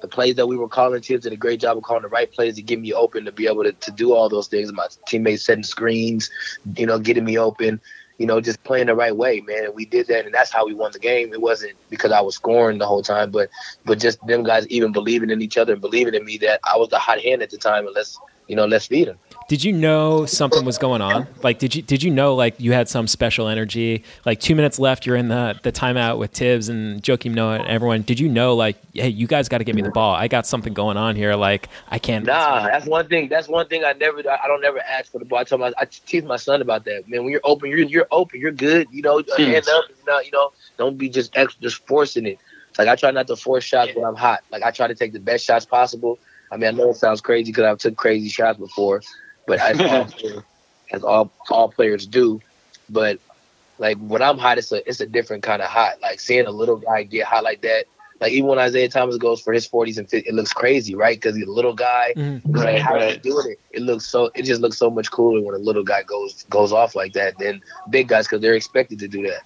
The 0.00 0.08
plays 0.08 0.34
that 0.36 0.46
we 0.46 0.56
were 0.56 0.68
calling, 0.68 1.00
teams 1.00 1.22
did 1.22 1.32
a 1.32 1.36
great 1.36 1.60
job 1.60 1.76
of 1.76 1.82
calling 1.82 2.02
the 2.02 2.08
right 2.08 2.30
plays 2.30 2.56
to 2.56 2.62
get 2.62 2.80
me 2.80 2.92
open 2.92 3.24
to 3.24 3.32
be 3.32 3.46
able 3.46 3.64
to, 3.64 3.72
to 3.72 3.90
do 3.90 4.12
all 4.12 4.28
those 4.28 4.48
things. 4.48 4.72
My 4.72 4.86
teammates 5.06 5.44
setting 5.44 5.64
screens, 5.64 6.30
you 6.76 6.86
know, 6.86 6.98
getting 6.98 7.24
me 7.24 7.38
open, 7.38 7.80
you 8.18 8.26
know, 8.26 8.40
just 8.40 8.62
playing 8.64 8.86
the 8.86 8.94
right 8.94 9.16
way, 9.16 9.40
man. 9.40 9.64
And 9.64 9.74
we 9.74 9.86
did 9.86 10.06
that, 10.08 10.24
and 10.24 10.34
that's 10.34 10.52
how 10.52 10.66
we 10.66 10.74
won 10.74 10.92
the 10.92 10.98
game. 10.98 11.32
It 11.32 11.40
wasn't 11.40 11.74
because 11.90 12.12
I 12.12 12.20
was 12.20 12.34
scoring 12.34 12.78
the 12.78 12.86
whole 12.86 13.02
time, 13.02 13.30
but 13.30 13.48
but 13.84 13.98
just 13.98 14.24
them 14.26 14.42
guys 14.42 14.66
even 14.68 14.92
believing 14.92 15.30
in 15.30 15.42
each 15.42 15.56
other 15.56 15.72
and 15.72 15.82
believing 15.82 16.14
in 16.14 16.24
me 16.24 16.38
that 16.38 16.60
I 16.64 16.76
was 16.76 16.88
the 16.90 16.98
hot 16.98 17.20
hand 17.20 17.42
at 17.42 17.50
the 17.50 17.58
time, 17.58 17.86
and 17.86 17.94
let's 17.94 18.18
you 18.46 18.56
know, 18.56 18.66
let's 18.66 18.86
feed 18.86 19.08
them. 19.08 19.18
Did 19.48 19.62
you 19.62 19.72
know 19.72 20.24
something 20.24 20.64
was 20.64 20.78
going 20.78 21.02
on? 21.02 21.26
Like, 21.42 21.58
did 21.58 21.74
you 21.74 21.82
did 21.82 22.02
you 22.02 22.10
know 22.10 22.34
like 22.34 22.58
you 22.58 22.72
had 22.72 22.88
some 22.88 23.06
special 23.06 23.46
energy? 23.46 24.02
Like 24.24 24.40
two 24.40 24.54
minutes 24.54 24.78
left, 24.78 25.04
you're 25.04 25.16
in 25.16 25.28
the 25.28 25.58
the 25.62 25.70
timeout 25.70 26.18
with 26.18 26.30
Thibs 26.32 26.70
and 26.70 27.02
Joakim 27.02 27.34
Noah 27.34 27.56
and 27.58 27.66
everyone. 27.68 28.02
Did 28.02 28.18
you 28.18 28.28
know 28.28 28.54
like, 28.54 28.76
hey, 28.94 29.08
you 29.08 29.26
guys 29.26 29.50
got 29.50 29.58
to 29.58 29.64
give 29.64 29.76
me 29.76 29.82
the 29.82 29.90
ball? 29.90 30.14
I 30.14 30.28
got 30.28 30.46
something 30.46 30.72
going 30.72 30.96
on 30.96 31.14
here. 31.14 31.34
Like, 31.34 31.68
I 31.90 31.98
can't. 31.98 32.24
Nah, 32.24 32.64
that's 32.64 32.86
one 32.86 33.06
thing. 33.08 33.28
That's 33.28 33.46
one 33.46 33.68
thing 33.68 33.84
I 33.84 33.92
never. 33.92 34.20
I 34.20 34.46
don't 34.46 34.62
never 34.62 34.80
ask 34.80 35.12
for 35.12 35.18
the 35.18 35.26
ball. 35.26 35.40
I 35.40 35.44
tell 35.44 35.58
my 35.58 35.72
I 35.76 35.84
teach 35.84 36.24
my 36.24 36.36
son 36.36 36.62
about 36.62 36.86
that. 36.86 37.06
Man, 37.06 37.24
when 37.24 37.30
you're 37.32 37.42
open, 37.44 37.68
you're 37.68 37.80
you're 37.80 38.08
open. 38.10 38.40
You're 38.40 38.50
good. 38.52 38.88
You 38.90 39.02
know, 39.02 39.20
Hmm. 39.20 39.42
hand 39.42 39.68
up. 39.68 39.84
Not 40.06 40.24
you 40.24 40.32
know, 40.32 40.52
don't 40.78 40.96
be 40.96 41.10
just 41.10 41.36
ex, 41.36 41.54
just 41.56 41.86
forcing 41.86 42.24
it. 42.24 42.38
Like 42.78 42.88
I 42.88 42.96
try 42.96 43.10
not 43.10 43.26
to 43.26 43.36
force 43.36 43.64
shots 43.64 43.94
when 43.94 44.04
I'm 44.04 44.16
hot. 44.16 44.42
Like 44.50 44.62
I 44.62 44.70
try 44.70 44.86
to 44.86 44.94
take 44.94 45.12
the 45.12 45.20
best 45.20 45.44
shots 45.44 45.66
possible. 45.66 46.18
I 46.50 46.56
mean, 46.56 46.68
I 46.68 46.70
know 46.72 46.90
it 46.90 46.96
sounds 46.96 47.20
crazy 47.20 47.50
because 47.52 47.64
I've 47.64 47.78
took 47.78 47.96
crazy 47.96 48.28
shots 48.28 48.58
before, 48.58 49.02
but 49.46 49.60
as 49.60 49.80
all, 49.84 50.08
as 50.92 51.02
all 51.02 51.32
all 51.50 51.70
players 51.70 52.06
do. 52.06 52.40
But 52.88 53.18
like 53.78 53.98
when 53.98 54.22
I'm 54.22 54.38
hot, 54.38 54.58
it's 54.58 54.72
a 54.72 54.86
it's 54.88 55.00
a 55.00 55.06
different 55.06 55.42
kind 55.42 55.62
of 55.62 55.68
hot. 55.68 56.00
Like 56.00 56.20
seeing 56.20 56.46
a 56.46 56.50
little 56.50 56.76
guy 56.76 57.02
get 57.04 57.26
hot 57.26 57.44
like 57.44 57.62
that. 57.62 57.86
Like 58.20 58.32
even 58.32 58.48
when 58.48 58.58
Isaiah 58.58 58.88
Thomas 58.88 59.16
goes 59.16 59.40
for 59.40 59.52
his 59.52 59.68
40s 59.68 59.98
and 59.98 60.08
50s, 60.08 60.26
it 60.26 60.34
looks 60.34 60.52
crazy, 60.52 60.94
right? 60.94 61.16
Because 61.16 61.36
he's 61.36 61.46
a 61.46 61.50
little 61.52 61.74
guy. 61.74 62.14
Mhm. 62.16 62.42
It's 62.52 62.64
like, 62.64 62.74
Right, 62.74 62.82
how 62.82 62.94
right. 62.94 63.16
are 63.16 63.20
doing 63.20 63.52
it? 63.52 63.58
It 63.70 63.82
looks 63.82 64.06
so. 64.06 64.30
It 64.34 64.44
just 64.44 64.60
looks 64.60 64.78
so 64.78 64.90
much 64.90 65.10
cooler 65.10 65.40
when 65.42 65.54
a 65.54 65.58
little 65.58 65.82
guy 65.84 66.02
goes 66.02 66.44
goes 66.50 66.72
off 66.72 66.94
like 66.94 67.12
that 67.14 67.38
than 67.38 67.60
big 67.90 68.08
guys 68.08 68.26
because 68.26 68.40
they're 68.40 68.54
expected 68.54 68.98
to 69.00 69.08
do 69.08 69.22
that. 69.22 69.42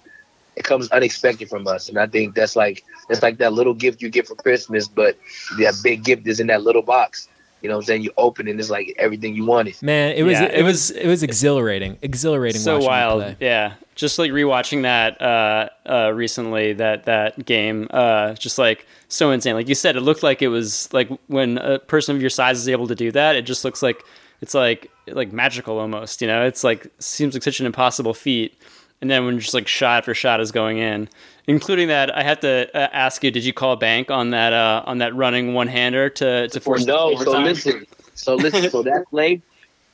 It 0.59 0.65
comes 0.65 0.89
unexpected 0.91 1.49
from 1.49 1.65
us, 1.67 1.87
and 1.89 1.97
I 1.97 2.05
think 2.05 2.35
that's 2.35 2.55
like 2.57 2.83
that's 3.07 3.23
like 3.23 3.37
that 3.37 3.53
little 3.53 3.73
gift 3.73 4.01
you 4.01 4.09
get 4.09 4.27
for 4.27 4.35
Christmas, 4.35 4.87
but 4.89 5.17
that 5.57 5.79
big 5.81 6.03
gift 6.03 6.27
is 6.27 6.39
in 6.41 6.47
that 6.47 6.63
little 6.63 6.81
box. 6.81 7.29
You 7.61 7.69
know 7.69 7.75
what 7.75 7.83
I'm 7.83 7.85
saying? 7.87 8.03
You 8.03 8.11
open 8.17 8.47
it, 8.47 8.51
and 8.51 8.59
it's 8.59 8.69
like 8.69 8.93
everything 8.99 9.35
you 9.35 9.45
wanted. 9.45 9.81
Man, 9.81 10.13
it 10.15 10.23
was 10.23 10.33
Yeah, 10.33 10.43
it, 10.43 10.59
it 10.59 10.63
was 10.63 10.91
it 10.91 11.07
was 11.07 11.23
exhilarating, 11.23 11.97
exhilarating. 12.01 12.59
so 12.61 12.79
wild 12.79 13.21
play. 13.21 13.37
yeah 13.39 13.73
just 13.95 14.17
like 14.17 14.31
rewatching 14.31 14.83
that 14.83 15.21
uh 15.21 15.67
uh 15.85 16.09
recently 16.13 16.71
that 16.71 17.03
that 17.03 17.45
game 17.45 17.85
uh 17.91 18.33
just 18.35 18.57
like 18.57 18.85
so 19.09 19.31
insane 19.31 19.55
like 19.55 19.67
you 19.67 19.75
said 19.75 19.97
it 19.97 19.99
looked 20.01 20.23
like 20.23 20.41
it 20.41 20.47
was 20.47 20.87
like 20.93 21.09
when 21.27 21.57
a 21.57 21.79
person 21.79 22.15
of 22.15 22.21
your 22.21 22.29
size 22.29 22.57
is 22.57 22.69
able 22.69 22.87
to 22.87 22.95
do 22.95 23.11
that 23.11 23.35
it 23.35 23.41
just 23.41 23.65
looks 23.65 23.83
like 23.83 24.01
it's 24.39 24.53
like 24.53 24.89
like 25.07 25.33
magical 25.33 25.77
almost 25.79 26.21
you 26.21 26.27
know 26.29 26.45
it's 26.45 26.63
like 26.63 26.87
seems 26.99 27.33
like 27.33 27.43
such 27.43 27.59
an 27.59 27.65
impossible 27.65 28.13
feat 28.13 28.57
and 29.01 29.09
then 29.09 29.25
when 29.25 29.39
just 29.39 29.53
like 29.53 29.67
shot 29.67 29.99
after 29.99 30.13
shot 30.13 30.39
is 30.39 30.51
going 30.51 30.77
in 30.77 31.07
including 31.47 31.87
that 31.87 32.15
i 32.15 32.21
have 32.21 32.39
to 32.39 32.69
uh, 32.75 32.89
ask 32.91 33.23
you 33.23 33.31
did 33.31 33.43
you 33.43 33.53
call 33.53 33.75
bank 33.75 34.11
on 34.11 34.31
that 34.31 34.53
uh 34.53 34.83
on 34.85 34.97
that 34.99 35.15
running 35.15 35.53
one-hander 35.53 36.09
to 36.09 36.47
to 36.49 36.59
force 36.59 36.85
no, 36.85 37.15
so 37.17 37.39
listen, 37.39 37.85
so 38.19 38.35
listen, 38.35 38.69
so 38.69 38.83
that 38.83 39.05
play, 39.09 39.41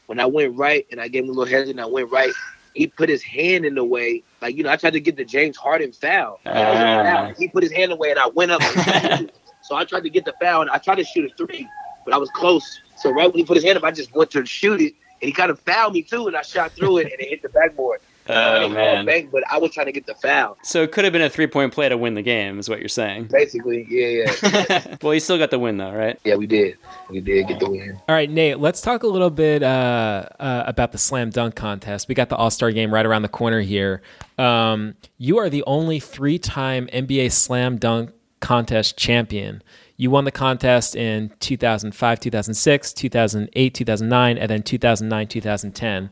when 0.08 0.20
I 0.20 0.26
went 0.26 0.56
right 0.56 0.86
and 0.92 1.00
I 1.00 1.08
gave 1.08 1.24
him 1.24 1.30
a 1.30 1.34
little 1.34 1.46
head 1.46 1.68
and 1.68 1.80
I 1.80 1.86
went 1.86 2.12
right, 2.12 2.32
he 2.74 2.88
put 2.88 3.08
his 3.08 3.22
hand 3.24 3.66
in 3.66 3.76
the 3.76 3.84
way. 3.84 4.24
Like 4.42 4.56
you 4.56 4.64
know, 4.64 4.72
I 4.72 4.76
tried 4.78 4.94
to 4.94 5.00
get 5.00 5.16
the 5.16 5.26
James 5.26 5.58
Harden 5.58 5.92
foul. 5.92 6.40
It 6.46 6.50
was 6.50 6.56
a 6.56 7.04
foul. 7.04 7.34
He 7.38 7.48
put 7.48 7.64
his 7.64 7.72
hand 7.72 7.92
away 7.92 8.12
and 8.12 8.20
I 8.20 8.28
went 8.28 8.52
up. 8.52 8.62
so 9.64 9.76
I 9.76 9.86
tried 9.86 10.02
to 10.02 10.10
get 10.10 10.26
the 10.26 10.34
foul 10.42 10.62
and 10.62 10.70
I 10.72 10.78
tried 10.78 10.96
to 10.96 11.04
shoot 11.04 11.32
a 11.32 11.36
three, 11.36 11.68
but 12.04 12.14
I 12.14 12.18
was 12.18 12.30
close. 12.32 12.82
So 12.98 13.12
right 13.12 13.28
when 13.28 13.38
he 13.38 13.46
put 13.46 13.58
his 13.58 13.64
hand 13.64 13.78
up, 13.78 13.84
I 13.84 13.92
just 13.92 14.14
went 14.16 14.32
to 14.32 14.46
shoot 14.46 14.82
it. 14.82 14.96
And 15.22 15.28
he 15.28 15.32
kind 15.32 15.50
of 15.50 15.60
fouled 15.60 15.94
me 15.94 16.02
too, 16.02 16.28
and 16.28 16.36
I 16.36 16.42
shot 16.42 16.72
through 16.74 16.98
it, 16.98 17.12
and 17.12 17.22
it 17.22 17.30
hit 17.30 17.42
the 17.42 17.50
backboard. 17.50 18.02
I 18.28 18.64
Oh 18.64 18.70
man. 18.70 19.06
bank, 19.06 19.30
but 19.32 19.44
I 19.52 19.58
was 19.58 19.72
trying 19.72 19.86
to 19.88 19.92
get 19.92 20.06
the 20.06 20.16
foul. 20.16 20.58
so 20.64 20.82
it 20.84 20.92
could 20.92 21.04
have 21.04 21.14
been 21.14 21.22
a 21.22 21.30
three-point 21.30 21.74
play 21.74 21.90
to 21.90 21.98
win 21.98 22.16
the 22.16 22.22
game 22.22 22.58
is 22.60 22.68
what 22.70 22.80
you're 22.80 22.88
saying 22.90 23.26
Basically, 23.26 23.86
yeah, 23.90 24.26
yeah, 24.44 24.98
well 25.02 25.14
you 25.14 25.20
still 25.20 25.38
got 25.38 25.52
the 25.52 25.60
win 25.60 25.78
though 25.78 25.92
right 25.94 26.20
yeah. 26.24 26.36
We 26.36 26.48
did, 26.48 26.78
we 27.10 27.22
did 27.22 27.48
get 27.48 27.60
the 27.60 27.70
win. 27.70 28.00
All 28.08 28.16
right, 28.16 28.30
Nate, 28.30 28.60
let's 28.60 28.82
talk 28.82 29.04
a 29.04 29.08
little 29.08 29.30
bit 29.30 29.64
uh, 29.64 30.26
uh, 30.40 30.64
about 30.66 30.92
the 30.92 30.98
slam 30.98 31.30
dunk 31.30 31.56
contest. 31.56 32.08
We 32.08 32.16
got 32.16 32.30
the 32.30 32.36
All 32.36 32.50
Star 32.50 32.72
game 32.72 32.94
right 32.94 33.06
around 33.06 33.22
the 33.22 33.30
corner 33.30 33.62
here. 33.62 34.02
Um, 34.38 34.96
you 35.18 35.38
are 35.38 35.50
the 35.50 35.64
only 35.66 36.00
three 36.00 36.40
time 36.40 36.88
NBA 36.88 37.32
slam 37.32 37.78
dunk 37.78 38.12
contest 38.40 38.98
champion. 38.98 39.62
You 39.98 40.12
won 40.12 40.26
the 40.26 40.32
contest 40.32 40.96
in 40.96 41.32
2005, 41.40 42.20
2006, 42.20 42.94
2008, 42.94 43.74
2009, 43.74 44.38
and 44.38 44.50
then 44.50 44.62
2009, 44.62 45.28
2010. 45.28 46.10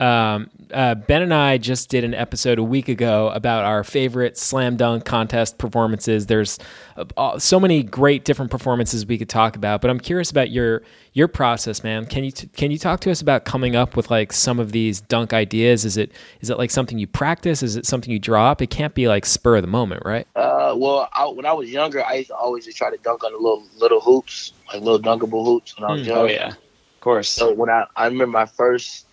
Um, 0.00 0.48
uh, 0.72 0.94
ben 0.94 1.20
and 1.20 1.34
I 1.34 1.58
just 1.58 1.90
did 1.90 2.04
an 2.04 2.14
episode 2.14 2.58
a 2.58 2.62
week 2.62 2.88
ago 2.88 3.28
about 3.28 3.64
our 3.64 3.84
favorite 3.84 4.38
slam 4.38 4.76
dunk 4.76 5.04
contest 5.04 5.58
performances. 5.58 6.24
There's 6.26 6.58
uh, 6.96 7.04
uh, 7.18 7.38
so 7.38 7.60
many 7.60 7.82
great 7.82 8.24
different 8.24 8.50
performances 8.50 9.04
we 9.04 9.18
could 9.18 9.28
talk 9.28 9.56
about, 9.56 9.82
but 9.82 9.90
I'm 9.90 10.00
curious 10.00 10.30
about 10.30 10.50
your 10.50 10.82
your 11.12 11.28
process, 11.28 11.82
man. 11.84 12.06
Can 12.06 12.24
you 12.24 12.30
t- 12.30 12.46
can 12.54 12.70
you 12.70 12.78
talk 12.78 13.00
to 13.00 13.10
us 13.10 13.20
about 13.20 13.44
coming 13.44 13.76
up 13.76 13.94
with 13.94 14.10
like 14.10 14.32
some 14.32 14.58
of 14.58 14.72
these 14.72 15.02
dunk 15.02 15.34
ideas? 15.34 15.84
Is 15.84 15.98
it 15.98 16.12
is 16.40 16.48
it 16.48 16.56
like 16.56 16.70
something 16.70 16.98
you 16.98 17.06
practice? 17.06 17.62
Is 17.62 17.76
it 17.76 17.84
something 17.84 18.10
you 18.10 18.18
draw 18.18 18.50
up? 18.50 18.62
It 18.62 18.70
can't 18.70 18.94
be 18.94 19.06
like 19.06 19.26
spur 19.26 19.56
of 19.56 19.62
the 19.62 19.68
moment, 19.68 20.02
right? 20.06 20.26
Uh, 20.34 20.72
well, 20.78 21.10
I, 21.12 21.26
when 21.26 21.44
I 21.44 21.52
was 21.52 21.68
younger, 21.68 22.02
I 22.02 22.14
used 22.14 22.28
to 22.28 22.36
always 22.36 22.64
just 22.64 22.78
try 22.78 22.90
to 22.90 22.96
dunk 23.02 23.22
on 23.22 23.32
the 23.32 23.38
little 23.38 23.64
little 23.76 24.00
hoops, 24.00 24.54
like 24.72 24.80
little 24.82 24.98
dunkable 25.00 25.44
hoops. 25.44 25.78
When 25.78 25.90
I 25.90 25.92
was 25.92 26.02
Hmm. 26.02 26.08
young. 26.08 26.18
Oh 26.18 26.24
yeah. 26.26 26.48
Of 26.48 27.00
course. 27.02 27.28
So 27.28 27.52
when 27.52 27.68
I 27.68 27.84
I 27.96 28.06
remember 28.06 28.28
my 28.38 28.46
first 28.46 29.06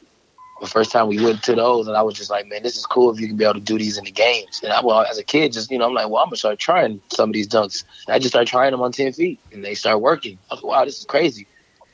the 0.59 0.67
first 0.67 0.91
time 0.91 1.07
we 1.07 1.23
went 1.23 1.43
to 1.43 1.55
those, 1.55 1.87
and 1.87 1.95
I 1.95 2.01
was 2.01 2.15
just 2.15 2.29
like, 2.29 2.47
man, 2.47 2.63
this 2.63 2.77
is 2.77 2.85
cool 2.85 3.11
if 3.11 3.19
you 3.19 3.27
can 3.27 3.37
be 3.37 3.43
able 3.43 3.55
to 3.55 3.59
do 3.59 3.77
these 3.77 3.97
in 3.97 4.05
the 4.05 4.11
games. 4.11 4.61
And 4.63 4.73
I, 4.73 4.81
well, 4.83 5.01
as 5.01 5.17
a 5.17 5.23
kid, 5.23 5.53
just 5.53 5.69
you 5.69 5.77
know, 5.77 5.87
I'm 5.87 5.93
like, 5.93 6.09
well, 6.09 6.23
I'm 6.23 6.29
gonna 6.29 6.37
start 6.37 6.59
trying 6.59 7.01
some 7.09 7.29
of 7.29 7.33
these 7.33 7.47
dunks. 7.47 7.83
And 8.07 8.15
I 8.15 8.19
just 8.19 8.31
started 8.31 8.47
trying 8.47 8.71
them 8.71 8.81
on 8.81 8.91
ten 8.91 9.13
feet, 9.13 9.39
and 9.51 9.63
they 9.63 9.75
start 9.75 10.01
working. 10.01 10.37
I 10.49 10.55
was 10.55 10.63
like, 10.63 10.71
wow, 10.71 10.85
this 10.85 10.99
is 10.99 11.05
crazy. 11.05 11.47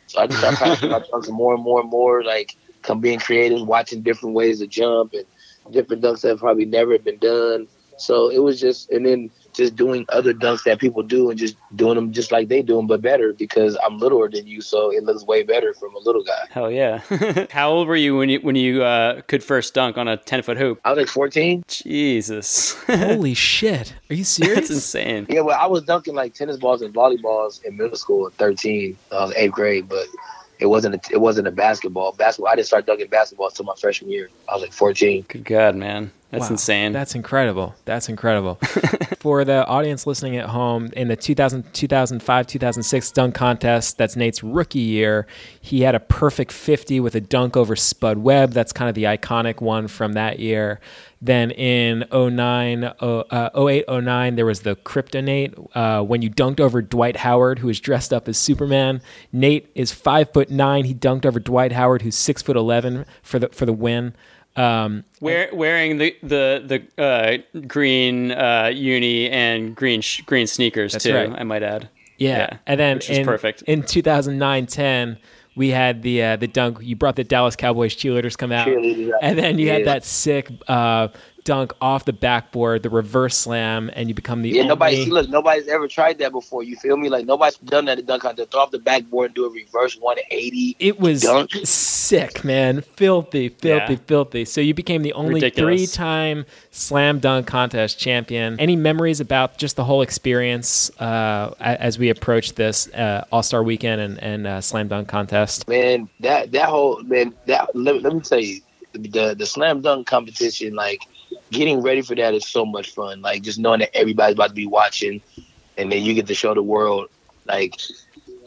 So 0.07 0.21
I 0.21 0.27
just 0.27 0.39
started 0.39 0.57
practicing 0.57 0.91
my 0.91 0.99
dunks 1.13 1.29
more 1.29 1.53
and 1.53 1.63
more 1.63 1.81
and 1.81 1.89
more, 1.89 2.23
like 2.23 2.55
come 2.81 2.99
being 2.99 3.19
creative, 3.19 3.65
watching 3.65 4.01
different 4.01 4.35
ways 4.35 4.59
to 4.59 4.67
jump 4.67 5.13
and 5.13 5.25
different 5.73 6.03
dunks 6.03 6.21
that 6.21 6.29
have 6.29 6.39
probably 6.39 6.65
never 6.65 6.97
been 6.99 7.17
done. 7.17 7.67
So 7.97 8.29
it 8.29 8.39
was 8.39 8.59
just, 8.59 8.91
and 8.91 9.05
then 9.05 9.31
just 9.53 9.75
doing 9.75 10.05
other 10.09 10.33
dunks 10.33 10.63
that 10.63 10.79
people 10.79 11.03
do 11.03 11.29
and 11.29 11.39
just 11.39 11.55
doing 11.75 11.95
them 11.95 12.11
just 12.11 12.31
like 12.31 12.47
they 12.47 12.61
do 12.61 12.75
them, 12.75 12.87
but 12.87 13.01
better 13.01 13.33
because 13.33 13.77
I'm 13.85 13.97
littler 13.99 14.29
than 14.29 14.47
you, 14.47 14.61
so 14.61 14.91
it 14.91 15.03
looks 15.03 15.23
way 15.23 15.43
better 15.43 15.73
from 15.73 15.95
a 15.95 15.99
little 15.99 16.23
guy. 16.23 16.47
Hell 16.49 16.71
yeah! 16.71 16.99
How 17.51 17.69
old 17.69 17.87
were 17.87 17.95
you 17.95 18.17
when 18.17 18.29
you 18.29 18.39
when 18.39 18.55
you 18.55 18.83
uh, 18.83 19.21
could 19.21 19.43
first 19.43 19.73
dunk 19.73 19.97
on 19.97 20.07
a 20.07 20.17
ten 20.17 20.41
foot 20.41 20.57
hoop? 20.57 20.79
I 20.83 20.89
was 20.91 20.97
like 20.97 21.07
14. 21.07 21.63
Jesus, 21.67 22.73
Holy 22.87 23.33
shit! 23.33 23.93
Are 24.09 24.15
you 24.15 24.23
serious? 24.23 24.55
that's 24.55 24.69
insane. 24.71 25.25
Yeah, 25.29 25.41
well, 25.41 25.59
I 25.59 25.67
was 25.67 25.83
dunking 25.83 26.15
like 26.15 26.33
tennis 26.33 26.57
balls 26.57 26.81
and 26.81 26.93
volleyballs 26.93 27.63
in 27.63 27.77
middle 27.77 27.97
school 27.97 28.27
at 28.27 28.33
13. 28.33 28.97
I 29.11 29.15
was 29.15 29.33
eighth 29.35 29.51
grade, 29.53 29.89
but 29.89 30.05
it 30.59 30.67
wasn't 30.67 30.95
a, 30.95 31.13
it 31.13 31.19
wasn't 31.19 31.47
a 31.47 31.51
basketball. 31.51 32.13
Basketball. 32.13 32.51
I 32.51 32.55
didn't 32.55 32.67
start 32.67 32.85
dunking 32.85 33.07
basketball 33.07 33.47
until 33.47 33.65
my 33.65 33.73
freshman 33.79 34.11
year. 34.11 34.29
I 34.47 34.53
was 34.53 34.61
like 34.61 34.73
14. 34.73 35.25
Good 35.27 35.45
God, 35.45 35.75
man, 35.75 36.11
that's 36.33 36.49
Wow. 36.49 36.53
insane. 36.53 36.91
That's 36.91 37.15
incredible. 37.15 37.75
That's 37.85 38.09
incredible. 38.09 38.55
For 39.19 39.45
the 39.45 39.65
audience 39.67 40.05
listening 40.05 40.35
at 40.35 40.49
home, 40.49 40.89
in 40.97 41.07
the 41.07 41.15
2000, 41.15 41.73
2005 41.73 42.47
2006 42.47 43.11
dunk 43.11 43.35
contest, 43.35 43.97
that's 43.97 44.15
Nate's 44.17 44.43
rookie 44.43 44.79
year, 44.79 45.25
he 45.61 45.81
had 45.81 45.95
a 45.95 45.99
perfect 46.01 46.51
50 46.51 46.99
with 46.99 47.15
a 47.15 47.21
dunk 47.21 47.55
over 47.55 47.75
Spud 47.75 48.17
Webb. 48.17 48.51
That's 48.51 48.73
kind 48.73 48.89
of 48.89 48.95
the 48.95 49.03
iconic 49.05 49.61
one 49.61 49.87
from 49.87 50.13
that 50.13 50.39
year. 50.39 50.81
Then 51.21 51.51
in 51.51 52.03
09, 52.11 52.93
oh- 52.99 53.19
uh, 53.29 53.49
08, 53.69 53.85
09, 53.87 54.35
there 54.35 54.45
was 54.45 54.61
the 54.61 54.75
KryptoNATE 54.75 55.69
uh, 55.73 56.03
when 56.03 56.21
you 56.21 56.29
dunked 56.29 56.59
over 56.59 56.81
Dwight 56.81 57.17
Howard, 57.17 57.59
who 57.59 57.67
was 57.67 57.79
dressed 57.79 58.11
up 58.11 58.27
as 58.27 58.37
Superman. 58.37 59.01
Nate 59.31 59.69
is 59.73 59.93
five 59.93 60.33
foot 60.33 60.49
nine. 60.49 60.83
He 60.83 60.93
dunked 60.93 61.25
over 61.25 61.39
Dwight 61.39 61.71
Howard, 61.71 62.01
who's 62.01 62.15
six 62.15 62.41
foot 62.41 62.57
eleven 62.57 63.05
for 63.21 63.39
the 63.39 63.47
for 63.49 63.65
the 63.65 63.71
win. 63.71 64.13
Um, 64.55 65.03
Wear, 65.19 65.49
wearing 65.53 65.97
the 65.97 66.15
the 66.21 66.83
the 66.97 67.03
uh, 67.03 67.61
green 67.67 68.31
uh, 68.31 68.71
uni 68.73 69.29
and 69.29 69.75
green 69.75 70.01
sh- 70.01 70.21
green 70.21 70.47
sneakers 70.47 70.95
too. 70.95 71.15
right. 71.15 71.31
I 71.35 71.43
might 71.43 71.63
add. 71.63 71.89
Yeah. 72.17 72.37
Yeah, 72.37 72.57
and 72.67 72.79
then 72.79 72.97
which 72.97 73.09
in, 73.09 73.25
perfect. 73.25 73.63
in 73.63 73.81
2009-10, 73.81 75.17
we 75.55 75.69
had 75.69 76.03
the 76.03 76.23
uh, 76.23 76.35
the 76.35 76.47
dunk. 76.47 76.77
You 76.81 76.95
brought 76.95 77.15
the 77.15 77.23
Dallas 77.23 77.55
Cowboys 77.55 77.95
cheerleaders 77.95 78.37
come 78.37 78.51
out, 78.51 78.67
Cheerleaders, 78.67 79.11
and 79.21 79.37
then 79.37 79.59
you 79.59 79.69
had 79.69 79.85
that 79.85 80.03
sick 80.03 80.51
uh, 80.67 81.09
dunk 81.43 81.73
off 81.81 82.05
the 82.05 82.13
backboard, 82.13 82.83
the 82.83 82.89
reverse 82.89 83.35
slam, 83.37 83.89
and 83.93 84.07
you 84.09 84.15
become 84.15 84.41
the 84.41 84.49
Yeah, 84.49 84.61
only. 84.61 84.67
nobody. 84.69 85.03
See, 85.05 85.11
look, 85.11 85.29
nobody's 85.29 85.67
ever 85.67 85.87
tried 85.87 86.17
that 86.19 86.31
before. 86.31 86.63
You 86.63 86.75
feel 86.77 86.97
me? 86.97 87.09
Like 87.09 87.25
nobody's 87.25 87.57
done 87.57 87.85
that 87.85 87.99
at 87.99 88.05
dunk 88.05 88.21
contest. 88.23 88.51
Throw 88.51 88.61
off 88.61 88.71
the 88.71 88.79
backboard 88.79 89.27
and 89.27 89.35
do 89.35 89.45
a 89.45 89.49
reverse 89.49 89.95
180. 89.99 90.75
it 90.79 90.99
was 90.99 91.21
dunk. 91.21 91.51
sick, 91.63 92.43
man. 92.43 92.81
Filthy, 92.81 93.49
filthy, 93.49 93.93
Yeah. 93.93 93.99
filthy. 94.07 94.45
So 94.45 94.61
you 94.61 94.73
became 94.73 95.01
the 95.01 95.13
only 95.13 95.35
Ridiculous. 95.35 95.95
three-time 95.95 96.45
slam 96.71 97.19
dunk 97.19 97.47
contest 97.47 97.99
champion. 97.99 98.59
Any 98.59 98.75
memories 98.75 99.19
about 99.19 99.57
just 99.57 99.75
the 99.75 99.83
whole 99.83 100.01
experience 100.01 100.89
uh, 100.99 101.53
as 101.59 101.97
we 101.99 102.09
approach 102.09 102.53
this 102.53 102.87
uh, 102.93 103.25
All 103.31 103.43
Star 103.43 103.63
Weekend 103.63 104.01
and, 104.01 104.19
and 104.23 104.47
uh, 104.47 104.61
slam 104.61 104.87
dunk 104.87 105.07
contest? 105.07 105.67
man, 105.67 106.09
that 106.19 106.51
that 106.51 106.69
whole 106.69 107.01
man, 107.03 107.33
that 107.47 107.75
let, 107.75 108.01
let 108.01 108.13
me 108.13 108.19
tell 108.21 108.39
you, 108.39 108.61
the 108.93 109.35
the 109.37 109.45
slam 109.45 109.81
dunk 109.81 110.07
competition, 110.07 110.75
like 110.75 111.01
getting 111.51 111.81
ready 111.81 112.01
for 112.01 112.15
that 112.15 112.33
is 112.33 112.47
so 112.47 112.65
much 112.65 112.91
fun. 112.91 113.21
Like 113.21 113.41
just 113.41 113.59
knowing 113.59 113.79
that 113.79 113.95
everybody's 113.95 114.35
about 114.35 114.49
to 114.49 114.53
be 114.53 114.67
watching, 114.67 115.21
and 115.77 115.91
then 115.91 116.03
you 116.03 116.13
get 116.13 116.27
to 116.27 116.35
show 116.35 116.53
the 116.53 116.63
world, 116.63 117.09
like 117.45 117.79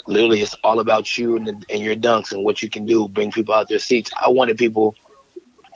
literally, 0.06 0.40
it's 0.40 0.54
all 0.62 0.80
about 0.80 1.18
you 1.18 1.36
and, 1.36 1.46
the, 1.46 1.64
and 1.70 1.82
your 1.82 1.96
dunks 1.96 2.32
and 2.32 2.44
what 2.44 2.62
you 2.62 2.70
can 2.70 2.86
do. 2.86 3.08
Bring 3.08 3.32
people 3.32 3.54
out 3.54 3.68
their 3.68 3.78
seats. 3.78 4.10
I 4.20 4.28
wanted 4.28 4.58
people 4.58 4.94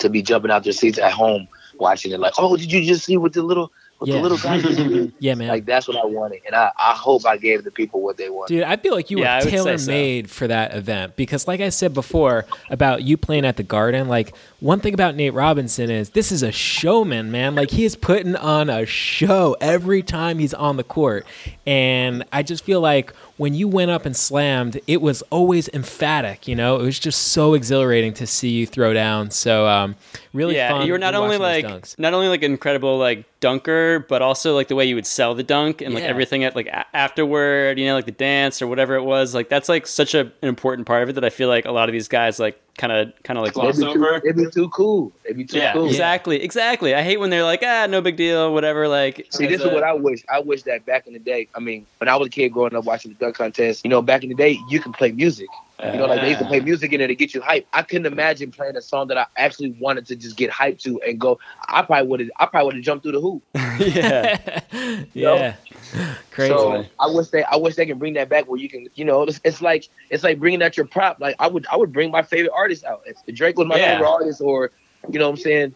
to 0.01 0.09
be 0.09 0.23
jumping 0.23 0.51
out 0.51 0.65
their 0.65 0.73
seats 0.73 0.99
at 0.99 1.13
home 1.13 1.49
watching 1.79 2.13
it. 2.13 2.21
Like, 2.21 2.35
oh, 2.39 2.57
did 2.57 2.73
you 2.73 2.83
just 2.85 3.05
see 3.05 3.17
what 3.17 3.33
the 3.33 3.43
little 3.43 3.73
what 4.01 4.09
Yeah. 4.09 4.17
the 4.17 4.23
little 4.23 4.39
guy 4.39 4.59
just 4.61 4.77
did? 4.79 5.13
Yeah, 5.19 5.35
man. 5.35 5.49
Like 5.49 5.67
that's 5.67 5.87
what 5.87 5.97
I 5.99 6.07
wanted, 6.07 6.41
and 6.47 6.55
I, 6.55 6.73
I 6.79 6.95
hope 6.95 7.27
I 7.27 7.37
gave 7.37 7.65
the 7.65 7.71
people 7.71 8.01
what 8.01 8.17
they 8.17 8.31
wanted. 8.31 8.55
Dude, 8.55 8.63
I 8.65 8.77
feel 8.77 8.95
like 8.95 9.11
you 9.11 9.21
Yeah, 9.21 9.35
were 9.39 9.45
would 9.45 9.45
say 9.45 9.51
tailor 9.51 9.79
so. 9.79 9.91
made 9.91 10.31
for 10.31 10.49
that 10.49 10.75
event 10.75 11.17
because, 11.17 11.47
like 11.47 11.61
I 11.61 11.69
said 11.69 11.93
before 11.93 12.47
about 12.71 13.03
you 13.03 13.17
playing 13.19 13.45
at 13.45 13.57
the 13.59 13.63
Garden, 13.63 14.09
like 14.09 14.35
one 14.61 14.81
thing 14.81 14.95
about 14.95 15.15
Nate 15.17 15.35
Robinson 15.35 15.91
is 15.91 16.11
this 16.11 16.33
is 16.33 16.43
a 16.43 16.51
showman, 16.51 17.31
man. 17.31 17.55
Like 17.55 17.71
he 17.71 17.85
is 17.85 17.95
putting 17.95 18.37
on 18.37 18.71
a 18.71 18.87
show 18.87 19.55
every 19.61 20.03
time 20.03 20.39
he's 20.39 20.55
on 20.55 20.79
the 20.79 20.85
court, 20.85 21.27
and 21.67 22.25
I 22.33 22.43
just 22.43 22.65
feel 22.65 22.81
like 22.81 23.13
when 23.37 23.55
you 23.55 23.69
went 23.69 23.91
up 23.91 24.05
and 24.05 24.15
slammed, 24.17 24.81
it 24.87 25.01
was 25.01 25.23
always 25.31 25.69
emphatic. 25.71 26.47
You 26.49 26.57
know, 26.57 26.77
it 26.81 26.83
was 26.83 26.99
just 26.99 27.29
so 27.29 27.55
exhilarating 27.55 28.13
to 28.15 28.27
see 28.27 28.49
you 28.51 28.67
throw 28.67 28.93
down. 28.93 29.31
So, 29.31 29.67
um, 29.67 29.97
really 30.33 30.55
yeah, 30.57 30.71
fun. 30.71 30.87
you 30.87 30.93
were 30.93 30.99
not 30.99 31.15
only 31.15 31.37
like 31.39 31.99
not 31.99 32.15
only 32.15 32.29
like 32.29 32.43
an 32.43 32.53
incredible 32.53 32.99
like 32.99 33.25
dunker, 33.41 34.05
but 34.09 34.23
also 34.23 34.55
like 34.55 34.69
the 34.69 34.75
way 34.77 34.85
you 34.85 34.95
would 34.95 35.07
sell 35.07 35.35
the 35.35 35.43
dunk 35.43 35.81
and 35.81 35.95
like 35.95 36.05
Yeah. 36.05 36.11
everything 36.11 36.45
at 36.45 36.55
like 36.55 36.67
a- 36.67 36.87
afterward, 36.97 37.79
you 37.79 37.87
know, 37.87 37.95
like 37.95 38.07
the 38.07 38.13
dance 38.13 38.63
or 38.63 38.67
whatever 38.67 38.95
it 38.95 39.03
was. 39.03 39.35
Like 39.35 39.49
that's 39.49 39.69
like 39.69 39.87
such 39.87 40.15
a, 40.15 40.21
an 40.21 40.49
important 40.49 40.87
part 40.87 41.03
of 41.03 41.09
it 41.09 41.13
that 41.15 41.25
I 41.25 41.31
feel 41.31 41.49
like 41.49 41.65
a 41.65 41.73
lot 41.73 41.89
of 41.89 41.93
these 41.93 42.09
guys 42.09 42.39
like 42.39 42.61
kind 42.79 42.93
of 42.93 43.13
kind 43.23 43.39
of 43.39 43.43
like 43.45 43.51
It'd 43.51 43.55
gloss 43.63 43.77
be, 43.79 43.83
too, 43.85 43.91
over. 43.91 44.17
it'd 44.17 44.37
be 44.37 44.51
too 44.51 44.69
cool. 44.71 45.13
It'd 45.25 45.37
be 45.37 45.45
too 45.45 45.59
Yeah, 45.59 45.73
cool. 45.75 45.87
exactly, 45.87 46.43
exactly. 46.43 46.95
I 46.95 47.03
hate 47.03 47.19
when 47.19 47.31
they're 47.31 47.45
like, 47.45 47.63
ah, 47.65 47.87
no 47.89 48.01
big 48.01 48.17
deal, 48.17 48.53
whatever. 48.55 48.89
Like, 48.89 49.27
See, 49.31 49.45
as 49.45 49.51
this 49.51 49.61
is 49.61 49.67
what 49.67 49.83
I 49.83 49.93
wish. 49.93 50.25
I 50.29 50.41
wish 50.41 50.63
that 50.63 50.87
back 50.87 51.07
in 51.07 51.13
the 51.13 51.19
day. 51.19 51.49
I 51.55 51.61
mean, 51.61 51.87
when 51.99 52.09
I 52.09 52.17
was 52.17 52.29
a 52.29 52.31
kid 52.31 52.51
growing 52.51 52.75
up 52.75 52.85
watching 52.85 53.13
the 53.13 53.19
dunk 53.19 53.37
contest, 53.37 53.85
you 53.85 53.91
know, 53.91 54.03
back 54.03 54.23
in 54.23 54.29
the 54.29 54.35
day, 54.35 54.59
you 54.69 54.81
could 54.81 54.93
play 54.95 55.13
music. 55.13 55.49
You 55.83 55.93
know, 55.97 56.05
like 56.05 56.21
they 56.21 56.29
used 56.29 56.41
to 56.41 56.47
play 56.47 56.61
music 56.61 56.93
in 56.93 57.01
it 57.01 57.07
to 57.07 57.15
get 57.15 57.33
you 57.33 57.41
hype. 57.41 57.67
I 57.73 57.81
couldn't 57.81 58.05
imagine 58.05 58.51
playing 58.51 58.77
a 58.77 58.83
song 58.83 59.09
that 59.09 59.17
I 59.17 59.25
actually 59.39 59.71
wanted 59.81 60.05
to 60.09 60.17
just 60.17 60.37
get 60.37 60.51
hyped 60.51 60.81
to 60.83 61.01
and 61.01 61.19
go. 61.19 61.39
I 61.69 61.81
probably 61.81 62.07
would 62.07 62.21
have. 62.21 62.29
I 62.39 62.45
probably 62.45 62.67
would 62.67 62.75
have 62.75 62.85
jumped 62.85 63.03
through 63.03 63.13
the 63.13 63.21
hoop. 63.23 63.43
yeah, 63.95 64.61
yeah, 65.15 65.55
crazy. 66.31 66.53
So 66.53 66.85
I 66.99 67.07
wish 67.07 67.29
they. 67.29 67.43
I 67.45 67.57
wish 67.57 67.75
they 67.77 67.87
can 67.87 67.99
bring 67.99 68.15
that 68.15 68.29
back 68.29 68.47
where 68.49 68.59
you 68.61 68.69
can. 68.69 68.87
You 68.95 69.05
know, 69.05 69.23
it's, 69.23 69.41
it's 69.45 69.61
like 69.63 69.89
it's 70.11 70.23
like 70.25 70.39
bringing 70.39 70.63
out 70.63 70.77
your 70.77 70.87
prop. 70.87 71.21
Like 71.21 71.37
I 71.39 71.47
would. 71.47 71.67
I 71.71 71.77
would 71.77 71.93
bring 71.93 72.11
my 72.11 72.23
favorite 72.23 72.53
artist 72.55 72.85
out. 72.85 73.03
If 73.07 73.35
Drake 73.35 73.59
was 73.59 73.67
my 73.67 73.77
Yeah. 73.79 73.93
favorite 73.93 74.09
artist, 74.09 74.41
or 74.41 74.71
you 75.11 75.19
know, 75.19 75.27
what 75.27 75.39
I'm 75.39 75.43
saying. 75.43 75.75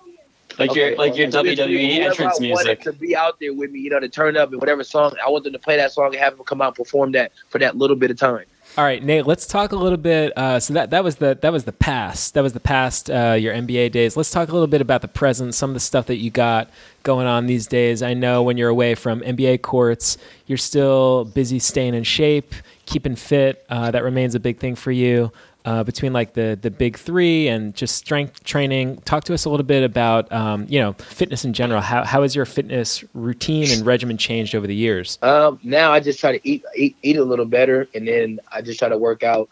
like 0.59 0.75
your 0.75 0.95
like 0.97 1.17
your 1.17 1.29
WWE 1.29 1.97
whoever 1.97 2.11
entrance 2.11 2.41
I 2.41 2.51
wanted 2.51 2.67
music. 2.67 2.81
to 2.83 2.93
be 2.93 3.17
out 3.17 3.41
there 3.41 3.53
with 3.55 3.71
me, 3.71 3.81
you 3.81 3.91
know, 3.91 4.01
to 4.01 4.09
turn 4.09 4.37
up 4.37 4.53
and 4.53 4.61
whatever 4.61 4.85
song 4.85 5.15
I 5.25 5.29
want 5.31 5.45
them 5.45 5.53
to 5.55 5.59
play 5.59 5.77
that 5.77 5.93
song 5.93 6.07
and 6.07 6.17
have 6.17 6.37
them 6.37 6.45
come 6.45 6.61
out 6.63 6.69
and 6.69 6.77
perform 6.77 7.13
that 7.13 7.33
for 7.49 7.59
that 7.59 7.77
little 7.77 7.97
bit 7.97 8.11
of 8.11 8.19
time. 8.19 8.45
All 8.77 8.83
right, 8.83 9.01
Nate. 9.01 9.25
Let's 9.25 9.47
talk 9.47 9.71
a 9.71 9.77
little 9.77 9.99
bit. 9.99 10.37
Uh, 10.37 10.59
so 10.59 10.75
that 10.75 10.91
that 10.91 11.05
was 11.05 11.17
the 11.17 11.39
that 11.43 11.53
was 11.53 11.63
the 11.63 11.73
past. 11.73 12.35
That 12.35 12.43
was 12.43 12.55
the 12.55 12.61
past. 12.61 13.09
Uh, 13.09 13.37
your 13.39 13.55
NBA 13.55 13.93
days. 13.93 14.17
Let's 14.17 14.33
talk 14.33 14.49
a 14.49 14.53
little 14.53 14.67
bit 14.67 14.81
about 14.81 15.01
the 15.01 15.07
present. 15.07 15.55
Some 15.55 15.71
of 15.71 15.75
the 15.75 15.81
stuff 15.81 16.07
that 16.07 16.17
you 16.17 16.33
got 16.33 16.69
going 17.05 17.29
on 17.29 17.47
these 17.47 17.69
days. 17.69 18.03
I 18.03 18.15
know 18.15 18.43
when 18.43 18.57
you're 18.57 18.69
away 18.69 18.97
from 18.97 19.21
NBA 19.21 19.63
courts, 19.63 20.19
you're 20.49 20.59
still 20.59 21.25
busy 21.25 21.61
staying 21.61 21.95
in 21.95 22.03
shape, 22.03 22.53
keeping 22.85 23.15
fit. 23.15 23.65
Uh, 23.69 23.93
that 23.93 24.03
remains 24.03 24.35
a 24.35 24.41
big 24.41 24.59
thing 24.59 24.75
for 24.75 24.91
you. 24.91 25.31
Uh, 25.65 25.83
between 25.83 26.13
like 26.13 26.35
the 26.35 26.59
the 26.61 26.71
big 26.71 26.99
three 26.99 27.49
and 27.49 27.75
just 27.75 27.95
strength 27.95 28.45
training, 28.45 28.99
talk 29.07 29.25
to 29.25 29.33
us 29.33 29.47
a 29.47 29.51
little 29.51 29.65
bit 29.65 29.83
about 29.83 30.31
um, 30.31 30.67
you 30.69 30.79
know 30.79 30.93
fitness 30.93 31.43
in 31.43 31.55
general. 31.55 31.81
How 31.81 32.05
how 32.05 32.21
has 32.21 32.37
your 32.37 32.45
fitness 32.45 33.03
routine 33.15 33.71
and 33.71 33.87
regimen 33.87 34.19
changed 34.19 34.55
over 34.55 34.67
the 34.67 34.75
years? 34.75 35.19
Um, 35.23 35.59
now 35.63 35.91
I 35.91 36.01
just 36.01 36.21
try 36.21 36.37
to 36.37 36.49
eat, 36.49 36.65
eat 36.77 36.97
eat 37.03 37.17
a 37.17 37.25
little 37.25 37.47
better, 37.47 37.89
and 37.95 38.07
then 38.07 38.41
I 38.53 38.61
just 38.61 38.79
try 38.79 38.91
to 38.91 38.99
work 38.99 39.23
out 39.23 39.49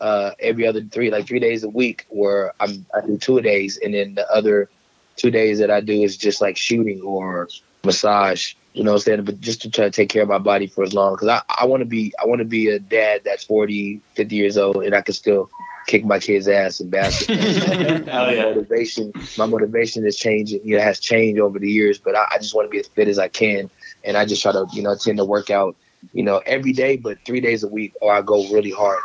uh, 0.00 0.32
every 0.38 0.66
other 0.66 0.82
three, 0.82 1.10
like 1.10 1.26
three 1.26 1.40
days 1.40 1.64
a 1.64 1.68
week, 1.68 2.04
where 2.10 2.52
I'm 2.60 2.84
I 2.94 3.00
do 3.00 3.16
two 3.16 3.40
days, 3.40 3.78
and 3.82 3.94
then 3.94 4.16
the 4.16 4.30
other 4.30 4.68
two 5.16 5.30
days 5.30 5.58
that 5.60 5.70
I 5.70 5.80
do 5.80 6.02
is 6.02 6.16
just 6.16 6.40
like 6.40 6.56
shooting 6.56 7.00
or 7.00 7.48
massage. 7.84 8.54
You 8.74 8.82
know, 8.82 8.90
what 8.90 9.02
I'm 9.02 9.02
saying, 9.02 9.24
but 9.24 9.40
just 9.40 9.62
to 9.62 9.70
try 9.70 9.84
to 9.84 9.90
take 9.90 10.08
care 10.08 10.22
of 10.22 10.28
my 10.28 10.38
body 10.38 10.66
for 10.66 10.82
as 10.82 10.92
long, 10.92 11.14
because 11.14 11.28
I, 11.28 11.42
I 11.60 11.64
want 11.64 11.82
to 11.82 11.86
be 11.86 12.12
I 12.20 12.26
want 12.26 12.40
to 12.40 12.44
be 12.44 12.68
a 12.68 12.80
dad 12.80 13.22
that's 13.24 13.44
40, 13.44 14.00
50 14.14 14.34
years 14.34 14.58
old, 14.58 14.82
and 14.82 14.94
I 14.94 15.00
can 15.00 15.14
still 15.14 15.48
kick 15.86 16.04
my 16.04 16.18
kid's 16.18 16.48
ass 16.48 16.80
in 16.80 16.90
basketball. 16.90 17.36
Hell 18.12 18.26
my 18.26 18.32
yeah. 18.32 18.42
motivation, 18.42 19.12
my 19.38 19.46
motivation 19.46 20.04
is 20.04 20.16
changing. 20.16 20.60
You 20.64 20.76
know, 20.76 20.82
has 20.82 20.98
changed 20.98 21.40
over 21.40 21.60
the 21.60 21.70
years, 21.70 21.98
but 21.98 22.16
I, 22.16 22.26
I 22.32 22.38
just 22.38 22.52
want 22.52 22.66
to 22.66 22.70
be 22.70 22.80
as 22.80 22.88
fit 22.88 23.06
as 23.06 23.18
I 23.18 23.28
can, 23.28 23.70
and 24.02 24.16
I 24.16 24.24
just 24.24 24.42
try 24.42 24.50
to, 24.50 24.66
you 24.72 24.82
know, 24.82 24.96
tend 24.96 25.18
to 25.18 25.24
work 25.24 25.50
out, 25.50 25.76
you 26.12 26.24
know, 26.24 26.42
every 26.44 26.72
day, 26.72 26.96
but 26.96 27.18
three 27.24 27.40
days 27.40 27.62
a 27.62 27.68
week, 27.68 27.94
or 28.00 28.12
I 28.12 28.22
go 28.22 28.52
really 28.52 28.72
hard 28.72 28.98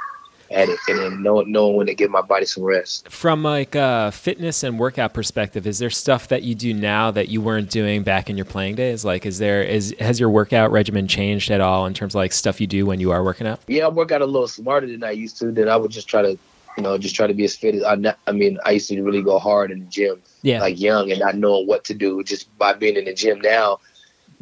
at 0.52 0.70
it, 0.70 0.80
and 0.88 1.00
then 1.00 1.24
knowing, 1.24 1.52
knowing 1.52 1.76
when 1.76 1.88
to 1.88 1.94
give 1.94 2.10
my 2.10 2.22
body 2.22 2.46
some 2.46 2.64
rest. 2.64 3.10
From 3.10 3.44
like 3.44 3.76
a 3.76 4.12
fitness 4.12 4.64
and 4.64 4.80
workout 4.80 5.14
perspective, 5.14 5.68
is 5.68 5.80
there 5.80 5.90
stuff 5.90 6.28
that 6.30 6.44
you 6.44 6.56
do 6.56 6.74
now 6.74 7.12
that 7.12 7.30
you 7.30 7.42
weren't 7.42 7.70
doing 7.70 8.04
back 8.04 8.30
in 8.30 8.38
your 8.38 8.46
playing 8.46 8.76
days? 8.76 9.06
Like, 9.06 9.26
is 9.26 9.38
there 9.38 9.62
is 9.62 9.96
has 10.00 10.20
your 10.20 10.30
workout 10.30 10.72
regimen 10.72 11.08
changed 11.08 11.52
at 11.52 11.62
all 11.62 11.86
in 11.86 11.94
terms 11.94 12.16
of 12.16 12.20
like 12.20 12.32
stuff 12.32 12.60
you 12.60 12.68
do 12.68 12.86
when 12.86 13.00
you 13.00 13.12
are 13.12 13.24
working 13.24 13.48
out? 13.48 13.60
Yeah, 13.68 13.86
I 13.86 13.90
work 13.90 14.12
out 14.12 14.22
a 14.22 14.26
little 14.26 14.48
smarter 14.48 14.88
than 14.88 15.04
I 15.04 15.12
used 15.12 15.38
to. 15.40 15.52
Then 15.52 15.70
I 15.70 15.76
would 15.76 15.92
just 15.92 16.08
try 16.08 16.22
to, 16.22 16.38
you 16.78 16.84
know, 16.84 16.98
just 16.98 17.16
try 17.16 17.28
to 17.28 17.34
be 17.34 17.46
as 17.46 17.56
fit 17.56 17.76
as 17.76 17.84
I. 17.84 17.96
not- 17.96 18.20
I 18.28 18.32
mean, 18.32 18.58
I 18.66 18.72
used 18.72 18.90
to 18.90 19.02
really 19.02 19.22
go 19.22 19.40
hard 19.40 19.72
in 19.72 19.80
the 19.80 19.86
gym. 19.86 20.22
Yeah, 20.42 20.62
like 20.62 20.80
young 20.80 21.12
and 21.12 21.20
not 21.20 21.36
knowing 21.36 21.68
what 21.68 21.84
to 21.86 21.94
do 21.94 22.24
just 22.24 22.56
by 22.58 22.74
being 22.74 22.96
in 22.96 23.06
the 23.06 23.14
gym 23.14 23.42
now 23.42 23.80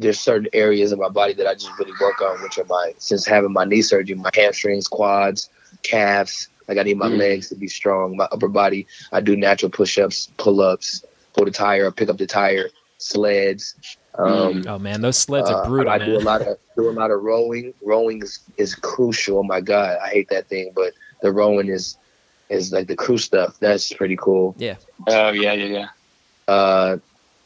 there's 0.00 0.20
certain 0.20 0.48
areas 0.52 0.92
of 0.92 0.98
my 1.00 1.08
body 1.08 1.32
that 1.34 1.46
I 1.48 1.54
just 1.54 1.76
really 1.78 1.92
work 2.00 2.22
on, 2.22 2.40
which 2.42 2.56
are 2.56 2.64
my 2.66 2.94
since 2.98 3.26
having 3.26 3.52
my 3.52 3.64
knee 3.64 3.82
surgery, 3.82 4.14
my 4.14 4.30
hamstrings, 4.32 4.86
quads, 4.86 5.50
calves. 5.82 6.48
Like 6.68 6.78
I 6.78 6.82
need 6.82 6.98
my 6.98 7.08
Mm. 7.08 7.18
legs 7.18 7.48
to 7.48 7.56
be 7.56 7.68
strong, 7.68 8.16
my 8.16 8.26
upper 8.30 8.48
body. 8.48 8.86
I 9.12 9.20
do 9.20 9.36
natural 9.36 9.70
push-ups, 9.70 10.30
pull-ups, 10.36 11.04
pull 11.34 11.46
the 11.46 11.50
tire, 11.50 11.90
pick 11.90 12.08
up 12.10 12.18
the 12.18 12.26
tire, 12.26 12.68
sleds. 12.98 13.74
Um, 14.18 14.64
oh 14.66 14.78
man, 14.78 15.00
those 15.00 15.16
sleds 15.16 15.50
are 15.50 15.62
uh, 15.62 15.66
brutal, 15.66 15.92
I 15.92 15.98
do 15.98 16.16
a 16.16 16.20
lot 16.20 16.42
of 16.42 16.58
do 16.76 16.88
a 16.88 16.92
lot 16.92 17.10
of 17.10 17.22
rowing. 17.22 17.72
Rowing 17.82 18.22
is, 18.22 18.40
is 18.58 18.74
crucial. 18.74 19.38
Oh 19.38 19.42
my 19.42 19.60
god, 19.60 19.98
I 20.02 20.08
hate 20.08 20.28
that 20.30 20.48
thing, 20.48 20.72
but 20.74 20.92
the 21.22 21.32
rowing 21.32 21.68
is 21.68 21.96
is 22.50 22.72
like 22.72 22.88
the 22.88 22.96
crew 22.96 23.18
stuff. 23.18 23.56
That's 23.60 23.92
pretty 23.92 24.16
cool. 24.16 24.54
Yeah, 24.58 24.76
Oh 25.06 25.30
yeah, 25.30 25.52
yeah, 25.52 25.64
yeah. 25.66 25.88
Uh, 26.52 26.98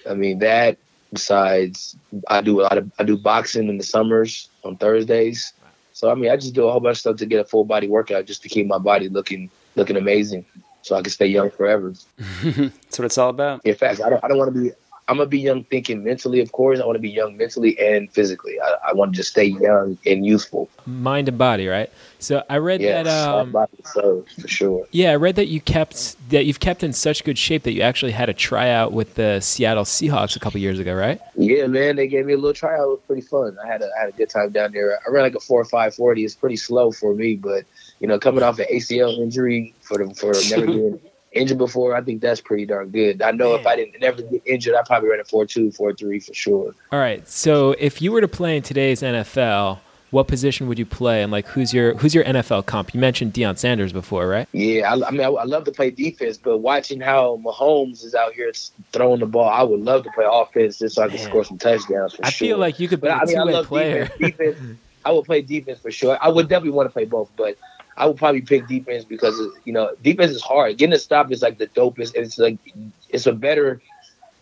I 0.08 0.14
mean 0.14 0.38
that. 0.40 0.78
Besides, 1.12 1.94
I 2.28 2.40
do 2.40 2.60
a 2.60 2.62
lot 2.62 2.78
of 2.78 2.90
I 2.98 3.04
do 3.04 3.18
boxing 3.18 3.68
in 3.68 3.76
the 3.76 3.84
summers 3.84 4.48
on 4.64 4.78
Thursdays. 4.78 5.52
So 5.92 6.10
I 6.10 6.14
mean, 6.14 6.30
I 6.30 6.36
just 6.36 6.54
do 6.54 6.66
a 6.66 6.70
whole 6.70 6.80
bunch 6.80 6.96
of 6.96 7.00
stuff 7.00 7.16
to 7.16 7.26
get 7.26 7.40
a 7.40 7.44
full 7.44 7.64
body 7.64 7.88
workout 7.88 8.26
just 8.26 8.42
to 8.42 8.48
keep 8.48 8.66
my 8.66 8.78
body 8.78 9.08
looking 9.08 9.50
looking 9.76 9.96
amazing, 9.96 10.44
so 10.82 10.96
I 10.96 11.02
can 11.02 11.10
stay 11.10 11.26
young 11.26 11.50
forever. 11.50 11.92
That's 12.42 12.98
what 12.98 13.06
it's 13.06 13.18
all 13.18 13.30
about. 13.30 13.64
In 13.64 13.74
fact, 13.74 14.00
I 14.00 14.10
don't 14.10 14.24
I 14.24 14.28
don't 14.28 14.38
want 14.38 14.54
to 14.54 14.60
be. 14.60 14.70
I'm 15.08 15.16
gonna 15.16 15.28
be 15.28 15.40
young 15.40 15.64
thinking 15.64 16.04
mentally, 16.04 16.40
of 16.40 16.52
course. 16.52 16.80
I 16.80 16.86
want 16.86 16.96
to 16.96 17.00
be 17.00 17.10
young 17.10 17.36
mentally 17.36 17.78
and 17.78 18.10
physically. 18.12 18.60
I, 18.60 18.90
I 18.90 18.92
want 18.94 19.12
to 19.12 19.16
just 19.16 19.30
stay 19.30 19.44
young 19.46 19.98
and 20.06 20.24
youthful. 20.24 20.70
mind 20.86 21.28
and 21.28 21.36
body, 21.36 21.66
right? 21.66 21.90
So 22.20 22.44
I 22.48 22.58
read 22.58 22.80
Yes, 22.80 23.04
that. 23.06 23.28
Um, 23.28 23.50
body 23.50 23.72
so 23.84 24.24
for 24.40 24.46
sure. 24.48 24.86
yeah, 24.92 25.10
I 25.10 25.16
read 25.16 25.34
that 25.36 25.48
you 25.48 25.60
kept 25.60 26.16
that 26.30 26.44
you've 26.46 26.60
kept 26.60 26.82
in 26.84 26.92
such 26.92 27.24
good 27.24 27.36
shape 27.36 27.64
that 27.64 27.72
you 27.72 27.82
actually 27.82 28.12
had 28.12 28.28
a 28.28 28.32
tryout 28.34 28.92
with 28.92 29.14
the 29.16 29.40
Seattle 29.40 29.84
Seahawks 29.84 30.36
a 30.36 30.38
couple 30.38 30.60
years 30.60 30.78
ago, 30.78 30.94
right? 30.94 31.20
Yeah, 31.36 31.66
man, 31.66 31.96
they 31.96 32.06
gave 32.06 32.24
me 32.24 32.34
a 32.34 32.36
little 32.36 32.54
tryout. 32.54 32.84
It 32.84 32.88
was 32.88 33.00
pretty 33.06 33.22
fun. 33.22 33.56
I 33.62 33.66
had 33.66 33.82
a 33.82 33.90
I 33.98 34.00
had 34.02 34.08
a 34.10 34.16
good 34.16 34.30
time 34.30 34.50
down 34.50 34.70
there. 34.72 34.98
I 35.06 35.10
ran 35.10 35.24
like 35.24 35.34
a 35.34 35.40
four 35.40 35.60
or 35.60 35.64
five 35.64 35.94
forty. 35.96 36.24
It's 36.24 36.36
pretty 36.36 36.56
slow 36.56 36.92
for 36.92 37.12
me, 37.14 37.34
but 37.34 37.64
you 37.98 38.06
know, 38.06 38.18
coming 38.20 38.44
off 38.44 38.58
an 38.60 38.66
ACL 38.72 39.18
injury 39.18 39.74
for 39.80 39.98
the 39.98 40.14
for 40.14 40.32
never 40.50 40.66
being 40.66 41.00
injured 41.32 41.58
before, 41.58 41.94
I 41.94 42.02
think 42.02 42.20
that's 42.20 42.40
pretty 42.40 42.66
darn 42.66 42.90
good. 42.90 43.22
I 43.22 43.30
know 43.30 43.54
if 43.54 43.66
I 43.66 43.76
didn't 43.76 44.00
never 44.00 44.22
get 44.22 44.42
injured, 44.44 44.74
I 44.74 44.82
probably 44.82 45.10
ran 45.10 45.20
a 45.20 45.24
four 45.24 45.46
two, 45.46 45.70
four 45.72 45.92
three 45.92 46.20
for 46.20 46.34
sure. 46.34 46.74
All 46.90 46.98
right. 46.98 47.26
So 47.28 47.72
if 47.78 48.02
you 48.02 48.12
were 48.12 48.20
to 48.20 48.28
play 48.28 48.56
in 48.56 48.62
today's 48.62 49.02
NFL, 49.02 49.78
what 50.12 50.28
position 50.28 50.68
would 50.68 50.78
you 50.78 50.84
play? 50.84 51.22
And 51.22 51.32
like, 51.32 51.46
who's 51.46 51.72
your 51.72 51.94
who's 51.94 52.14
your 52.14 52.24
NFL 52.24 52.66
comp? 52.66 52.94
You 52.94 53.00
mentioned 53.00 53.32
Deion 53.32 53.56
Sanders 53.56 53.92
before, 53.92 54.28
right? 54.28 54.46
Yeah, 54.52 54.92
I, 54.92 55.08
I 55.08 55.10
mean, 55.10 55.22
I, 55.22 55.28
I, 55.28 55.44
love 55.44 55.64
to 55.64 55.72
play 55.72 55.90
defense, 55.90 56.36
but 56.36 56.58
watching 56.58 57.00
how 57.00 57.40
Mahomes 57.42 58.04
is 58.04 58.14
out 58.14 58.34
here 58.34 58.52
throwing 58.92 59.20
the 59.20 59.26
ball, 59.26 59.48
I 59.48 59.62
would 59.62 59.80
love 59.80 60.04
to 60.04 60.10
play 60.10 60.26
offense 60.28 60.78
just 60.78 60.96
so 60.96 61.02
I 61.02 61.08
can 61.08 61.16
Man. 61.16 61.26
score 61.26 61.44
some 61.44 61.56
touchdowns. 61.56 62.14
I 62.22 62.28
sure. 62.28 62.48
feel 62.48 62.58
like 62.58 62.78
you 62.78 62.88
could 62.88 63.00
be 63.00 63.08
but, 63.08 63.16
a 63.16 63.22
I 63.22 63.24
mean, 63.24 63.36
two-way 63.46 63.64
player. 63.64 64.04
Defense, 64.18 64.36
defense, 64.36 64.78
I 65.04 65.12
would 65.12 65.24
play 65.24 65.42
defense 65.42 65.80
for 65.80 65.90
sure. 65.90 66.18
I 66.20 66.28
would 66.28 66.48
definitely 66.48 66.76
want 66.76 66.88
to 66.88 66.92
play 66.92 67.06
both, 67.06 67.30
but 67.36 67.56
I 67.96 68.06
would 68.06 68.16
probably 68.16 68.40
pick 68.40 68.66
defense 68.68 69.04
because 69.04 69.40
you 69.64 69.72
know 69.72 69.94
defense 70.02 70.32
is 70.32 70.42
hard. 70.42 70.78
Getting 70.78 70.94
a 70.94 70.98
stop 70.98 71.30
is 71.30 71.42
like 71.42 71.58
the 71.58 71.66
dopest. 71.68 72.14
And 72.14 72.24
it's 72.24 72.38
like 72.38 72.58
it's 73.08 73.26
a 73.26 73.32
better 73.32 73.80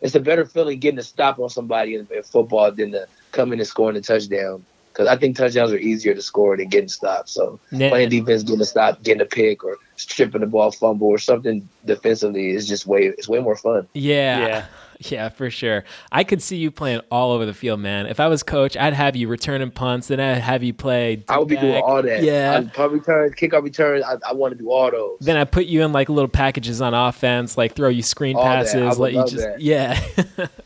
it's 0.01 0.15
a 0.15 0.21
better 0.21 0.47
feeling 0.47 0.79
getting 0.79 0.99
a 0.99 1.03
stop 1.03 1.39
on 1.39 1.51
somebody 1.51 1.95
in, 1.95 2.07
in 2.11 2.23
football 2.23 2.71
than 2.73 2.93
to 2.93 3.07
come 3.33 3.53
in 3.53 3.59
and 3.59 3.69
scoring 3.69 3.97
a 3.97 4.01
touchdown 4.01 4.65
because 4.93 5.09
I 5.09 5.17
think 5.17 5.37
touchdowns 5.37 5.73
are 5.73 5.79
easier 5.79 6.15
to 6.15 6.23
score 6.23 6.57
than 6.57 6.69
getting 6.69 6.89
stopped. 6.89 7.29
So 7.29 7.61
yeah. 7.71 7.91
playing 7.91 8.11
defense, 8.11 8.43
getting 8.43 8.61
a 8.61 8.65
stop, 8.65 9.03
getting 9.03 9.23
a 9.23 9.27
pick, 9.27 9.65
or 9.65 9.77
stripping 9.97 10.41
the 10.41 10.47
ball, 10.47 10.73
fumble, 10.73 11.09
or 11.09 11.19
something 11.19 11.69
defensively 11.85 12.51
is 12.51 12.69
just 12.69 12.87
way 12.87 13.07
it's 13.07 13.29
way 13.29 13.41
more 13.41 13.57
fun. 13.57 13.87
Yeah. 13.95 14.47
Yeah. 14.47 14.67
Yeah, 15.11 15.31
for 15.31 15.51
sure. 15.51 15.85
I 16.13 16.25
could 16.25 16.43
see 16.43 16.59
you 16.59 16.71
playing 16.71 17.01
all 17.11 17.33
over 17.33 17.47
the 17.47 17.55
field, 17.55 17.81
man. 17.81 18.07
If 18.07 18.21
I 18.21 18.27
was 18.27 18.43
coach, 18.43 18.77
I'd 18.77 18.93
have 18.93 19.17
you 19.17 19.29
returning 19.29 19.71
punts, 19.71 20.09
then 20.09 20.21
I'd 20.21 20.39
have 20.39 20.63
you 20.63 20.75
play. 20.75 21.25
I 21.27 21.39
would 21.39 21.49
be 21.49 21.57
doing 21.57 21.83
all 21.83 22.03
that. 22.03 22.23
Yeah, 22.23 22.59
I'd 22.59 22.75
punt 22.75 22.93
return, 22.93 23.33
kickoff 23.33 23.63
return. 23.63 24.05
I, 24.05 24.17
I 24.29 24.35
want 24.35 24.53
to 24.53 24.59
do 24.59 24.71
all 24.71 24.91
those. 24.91 25.19
Then 25.21 25.39
I 25.39 25.45
put 25.45 25.67
you 25.67 25.83
in 25.83 25.93
like 25.93 26.11
little 26.11 26.29
packages 26.29 26.83
on 26.83 26.93
offense, 26.93 27.57
like 27.57 27.75
throw 27.75 27.89
you 27.89 28.03
screen 28.03 28.37
all 28.37 28.45
passes, 28.45 28.99
let 28.99 29.15
you 29.15 29.23
just 29.23 29.37
that. 29.37 29.61
yeah. 29.61 29.99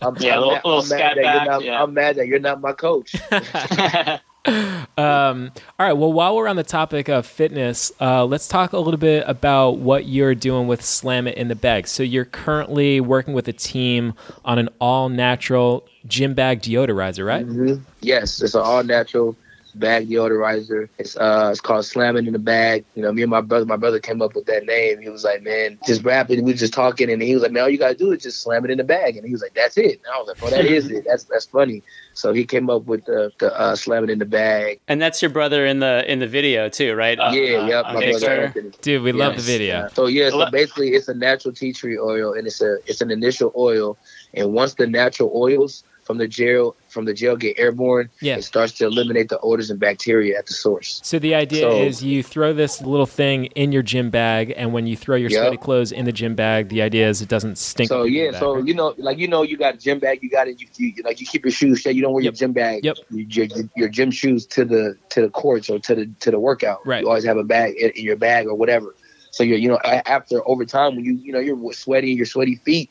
I'm, 0.02 0.16
yeah, 0.18 0.34
I'm, 0.34 0.40
little, 0.40 0.60
little 0.64 0.80
I'm, 0.80 0.88
mad 0.88 1.16
back, 1.16 1.46
not, 1.46 1.64
yeah. 1.64 1.82
I'm 1.82 1.94
mad 1.94 2.16
that 2.16 2.26
you're 2.26 2.40
not 2.40 2.60
my 2.60 2.72
coach. 2.72 3.14
um, 4.46 5.50
all 5.78 5.86
right. 5.86 5.92
Well, 5.92 6.12
while 6.12 6.36
we're 6.36 6.48
on 6.48 6.56
the 6.56 6.64
topic 6.64 7.08
of 7.08 7.26
fitness, 7.26 7.92
uh, 8.00 8.24
let's 8.24 8.46
talk 8.46 8.72
a 8.72 8.78
little 8.78 8.98
bit 8.98 9.24
about 9.26 9.78
what 9.78 10.06
you're 10.06 10.34
doing 10.34 10.66
with 10.66 10.82
Slam 10.82 11.26
It 11.26 11.36
in 11.36 11.48
the 11.48 11.54
Bag. 11.54 11.88
So 11.88 12.02
you're 12.02 12.26
currently 12.26 13.00
working 13.00 13.32
with 13.34 13.48
a 13.48 13.52
team 13.52 14.14
on 14.44 14.58
an 14.58 14.68
all 14.80 15.08
natural 15.08 15.86
gym 16.06 16.34
bag 16.34 16.60
deodorizer, 16.60 17.26
right? 17.26 17.46
Mm-hmm. 17.46 17.82
Yes, 18.00 18.42
it's 18.42 18.54
an 18.54 18.60
all 18.60 18.84
natural 18.84 19.36
bag 19.74 20.08
deodorizer. 20.08 20.88
It's 20.98 21.16
uh 21.16 21.48
it's 21.50 21.60
called 21.60 21.84
Slam 21.84 22.16
It 22.16 22.26
in 22.26 22.32
the 22.32 22.38
Bag. 22.38 22.84
You 22.94 23.02
know, 23.02 23.12
me 23.12 23.22
and 23.22 23.30
my 23.30 23.40
brother, 23.40 23.66
my 23.66 23.76
brother 23.76 24.00
came 24.00 24.22
up 24.22 24.34
with 24.34 24.46
that 24.46 24.64
name. 24.64 25.00
He 25.00 25.08
was 25.08 25.24
like, 25.24 25.42
man, 25.42 25.78
just 25.86 26.02
rapping. 26.02 26.44
We 26.44 26.52
were 26.52 26.58
just 26.58 26.72
talking, 26.72 27.10
and 27.10 27.22
he 27.22 27.34
was 27.34 27.42
like, 27.42 27.52
man, 27.52 27.64
all 27.64 27.68
you 27.68 27.78
gotta 27.78 27.94
do 27.94 28.12
is 28.12 28.22
just 28.22 28.42
slam 28.42 28.64
it 28.64 28.70
in 28.70 28.78
the 28.78 28.84
bag. 28.84 29.16
And 29.16 29.26
he 29.26 29.32
was 29.32 29.42
like, 29.42 29.54
that's 29.54 29.76
it. 29.76 30.00
And 30.04 30.14
I 30.14 30.18
was 30.18 30.28
like, 30.28 30.40
well, 30.40 30.50
that 30.50 30.64
is 30.64 30.90
it. 30.90 31.04
That's 31.14 31.24
that's 31.24 31.46
funny. 31.46 31.82
So 32.14 32.32
he 32.32 32.44
came 32.44 32.70
up 32.70 32.84
with 32.86 33.04
the, 33.04 33.30
the 33.38 33.52
uh, 33.58 33.76
slam 33.76 34.04
it 34.04 34.10
in 34.10 34.18
the 34.18 34.24
bag. 34.24 34.80
And 34.88 35.02
that's 35.02 35.20
your 35.20 35.30
brother 35.30 35.66
in 35.66 35.80
the 35.80 36.10
in 36.10 36.18
the 36.20 36.26
video 36.26 36.68
too, 36.68 36.94
right? 36.94 37.18
Uh, 37.18 37.30
yeah, 37.32 37.66
yep. 37.66 37.84
My 37.86 38.10
brother 38.10 38.54
Dude, 38.80 39.02
we 39.02 39.10
yes. 39.10 39.18
love 39.18 39.36
the 39.36 39.42
video. 39.42 39.88
So 39.94 40.06
yeah, 40.06 40.30
so 40.30 40.50
basically 40.50 40.90
it's 40.90 41.08
a 41.08 41.14
natural 41.14 41.52
tea 41.52 41.72
tree 41.72 41.98
oil, 41.98 42.32
and 42.32 42.46
it's 42.46 42.60
a 42.60 42.78
it's 42.86 43.00
an 43.00 43.10
essential 43.44 43.52
oil, 43.56 43.96
and 44.34 44.52
once 44.52 44.74
the 44.74 44.86
natural 44.86 45.30
oils 45.34 45.84
from 46.04 46.18
the 46.18 46.28
jail 46.28 46.76
from 46.88 47.06
the 47.06 47.14
jail 47.14 47.36
get 47.36 47.58
airborne, 47.58 48.08
yeah. 48.20 48.36
it 48.36 48.42
starts 48.42 48.72
to 48.74 48.86
eliminate 48.86 49.28
the 49.28 49.38
odors 49.40 49.68
and 49.68 49.80
bacteria 49.80 50.38
at 50.38 50.46
the 50.46 50.52
source. 50.52 51.00
So 51.02 51.18
the 51.18 51.34
idea 51.34 51.62
so, 51.62 51.82
is 51.82 52.04
you 52.04 52.22
throw 52.22 52.52
this 52.52 52.80
little 52.80 53.06
thing 53.06 53.46
in 53.46 53.72
your 53.72 53.82
gym 53.82 54.10
bag, 54.10 54.54
and 54.56 54.72
when 54.72 54.86
you 54.86 54.96
throw 54.96 55.16
your 55.16 55.30
yep. 55.30 55.40
sweaty 55.40 55.56
clothes 55.56 55.90
in 55.90 56.04
the 56.04 56.12
gym 56.12 56.34
bag, 56.34 56.68
the 56.68 56.82
idea 56.82 57.08
is 57.08 57.20
it 57.20 57.28
doesn't 57.28 57.58
stink. 57.58 57.88
So 57.88 58.04
yeah, 58.04 58.30
bag, 58.30 58.40
so 58.40 58.56
right? 58.56 58.66
you 58.66 58.74
know, 58.74 58.94
like 58.98 59.18
you 59.18 59.26
know, 59.26 59.42
you 59.42 59.56
got 59.56 59.74
a 59.74 59.78
gym 59.78 59.98
bag, 59.98 60.22
you 60.22 60.30
got 60.30 60.46
it, 60.46 60.60
you, 60.60 60.68
you 60.76 61.02
like 61.02 61.20
you 61.20 61.26
keep 61.26 61.44
your 61.44 61.52
shoes 61.52 61.80
straight. 61.80 61.96
You 61.96 62.02
don't 62.02 62.12
wear 62.12 62.22
yep. 62.22 62.34
your 62.34 62.38
gym 62.38 62.52
bag, 62.52 62.84
yep. 62.84 62.96
your, 63.10 63.46
your 63.76 63.88
gym 63.88 64.10
shoes 64.10 64.46
to 64.46 64.64
the 64.64 64.96
to 65.10 65.20
the 65.20 65.30
courts 65.30 65.68
or 65.68 65.78
to 65.80 65.94
the 65.94 66.06
to 66.20 66.30
the 66.30 66.38
workout. 66.38 66.86
Right. 66.86 67.02
You 67.02 67.08
always 67.08 67.24
have 67.24 67.38
a 67.38 67.44
bag 67.44 67.74
in, 67.76 67.90
in 67.90 68.04
your 68.04 68.16
bag 68.16 68.46
or 68.46 68.54
whatever. 68.54 68.94
So 69.30 69.42
you're 69.42 69.58
you 69.58 69.68
know 69.68 69.78
after 69.82 70.46
over 70.48 70.64
time 70.64 70.94
when 70.94 71.04
you 71.04 71.14
you 71.14 71.32
know 71.32 71.40
you're 71.40 71.72
sweaty, 71.72 72.12
your 72.12 72.26
sweaty 72.26 72.54
feet 72.56 72.90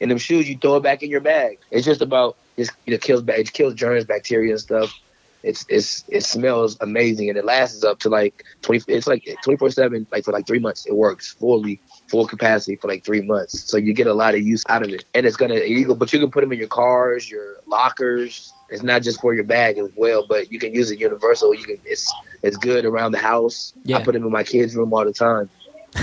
in 0.00 0.08
them 0.08 0.18
shoes, 0.18 0.48
you 0.48 0.56
throw 0.56 0.76
it 0.76 0.82
back 0.82 1.02
in 1.02 1.10
your 1.10 1.20
bag. 1.20 1.58
It's 1.70 1.84
just 1.84 2.00
about 2.00 2.36
just 2.56 2.72
you 2.86 2.92
know 2.92 2.98
kills 2.98 3.22
it 3.26 3.52
kills 3.52 3.74
germs, 3.74 4.04
bacteria 4.04 4.52
and 4.52 4.60
stuff. 4.60 4.98
It's 5.42 5.64
it's 5.68 6.04
it 6.08 6.22
smells 6.22 6.76
amazing 6.80 7.28
and 7.28 7.38
it 7.38 7.44
lasts 7.44 7.84
up 7.84 8.00
to 8.00 8.08
like 8.08 8.44
twenty. 8.62 8.82
It's 8.88 9.06
like 9.06 9.24
twenty 9.42 9.56
four 9.56 9.70
seven, 9.70 10.06
like 10.10 10.24
for 10.24 10.32
like 10.32 10.46
three 10.46 10.58
months. 10.58 10.86
It 10.86 10.94
works 10.94 11.32
fully 11.32 11.80
full 12.08 12.26
capacity 12.26 12.76
for 12.76 12.88
like 12.88 13.04
three 13.04 13.22
months. 13.22 13.62
So 13.64 13.76
you 13.76 13.94
get 13.94 14.06
a 14.06 14.14
lot 14.14 14.34
of 14.34 14.42
use 14.42 14.64
out 14.68 14.82
of 14.82 14.90
it, 14.90 15.04
and 15.14 15.24
it's 15.24 15.36
gonna 15.36 15.56
you 15.56 15.86
go, 15.86 15.94
but 15.94 16.12
you 16.12 16.18
can 16.18 16.30
put 16.30 16.42
them 16.42 16.52
in 16.52 16.58
your 16.58 16.68
cars, 16.68 17.30
your 17.30 17.56
lockers. 17.66 18.52
It's 18.68 18.82
not 18.82 19.02
just 19.02 19.20
for 19.20 19.34
your 19.34 19.44
bag 19.44 19.78
as 19.78 19.90
well, 19.96 20.26
but 20.26 20.52
you 20.52 20.58
can 20.58 20.74
use 20.74 20.90
it 20.90 21.00
universal. 21.00 21.54
You 21.54 21.64
can 21.64 21.78
it's 21.84 22.12
it's 22.42 22.56
good 22.56 22.84
around 22.84 23.12
the 23.12 23.18
house. 23.18 23.72
Yeah. 23.84 23.98
I 23.98 24.04
put 24.04 24.12
them 24.12 24.24
in 24.24 24.30
my 24.30 24.44
kids' 24.44 24.76
room 24.76 24.92
all 24.92 25.04
the 25.04 25.12
time. 25.12 25.48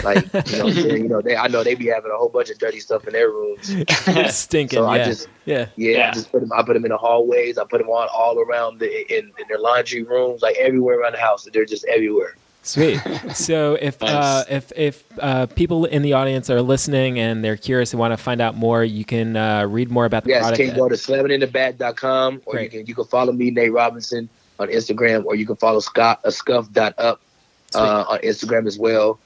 Like 0.03 0.25
you 0.51 0.57
know, 0.57 0.67
you 0.67 1.07
know, 1.07 1.21
they 1.21 1.35
I 1.35 1.47
know 1.47 1.63
they 1.63 1.75
be 1.75 1.87
having 1.87 2.11
a 2.11 2.17
whole 2.17 2.29
bunch 2.29 2.49
of 2.49 2.59
dirty 2.59 2.79
stuff 2.79 3.07
in 3.07 3.13
their 3.13 3.29
rooms. 3.29 3.73
Stinking. 4.29 4.77
So 4.77 4.83
yeah. 4.83 4.89
I 4.89 4.97
just 5.03 5.29
yeah 5.45 5.67
yeah, 5.75 5.97
yeah. 5.97 6.09
I 6.09 6.13
just 6.13 6.31
put 6.31 6.41
them. 6.41 6.51
I 6.51 6.61
put 6.63 6.73
them 6.73 6.85
in 6.85 6.89
the 6.89 6.97
hallways. 6.97 7.57
I 7.57 7.63
put 7.63 7.79
them 7.79 7.89
on 7.89 8.07
all 8.13 8.39
around 8.39 8.79
the 8.79 9.17
in, 9.17 9.25
in 9.25 9.47
their 9.47 9.59
laundry 9.59 10.03
rooms, 10.03 10.41
like 10.41 10.57
everywhere 10.57 10.99
around 10.99 11.13
the 11.13 11.19
house. 11.19 11.47
They're 11.51 11.65
just 11.65 11.85
everywhere. 11.85 12.35
Sweet. 12.63 12.99
So 13.33 13.75
if 13.81 14.01
nice. 14.01 14.11
uh, 14.11 14.43
if 14.49 14.73
if 14.75 15.03
uh, 15.19 15.45
people 15.47 15.85
in 15.85 16.01
the 16.01 16.13
audience 16.13 16.49
are 16.49 16.61
listening 16.61 17.17
and 17.17 17.43
they're 17.43 17.57
curious 17.57 17.93
and 17.93 17.99
want 17.99 18.11
to 18.11 18.17
find 18.17 18.41
out 18.41 18.55
more, 18.55 18.83
you 18.83 19.05
can 19.05 19.37
uh, 19.37 19.65
read 19.65 19.89
more 19.89 20.05
about 20.05 20.25
the 20.25 20.31
yes, 20.31 20.41
product. 20.41 20.59
Yes, 20.59 20.67
you 20.67 20.73
can 20.73 20.79
go 20.79 20.89
to 20.89 20.95
slamitinthebag.com 20.95 22.41
or 22.45 22.53
Great. 22.53 22.63
you 22.63 22.79
can 22.79 22.87
you 22.87 22.95
can 22.95 23.05
follow 23.05 23.31
me 23.31 23.51
Nate 23.51 23.71
Robinson 23.71 24.27
on 24.59 24.67
Instagram 24.67 25.23
or 25.25 25.35
you 25.35 25.45
can 25.45 25.55
follow 25.55 25.79
Scott 25.79 26.19
uh, 26.25 26.29
scuff.up 26.29 27.21
uh, 27.75 28.05
on 28.07 28.19
Instagram 28.19 28.67
as 28.67 28.77
well 28.77 29.19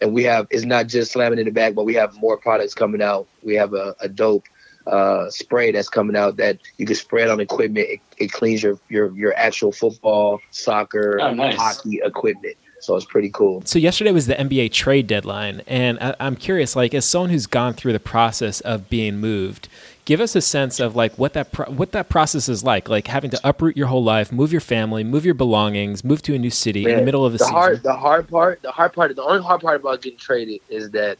and 0.00 0.12
we 0.12 0.24
have 0.24 0.46
it's 0.50 0.64
not 0.64 0.86
just 0.86 1.12
slam 1.12 1.32
it 1.32 1.38
in 1.38 1.46
the 1.46 1.52
bag, 1.52 1.74
but 1.74 1.84
we 1.84 1.94
have 1.94 2.14
more 2.16 2.36
products 2.36 2.74
coming 2.74 3.02
out. 3.02 3.26
We 3.42 3.54
have 3.54 3.74
a, 3.74 3.94
a 4.00 4.08
dope 4.08 4.44
uh, 4.86 5.28
spray 5.30 5.70
that's 5.70 5.88
coming 5.88 6.16
out 6.16 6.36
that 6.38 6.58
you 6.78 6.86
can 6.86 6.96
spray 6.96 7.22
it 7.22 7.30
on 7.30 7.40
equipment. 7.40 7.86
It, 7.88 8.00
it 8.16 8.32
cleans 8.32 8.62
your, 8.62 8.78
your 8.88 9.14
your 9.16 9.34
actual 9.36 9.72
football, 9.72 10.40
soccer, 10.50 11.20
oh, 11.20 11.34
nice. 11.34 11.56
hockey 11.56 12.00
equipment. 12.02 12.56
So 12.80 12.94
it's 12.94 13.04
pretty 13.04 13.30
cool. 13.30 13.62
So 13.64 13.78
yesterday 13.78 14.12
was 14.12 14.26
the 14.26 14.34
NBA 14.34 14.72
trade 14.72 15.08
deadline, 15.08 15.62
and 15.66 15.98
I, 16.00 16.14
I'm 16.20 16.36
curious, 16.36 16.76
like 16.76 16.94
as 16.94 17.04
someone 17.04 17.30
who's 17.30 17.46
gone 17.46 17.74
through 17.74 17.92
the 17.92 18.00
process 18.00 18.60
of 18.60 18.88
being 18.88 19.18
moved, 19.18 19.68
give 20.08 20.22
us 20.22 20.34
a 20.34 20.40
sense 20.40 20.80
of 20.80 20.96
like 20.96 21.12
what 21.18 21.34
that 21.34 21.52
pro- 21.52 21.70
what 21.70 21.92
that 21.92 22.08
process 22.08 22.48
is 22.48 22.64
like, 22.64 22.88
like 22.88 23.06
having 23.06 23.30
to 23.30 23.38
uproot 23.44 23.76
your 23.76 23.88
whole 23.88 24.02
life, 24.02 24.32
move 24.32 24.50
your 24.50 24.60
family, 24.62 25.04
move 25.04 25.22
your 25.22 25.34
belongings, 25.34 26.02
move 26.02 26.22
to 26.22 26.34
a 26.34 26.38
new 26.38 26.48
city 26.48 26.84
Man, 26.84 26.94
in 26.94 26.98
the 27.00 27.04
middle 27.04 27.26
of 27.26 27.32
the, 27.32 27.38
the 27.38 27.44
season. 27.44 27.54
Hard, 27.54 27.82
the 27.82 27.92
hard 27.92 28.26
part, 28.26 28.62
the 28.62 28.72
hard 28.72 28.94
part, 28.94 29.14
the 29.14 29.22
only 29.22 29.42
hard 29.42 29.60
part 29.60 29.82
about 29.82 30.00
getting 30.00 30.18
traded 30.18 30.60
is 30.70 30.92
that 30.92 31.18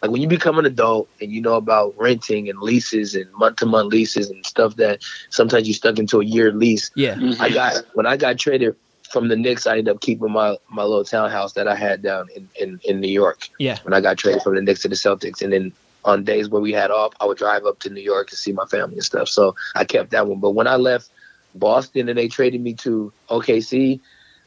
like 0.00 0.10
when 0.10 0.22
you 0.22 0.26
become 0.26 0.58
an 0.58 0.64
adult 0.64 1.06
and 1.20 1.32
you 1.32 1.42
know 1.42 1.56
about 1.56 1.94
renting 1.98 2.48
and 2.48 2.58
leases 2.60 3.14
and 3.14 3.30
month 3.34 3.56
to 3.56 3.66
month 3.66 3.92
leases 3.92 4.30
and 4.30 4.44
stuff 4.46 4.74
that 4.76 5.02
sometimes 5.28 5.68
you 5.68 5.74
stuck 5.74 5.98
into 5.98 6.22
a 6.22 6.24
year 6.24 6.50
lease. 6.50 6.90
Yeah. 6.96 7.16
Mm-hmm. 7.16 7.42
I 7.42 7.50
got 7.50 7.84
when 7.92 8.06
I 8.06 8.16
got 8.16 8.38
traded 8.38 8.74
from 9.12 9.28
the 9.28 9.36
Knicks, 9.36 9.66
I 9.66 9.72
ended 9.78 9.94
up 9.94 10.00
keeping 10.00 10.32
my, 10.32 10.56
my 10.70 10.82
little 10.82 11.04
townhouse 11.04 11.52
that 11.52 11.68
I 11.68 11.76
had 11.76 12.00
down 12.00 12.28
in, 12.34 12.48
in, 12.58 12.80
in 12.84 13.00
New 13.00 13.12
York. 13.12 13.50
Yeah. 13.58 13.78
When 13.82 13.92
I 13.92 14.00
got 14.00 14.16
traded 14.16 14.42
from 14.42 14.54
the 14.54 14.62
Knicks 14.62 14.80
to 14.80 14.88
the 14.88 14.96
Celtics. 14.96 15.42
And 15.42 15.52
then 15.52 15.72
on 16.04 16.24
days 16.24 16.48
where 16.48 16.62
we 16.62 16.72
had 16.72 16.90
off, 16.90 17.12
I 17.20 17.26
would 17.26 17.38
drive 17.38 17.64
up 17.64 17.80
to 17.80 17.90
New 17.90 18.00
York 18.00 18.28
to 18.30 18.36
see 18.36 18.52
my 18.52 18.66
family 18.66 18.96
and 18.96 19.04
stuff. 19.04 19.28
So 19.28 19.54
I 19.74 19.84
kept 19.84 20.10
that 20.10 20.26
one. 20.26 20.40
But 20.40 20.50
when 20.50 20.66
I 20.66 20.76
left 20.76 21.10
Boston 21.54 22.08
and 22.08 22.18
they 22.18 22.28
traded 22.28 22.60
me 22.60 22.74
to 22.74 23.12
OKC, 23.30 24.00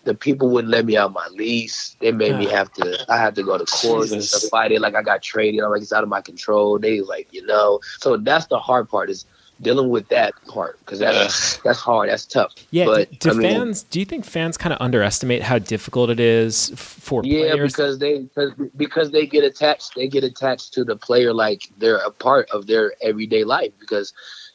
the 0.03 0.15
people 0.15 0.49
wouldn't 0.49 0.71
let 0.71 0.85
me 0.85 0.95
out 0.95 1.11
my 1.11 1.27
lease. 1.27 1.95
They 1.99 2.11
made 2.13 2.37
me 2.37 2.45
have 2.47 2.71
to. 2.73 3.11
I 3.11 3.17
had 3.17 3.35
to 3.35 3.43
go 3.43 3.57
to 3.57 3.65
court 3.65 4.03
Jesus. 4.03 4.13
and 4.13 4.23
stuff, 4.23 4.49
fight 4.49 4.71
it. 4.71 4.79
Like 4.79 4.95
I 4.95 5.01
got 5.01 5.21
traded. 5.21 5.59
I'm 5.61 5.69
like 5.69 5.81
it's 5.81 5.91
out 5.91 6.03
of 6.03 6.09
my 6.09 6.21
control. 6.21 6.79
They 6.79 7.01
like 7.01 7.27
you 7.31 7.45
know. 7.45 7.81
So 7.99 8.15
that's 8.15 8.45
the 8.47 8.57
hard 8.57 8.87
part 8.87 9.09
is 9.09 9.25
dealing 9.61 9.89
with 9.89 10.07
that 10.09 10.33
part 10.47 10.79
because 10.79 10.99
that's 10.99 11.57
that's 11.57 11.79
hard. 11.79 12.09
That's 12.09 12.25
tough. 12.25 12.53
Yeah. 12.71 12.85
But, 12.85 13.11
do, 13.19 13.31
do 13.31 13.41
fans? 13.41 13.83
Mean, 13.83 13.87
do 13.91 13.99
you 13.99 14.05
think 14.05 14.25
fans 14.25 14.57
kind 14.57 14.73
of 14.73 14.81
underestimate 14.81 15.43
how 15.43 15.59
difficult 15.59 16.09
it 16.09 16.19
is 16.19 16.71
for 16.75 17.23
yeah, 17.23 17.51
players? 17.51 17.73
because 17.73 17.99
they 17.99 18.19
because, 18.19 18.51
because 18.75 19.11
they 19.11 19.25
get 19.25 19.43
attached. 19.43 19.95
They 19.95 20.07
get 20.07 20.23
attached 20.23 20.73
to 20.73 20.83
the 20.83 20.95
player 20.95 21.33
like 21.33 21.69
they're 21.77 21.97
a 21.97 22.11
part 22.11 22.49
of 22.51 22.67
their 22.67 22.93
everyday 23.01 23.43
life 23.43 23.71
because 23.79 24.13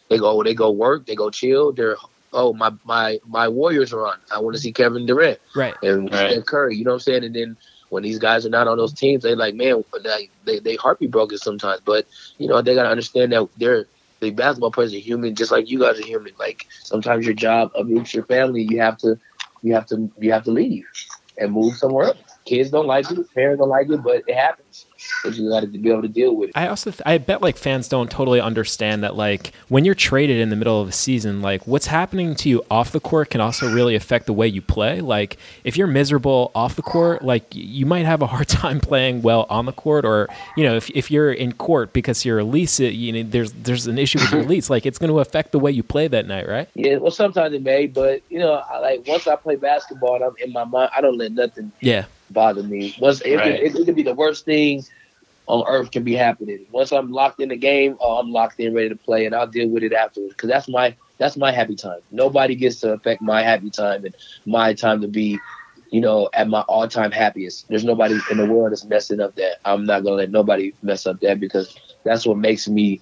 they 0.09 0.18
go 0.18 0.42
they 0.42 0.55
go 0.55 0.70
work, 0.70 1.07
they 1.07 1.14
go 1.14 1.30
chill. 1.30 1.72
They're 1.72 1.96
oh 2.32 2.53
my 2.53 2.72
my 2.84 3.18
my 3.26 3.48
Warriors 3.48 3.92
are 3.92 4.07
on. 4.07 4.18
I 4.30 4.38
want 4.40 4.55
to 4.57 4.62
see 4.62 4.72
Kevin 4.72 5.07
Durant, 5.07 5.38
right? 5.55 5.74
And 5.82 6.12
right. 6.12 6.44
Curry. 6.46 6.76
You 6.76 6.84
know 6.84 6.90
what 6.92 6.96
I'm 6.96 7.00
saying? 7.00 7.24
And 7.24 7.34
then 7.34 7.57
when 7.88 8.03
these 8.03 8.18
guys 8.18 8.46
are 8.46 8.50
not 8.50 8.68
on 8.68 8.78
those 8.78 8.92
teams, 8.92 9.22
they 9.22 9.34
like 9.34 9.55
man, 9.55 9.84
they 10.03 10.30
they, 10.44 10.59
they 10.59 10.76
heart 10.76 10.98
be 10.98 11.07
broken 11.07 11.38
sometimes. 11.38 11.80
But 11.84 12.07
you 12.38 12.46
know 12.46 12.62
they 12.62 12.74
gotta 12.74 12.88
understand 12.88 13.32
that 13.32 13.48
they're 13.57 13.86
the 14.23 14.33
basketball 14.33 14.73
players 14.73 14.95
are 14.95 14.99
human, 14.99 15.37
just 15.37 15.53
like 15.53 15.70
you 15.70 15.81
guys 15.81 16.01
are 16.01 16.07
human. 16.07 16.35
Like 16.39 16.66
sometimes 16.85 17.27
your 17.27 17.35
job 17.35 17.73
uproots 17.77 18.14
your 18.14 18.27
family. 18.27 18.62
You 18.62 18.81
have 18.81 18.99
to, 18.99 19.18
you 19.62 19.75
have 19.75 19.87
to, 19.89 20.11
you 20.20 20.33
have 20.33 20.45
to 20.45 20.53
leave 20.53 20.85
and 21.39 21.53
move 21.53 21.77
somewhere 21.77 22.09
else. 22.09 22.18
kids 22.47 22.70
don't 22.70 22.87
like 22.87 23.11
it, 23.11 23.33
parents 23.35 23.61
don't 23.61 23.70
like 23.70 23.91
it, 23.91 24.03
but 24.03 24.23
it 24.29 24.35
happens. 24.35 24.87
You 25.24 25.48
got 25.48 25.61
to 25.61 25.66
be 25.66 25.90
able 25.90 26.03
to 26.03 26.09
deal 26.09 26.34
with. 26.34 26.50
I 26.55 26.66
also, 26.66 26.90
th- 26.90 27.03
I 27.07 27.18
bet 27.18 27.42
like 27.42 27.57
fans 27.57 27.88
don't 27.88 28.11
totally 28.11 28.40
understand 28.40 29.05
that 29.05 29.14
like 29.14 29.53
when 29.68 29.84
you're 29.84 29.94
traded 29.94 30.38
in 30.38 30.50
the 30.50 30.57
middle 30.57 30.80
of 30.80 30.88
a 30.88 30.92
season, 30.92 31.42
like 31.42 31.66
what's 31.66 31.86
happening 31.86 32.34
to 32.36 32.48
you 32.48 32.62
off 32.70 32.92
the 32.92 33.00
court 33.00 33.30
can 33.30 33.40
also 33.40 33.72
really 33.72 33.94
affect 33.94 34.26
the 34.26 34.32
way 34.32 34.46
you 34.46 34.61
play. 34.61 35.00
Like 35.00 35.36
if 35.64 35.76
you're 35.76 35.86
miserable 35.86 36.50
off 36.55 36.74
the 36.74 36.82
court, 36.82 37.22
like 37.22 37.44
you 37.55 37.86
might 37.86 38.05
have 38.05 38.22
a 38.22 38.26
hard 38.26 38.48
time 38.62 38.80
playing 38.80 39.22
well 39.22 39.46
on 39.48 39.66
the 39.66 39.72
court, 39.72 40.05
or 40.05 40.28
you 40.57 40.64
know 40.64 40.76
if, 40.76 40.90
if 40.90 41.11
you're 41.11 41.32
in 41.32 41.53
court 41.53 41.92
because 41.92 42.24
your 42.24 42.42
lease, 42.42 42.80
you 42.80 43.12
know 43.12 43.22
there's 43.22 43.53
there's 43.53 43.86
an 43.86 43.98
issue 43.98 44.18
with 44.18 44.32
your 44.32 44.42
lease, 44.53 44.70
like 44.70 44.86
it's 44.86 44.98
going 44.98 45.11
to 45.11 45.20
affect 45.20 45.53
the 45.53 45.59
way 45.59 45.70
you 45.70 45.82
play 45.82 46.09
that 46.09 46.26
night, 46.26 46.48
right? 46.48 46.68
Yeah, 46.74 46.96
well 46.96 47.11
sometimes 47.11 47.55
it 47.55 47.62
may, 47.62 47.86
but 47.86 48.22
you 48.28 48.38
know, 48.38 48.55
I, 48.55 48.78
like 48.78 49.07
once 49.07 49.26
I 49.26 49.36
play 49.36 49.57
basketball, 49.57 50.16
and 50.16 50.24
I'm 50.24 50.34
in 50.38 50.53
my 50.53 50.64
mind, 50.64 50.90
I 50.96 51.00
don't 51.00 51.16
let 51.16 51.32
nothing 51.32 51.72
yeah 51.80 52.07
bother 52.33 52.62
me. 52.62 52.95
Once 53.01 53.20
it, 53.20 53.37
right. 53.37 53.55
it, 53.55 53.76
it, 53.76 53.85
could 53.85 53.95
be 53.95 54.03
the 54.03 54.14
worst 54.14 54.45
thing 54.45 54.85
on 55.47 55.64
earth 55.66 55.91
can 55.91 56.05
be 56.05 56.14
happening. 56.14 56.66
Once 56.70 56.93
I'm 56.93 57.11
locked 57.12 57.41
in 57.41 57.49
the 57.49 57.57
game, 57.57 57.97
oh, 58.01 58.18
I'm 58.18 58.30
locked 58.30 58.61
in, 58.61 58.74
ready 58.74 58.89
to 58.89 58.97
play, 58.97 59.26
and 59.26 59.35
I'll 59.35 59.47
deal 59.47 59.68
with 59.68 59.83
it 59.83 59.93
afterwards. 59.93 60.35
Because 60.35 60.49
that's 60.49 60.68
my 60.68 60.97
that's 61.18 61.37
my 61.37 61.53
happy 61.53 61.76
time. 61.76 62.01
Nobody 62.11 62.55
gets 62.55 62.80
to 62.80 62.93
affect 62.93 63.22
my 63.22 63.43
happy 63.43 63.70
time 63.70 64.05
and 64.05 64.14
my 64.47 64.74
time 64.74 65.01
to 65.03 65.09
be, 65.09 65.39
you 65.91 66.01
know, 66.01 66.28
at 66.33 66.49
my 66.49 66.62
all 66.62 66.89
time 66.89 67.11
happiest. 67.11 67.68
There's 67.68 67.85
nobody 67.85 68.18
in 68.30 68.39
the 68.39 68.47
world 68.47 68.72
that's 68.72 68.85
messing 68.85 69.20
up 69.20 69.35
that. 69.37 69.57
I'm 69.64 69.85
not 69.85 70.05
gonna 70.05 70.16
let 70.16 70.30
nobody 70.30 70.72
mess 70.83 71.07
up 71.07 71.20
that 71.20 71.41
because 71.41 71.76
that's 72.05 72.26
what 72.26 72.39
makes 72.39 72.68
me, 72.68 73.01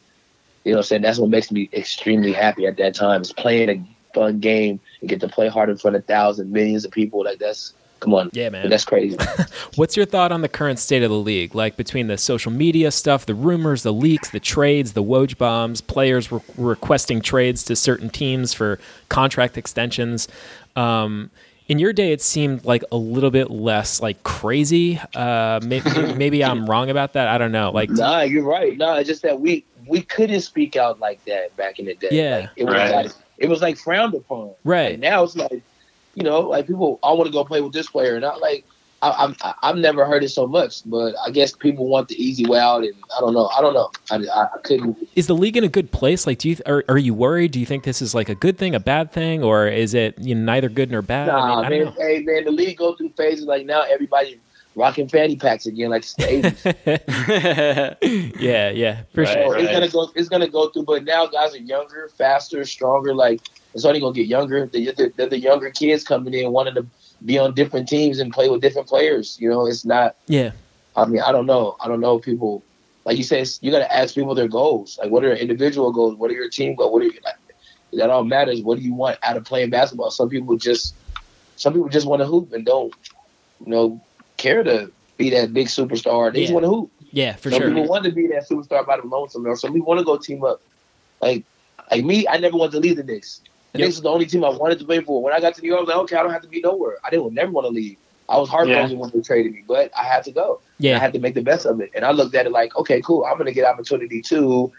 you 0.64 0.72
know, 0.72 0.78
I'm 0.78 0.84
saying 0.84 1.02
that's 1.02 1.18
what 1.18 1.30
makes 1.30 1.50
me 1.50 1.68
extremely 1.72 2.32
happy 2.32 2.66
at 2.66 2.76
that 2.78 2.94
time 2.94 3.22
is 3.22 3.32
playing 3.32 3.70
a 3.70 4.14
fun 4.14 4.40
game 4.40 4.80
and 5.00 5.08
get 5.08 5.20
to 5.20 5.28
play 5.28 5.48
hard 5.48 5.70
in 5.70 5.76
front 5.76 5.96
of 5.96 6.04
thousands, 6.06 6.52
millions 6.52 6.84
of 6.84 6.90
people. 6.90 7.24
Like 7.24 7.38
that's 7.38 7.74
Come 8.00 8.14
on. 8.14 8.30
Yeah, 8.32 8.48
man. 8.48 8.68
That's 8.68 8.84
crazy. 8.84 9.16
What's 9.76 9.96
your 9.96 10.06
thought 10.06 10.32
on 10.32 10.40
the 10.40 10.48
current 10.48 10.78
state 10.78 11.02
of 11.02 11.10
the 11.10 11.16
league? 11.16 11.54
Like 11.54 11.76
between 11.76 12.06
the 12.06 12.18
social 12.18 12.50
media 12.50 12.90
stuff, 12.90 13.26
the 13.26 13.34
rumors, 13.34 13.82
the 13.82 13.92
leaks, 13.92 14.30
the 14.30 14.40
trades, 14.40 14.94
the 14.94 15.02
Woj 15.02 15.36
bombs, 15.36 15.80
players 15.80 16.32
re- 16.32 16.40
requesting 16.56 17.20
trades 17.20 17.62
to 17.64 17.76
certain 17.76 18.10
teams 18.10 18.54
for 18.54 18.78
contract 19.08 19.58
extensions. 19.58 20.28
Um, 20.76 21.30
in 21.68 21.78
your 21.78 21.92
day, 21.92 22.12
it 22.12 22.20
seemed 22.20 22.64
like 22.64 22.82
a 22.90 22.96
little 22.96 23.30
bit 23.30 23.50
less 23.50 24.02
like 24.02 24.22
crazy. 24.24 24.98
Uh, 25.14 25.60
maybe, 25.62 25.90
maybe 26.14 26.42
I'm 26.42 26.66
wrong 26.66 26.90
about 26.90 27.12
that. 27.12 27.28
I 27.28 27.38
don't 27.38 27.52
know. 27.52 27.70
Like, 27.70 27.90
nah, 27.90 28.22
you're 28.22 28.42
right. 28.42 28.76
Nah, 28.76 28.96
it's 28.96 29.08
just 29.08 29.22
that 29.22 29.40
we 29.40 29.64
we 29.86 30.02
couldn't 30.02 30.40
speak 30.40 30.74
out 30.74 30.98
like 30.98 31.24
that 31.26 31.56
back 31.56 31.78
in 31.78 31.84
the 31.84 31.94
day. 31.94 32.08
Yeah, 32.10 32.38
like, 32.38 32.50
it 32.56 32.64
was 32.64 32.74
right. 32.74 32.94
like, 32.94 33.12
it 33.38 33.48
was 33.48 33.62
like 33.62 33.76
frowned 33.76 34.14
upon. 34.14 34.52
Right 34.64 34.92
like, 34.92 35.00
now, 35.00 35.22
it's 35.22 35.36
like 35.36 35.62
you 36.14 36.22
know, 36.22 36.40
like 36.40 36.66
people, 36.66 36.98
I 37.02 37.12
want 37.12 37.26
to 37.26 37.32
go 37.32 37.44
play 37.44 37.60
with 37.60 37.72
this 37.72 37.88
player, 37.88 38.16
and 38.16 38.24
I 38.24 38.34
like. 38.36 38.64
I, 39.02 39.34
I, 39.40 39.54
I've 39.62 39.76
never 39.76 40.04
heard 40.04 40.22
it 40.22 40.28
so 40.28 40.46
much, 40.46 40.82
but 40.84 41.14
I 41.24 41.30
guess 41.30 41.52
people 41.52 41.88
want 41.88 42.08
the 42.08 42.22
easy 42.22 42.44
way 42.44 42.58
out, 42.58 42.84
and 42.84 42.92
I 43.16 43.20
don't 43.20 43.32
know. 43.32 43.46
I 43.46 43.62
don't 43.62 43.72
know. 43.72 43.90
I, 44.10 44.16
I, 44.16 44.58
couldn't. 44.62 45.08
Is 45.16 45.26
the 45.26 45.34
league 45.34 45.56
in 45.56 45.64
a 45.64 45.68
good 45.68 45.90
place? 45.90 46.26
Like, 46.26 46.36
do 46.36 46.50
you 46.50 46.58
are, 46.66 46.84
are 46.86 46.98
you 46.98 47.14
worried? 47.14 47.52
Do 47.52 47.60
you 47.60 47.64
think 47.64 47.84
this 47.84 48.02
is 48.02 48.14
like 48.14 48.28
a 48.28 48.34
good 48.34 48.58
thing, 48.58 48.74
a 48.74 48.80
bad 48.80 49.10
thing, 49.10 49.42
or 49.42 49.66
is 49.66 49.94
it 49.94 50.18
you 50.18 50.34
know, 50.34 50.42
neither 50.42 50.68
good 50.68 50.90
nor 50.90 51.00
bad? 51.00 51.28
Nah, 51.28 51.62
I 51.62 51.70
mean, 51.70 51.84
man. 51.84 51.94
Hey, 51.96 52.20
man, 52.20 52.44
the 52.44 52.50
league 52.50 52.76
go 52.76 52.94
through 52.94 53.08
phases. 53.16 53.46
Like 53.46 53.64
now, 53.64 53.80
everybody 53.88 54.38
rocking 54.74 55.08
fanny 55.08 55.36
packs 55.36 55.66
again, 55.66 55.90
like 55.90 56.04
the 56.04 56.28
eighties. 56.28 56.64
yeah, 58.40 58.70
yeah, 58.70 59.02
for 59.14 59.22
right, 59.22 59.32
sure. 59.32 59.52
Right. 59.52 59.64
It's 59.64 59.72
gonna 59.72 59.88
go. 59.88 60.12
It's 60.14 60.28
gonna 60.28 60.48
go 60.48 60.68
through, 60.68 60.84
but 60.84 61.04
now 61.04 61.26
guys 61.26 61.54
are 61.54 61.58
younger, 61.58 62.10
faster, 62.16 62.64
stronger. 62.64 63.14
Like 63.14 63.40
it's 63.74 63.84
only 63.84 64.00
gonna 64.00 64.14
get 64.14 64.26
younger. 64.26 64.66
They're, 64.66 64.92
they're 65.16 65.28
the 65.28 65.38
younger 65.38 65.70
kids 65.70 66.04
coming 66.04 66.34
in 66.34 66.50
wanting 66.52 66.74
to 66.74 66.86
be 67.24 67.38
on 67.38 67.54
different 67.54 67.88
teams 67.88 68.18
and 68.18 68.32
play 68.32 68.48
with 68.48 68.60
different 68.60 68.88
players. 68.88 69.38
You 69.40 69.50
know, 69.50 69.66
it's 69.66 69.84
not. 69.84 70.16
Yeah. 70.26 70.52
I 70.96 71.04
mean, 71.04 71.20
I 71.20 71.32
don't 71.32 71.46
know. 71.46 71.76
I 71.80 71.88
don't 71.88 72.00
know 72.00 72.18
people. 72.18 72.62
Like 73.04 73.16
you 73.16 73.24
said, 73.24 73.48
you 73.62 73.70
got 73.70 73.78
to 73.78 73.92
ask 73.92 74.14
people 74.14 74.34
their 74.34 74.48
goals. 74.48 74.98
Like, 75.00 75.10
what 75.10 75.24
are 75.24 75.28
your 75.28 75.36
individual 75.36 75.90
goals? 75.90 76.16
What 76.16 76.30
are 76.30 76.34
your 76.34 76.50
team 76.50 76.74
goals? 76.74 76.92
What 76.92 77.02
are 77.02 77.06
you, 77.06 77.18
like, 77.24 77.36
that 77.94 78.10
all 78.10 78.24
matters. 78.24 78.60
What 78.60 78.76
do 78.76 78.84
you 78.84 78.92
want 78.92 79.18
out 79.22 79.38
of 79.38 79.44
playing 79.44 79.70
basketball? 79.70 80.10
Some 80.10 80.28
people 80.28 80.56
just, 80.58 80.94
some 81.56 81.72
people 81.72 81.88
just 81.88 82.06
want 82.06 82.20
to 82.20 82.26
hoop 82.26 82.52
and 82.52 82.66
don't, 82.66 82.92
you 83.64 83.72
know, 83.72 84.00
care 84.36 84.62
to 84.62 84.92
be 85.16 85.30
that 85.30 85.54
big 85.54 85.68
superstar. 85.68 86.32
They 86.32 86.40
yeah. 86.40 86.44
just 86.44 86.54
want 86.54 86.64
to 86.64 86.70
hoop. 86.70 86.90
Yeah, 87.10 87.36
for 87.36 87.50
some 87.50 87.60
sure. 87.60 87.68
Some 87.68 87.74
people 87.76 87.90
want 87.90 88.04
to 88.04 88.12
be 88.12 88.26
that 88.28 88.48
superstar 88.48 88.86
by 88.86 88.98
the 89.00 89.06
lonesome, 89.06 89.46
or 89.46 89.56
some 89.56 89.72
people 89.72 89.88
want 89.88 89.98
to 90.00 90.04
go 90.04 90.18
team 90.18 90.44
up. 90.44 90.60
Like, 91.20 91.44
like 91.90 92.04
me, 92.04 92.28
I 92.28 92.36
never 92.36 92.56
wanted 92.56 92.72
to 92.72 92.80
leave 92.80 92.96
the 92.96 93.02
Knicks. 93.02 93.40
The 93.72 93.78
yep. 93.78 93.86
Knicks 93.86 93.96
was 93.96 94.02
the 94.02 94.10
only 94.10 94.26
team 94.26 94.44
I 94.44 94.50
wanted 94.50 94.78
to 94.80 94.84
play 94.84 95.00
for. 95.00 95.22
When 95.22 95.32
I 95.32 95.40
got 95.40 95.54
to 95.54 95.62
New 95.62 95.68
York, 95.68 95.78
I 95.78 95.82
was 95.82 95.88
like, 95.88 95.98
okay, 95.98 96.16
I 96.16 96.22
don't 96.22 96.32
have 96.32 96.42
to 96.42 96.48
be 96.48 96.60
nowhere. 96.60 96.98
I 97.04 97.10
didn't 97.10 97.34
never 97.34 97.52
want 97.52 97.66
to 97.66 97.70
leave. 97.70 97.96
I 98.28 98.38
was 98.38 98.48
heartbroken 98.48 98.92
yeah. 98.92 98.96
when 98.96 99.10
they 99.10 99.20
traded 99.20 99.52
me, 99.52 99.64
but 99.66 99.90
I 99.96 100.04
had 100.04 100.24
to 100.24 100.32
go. 100.32 100.60
Yeah, 100.78 100.96
I 100.96 100.98
had 101.00 101.12
to 101.14 101.18
make 101.18 101.34
the 101.34 101.42
best 101.42 101.66
of 101.66 101.80
it. 101.80 101.90
And 101.94 102.04
I 102.04 102.12
looked 102.12 102.34
at 102.34 102.46
it 102.46 102.52
like, 102.52 102.76
okay, 102.76 103.00
cool. 103.00 103.24
I'm 103.24 103.36
gonna 103.38 103.52
get 103.52 103.64
opportunity 103.64 104.22
to 104.22 104.72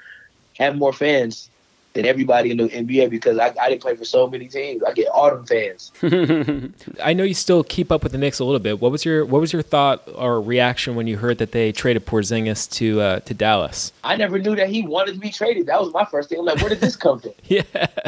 have 0.57 0.77
more 0.77 0.93
fans 0.93 1.49
than 1.93 2.05
everybody 2.05 2.51
in 2.51 2.57
the 2.57 2.69
NBA 2.69 3.09
because 3.09 3.37
I, 3.37 3.53
I 3.59 3.69
didn't 3.69 3.81
play 3.81 3.95
for 3.95 4.05
so 4.05 4.27
many 4.27 4.47
teams. 4.47 4.81
I 4.83 4.93
get 4.93 5.07
all 5.09 5.29
them 5.29 5.45
fans. 5.45 5.91
I 7.03 7.13
know 7.13 7.23
you 7.23 7.33
still 7.33 7.63
keep 7.63 7.91
up 7.91 8.03
with 8.03 8.11
the 8.11 8.17
Knicks 8.17 8.39
a 8.39 8.45
little 8.45 8.59
bit. 8.59 8.79
What 8.79 8.91
was 8.91 9.03
your 9.03 9.25
what 9.25 9.41
was 9.41 9.51
your 9.51 9.61
thought 9.61 10.07
or 10.15 10.41
reaction 10.41 10.95
when 10.95 11.07
you 11.07 11.17
heard 11.17 11.37
that 11.39 11.51
they 11.51 11.71
traded 11.71 12.05
Porzingis 12.05 12.69
to 12.73 13.01
uh, 13.01 13.19
to 13.21 13.33
Dallas? 13.33 13.91
I 14.03 14.15
never 14.15 14.39
knew 14.39 14.55
that 14.55 14.69
he 14.69 14.85
wanted 14.85 15.13
to 15.13 15.19
be 15.19 15.31
traded. 15.31 15.67
That 15.67 15.81
was 15.81 15.93
my 15.93 16.05
first 16.05 16.29
thing. 16.29 16.39
I'm 16.39 16.45
like, 16.45 16.59
where 16.59 16.69
did 16.69 16.81
this 16.81 16.95
come 16.95 17.19
from? 17.19 17.33
yeah, 17.45 17.63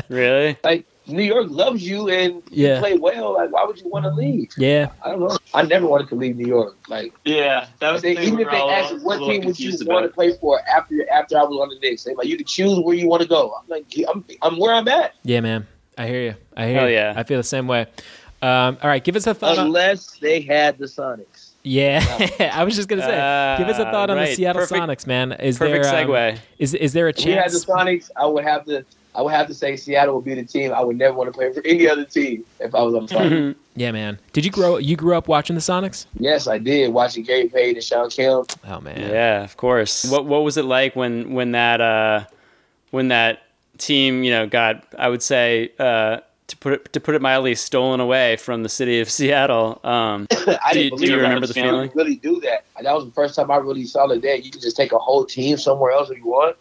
really? 0.10 0.58
Like 0.64 0.86
New 1.08 1.24
York 1.24 1.48
loves 1.50 1.88
you 1.88 2.10
and 2.10 2.42
yeah. 2.50 2.76
you 2.76 2.80
play 2.80 2.98
well. 2.98 3.34
Like, 3.34 3.52
why 3.52 3.66
would 3.66 3.80
you 3.80 3.90
want 3.90 4.06
to 4.06 4.12
leave? 4.12 4.52
Yeah, 4.58 4.92
I 5.04 5.10
don't 5.10 5.20
know. 5.20 5.38
I 5.54 5.64
never 5.64 5.86
wanted 5.86 6.08
to 6.10 6.16
leave 6.16 6.38
New 6.38 6.48
York. 6.48 6.78
Like, 6.88 7.14
yeah, 7.26 7.68
that 7.80 7.92
was 7.92 8.02
they, 8.02 8.18
even 8.20 8.40
if 8.40 8.50
they 8.50 8.58
asked 8.58 9.00
what 9.02 9.20
team 9.20 9.46
would 9.46 9.60
you 9.60 9.78
want 9.86 10.06
to 10.06 10.14
play 10.14 10.34
for 10.38 10.62
after 10.68 11.10
after 11.12 11.38
I 11.38 11.44
was 11.44 11.60
on 11.60 11.70
the 11.70 11.80
Knicks, 11.80 12.04
they 12.04 12.16
like 12.16 12.28
you 12.28 12.38
can 12.38 12.46
choose 12.46 12.80
where 12.80 12.96
you 12.96 13.08
want 13.08 13.22
to 13.22 13.28
go. 13.28 13.54
I'm 13.54 13.68
like, 13.68 13.86
I'm 14.08 14.24
I'm 14.42 14.58
where 14.58 14.74
I'm 14.74 14.88
at. 14.88 15.16
Yeah, 15.24 15.42
man. 15.42 15.68
I 15.98 16.08
hear 16.08 16.22
you. 16.22 16.36
I 16.56 16.68
hear 16.68 16.80
Hell 16.80 16.90
you. 16.90 16.96
yeah. 16.96 17.14
I 17.16 17.24
feel 17.24 17.38
the 17.38 17.44
same 17.44 17.68
way. 17.68 17.88
Um, 18.42 18.78
all 18.82 18.90
right, 18.90 19.04
give 19.04 19.16
us 19.16 19.28
a 19.28 19.34
thought. 19.34 19.58
Unless 19.58 20.14
on... 20.14 20.18
they 20.22 20.42
had 20.42 20.78
the 20.78 20.86
Sonics. 20.86 21.52
Yeah, 21.64 22.04
I 22.54 22.66
was 22.66 22.76
just 22.76 22.90
gonna 22.90 23.02
say, 23.02 23.18
uh, 23.18 23.58
give 23.58 23.70
us 23.70 23.80
a 23.80 23.86
thought 23.86 24.10
on 24.10 24.18
right. 24.18 24.30
the 24.30 24.36
Seattle 24.36 24.62
perfect, 24.62 24.82
Sonics, 24.82 25.08
man. 25.08 25.32
Is 25.34 25.58
perfect 25.58 25.86
there 25.86 26.04
um, 26.04 26.10
segue? 26.10 26.40
Is 26.60 26.74
is 26.74 26.92
there 26.92 27.08
a 27.08 27.14
chance? 27.14 27.26
If 27.26 27.28
we 27.28 27.34
had 27.36 27.52
the 27.52 27.92
Sonics, 27.92 28.12
I 28.18 28.26
would 28.26 28.44
have 28.44 28.66
to 28.66 28.86
I 29.16 29.22
would 29.22 29.34
have 29.34 29.48
to 29.48 29.54
say 29.54 29.76
Seattle 29.76 30.16
would 30.16 30.26
be 30.26 30.34
the 30.34 30.44
team. 30.44 30.72
I 30.74 30.82
would 30.84 30.98
never 30.98 31.16
want 31.16 31.28
to 31.32 31.38
play 31.38 31.52
for 31.54 31.62
any 31.66 31.88
other 31.88 32.04
team 32.06 32.44
if 32.60 32.74
I 32.74 32.82
was 32.82 32.96
on 32.96 33.06
the 33.06 33.14
Sonics. 33.16 33.56
yeah, 33.76 33.92
man. 33.92 34.20
Did 34.34 34.44
you 34.46 34.52
grow? 34.52 34.78
You 34.78 34.96
grew 34.96 35.16
up 35.16 35.28
watching 35.28 35.56
the 35.56 35.62
Sonics? 35.62 36.06
Yes, 36.20 36.48
I 36.48 36.58
did. 36.58 36.92
Watching 36.94 37.24
Gary 37.24 37.48
Payton 37.48 37.76
and 37.76 37.84
Shawn 37.84 38.10
Kemp. 38.10 38.52
Oh 38.68 38.80
man. 38.82 39.00
Yeah, 39.00 39.44
of 39.44 39.56
course. 39.58 40.04
What 40.10 40.26
What 40.26 40.44
was 40.44 40.58
it 40.58 40.66
like 40.66 40.96
when 40.96 41.34
when 41.34 41.52
that 41.52 41.80
uh, 41.82 42.26
when 42.92 43.10
that 43.10 43.44
team 43.78 44.24
you 44.24 44.32
know 44.32 44.48
got 44.48 44.84
I 44.98 45.10
would 45.10 45.22
say 45.24 45.72
uh, 45.80 46.20
to 46.54 46.58
put 46.60 46.74
it 46.74 46.94
to 46.94 47.00
put 47.00 47.16
it 47.16 47.22
mildly, 47.22 47.56
stolen 47.56 48.00
away 48.00 48.38
from 48.38 48.64
the 48.64 48.70
city 48.70 49.02
of 49.02 49.10
Seattle. 49.10 49.80
Um, 49.84 50.28
I 50.32 50.74
do, 50.74 50.90
do 50.92 51.06
you 51.06 51.18
remember 51.18 51.48
the 51.48 51.54
feeling? 51.54 51.92
Really 51.96 52.16
do 52.16 52.40
that. 52.42 52.66
That 52.82 52.94
was 52.94 53.06
the 53.06 53.12
first 53.12 53.36
time 53.36 53.50
I 53.50 53.58
really 53.58 53.86
saw 53.86 54.08
the 54.08 54.20
Day 54.20 54.38
you 54.38 54.52
can 54.52 54.62
just 54.62 54.78
take 54.78 54.92
a 54.92 55.00
whole 55.00 55.26
team 55.26 55.58
somewhere 55.58 55.92
else 55.92 56.10
if 56.10 56.18
you 56.18 56.26
want. 56.26 56.56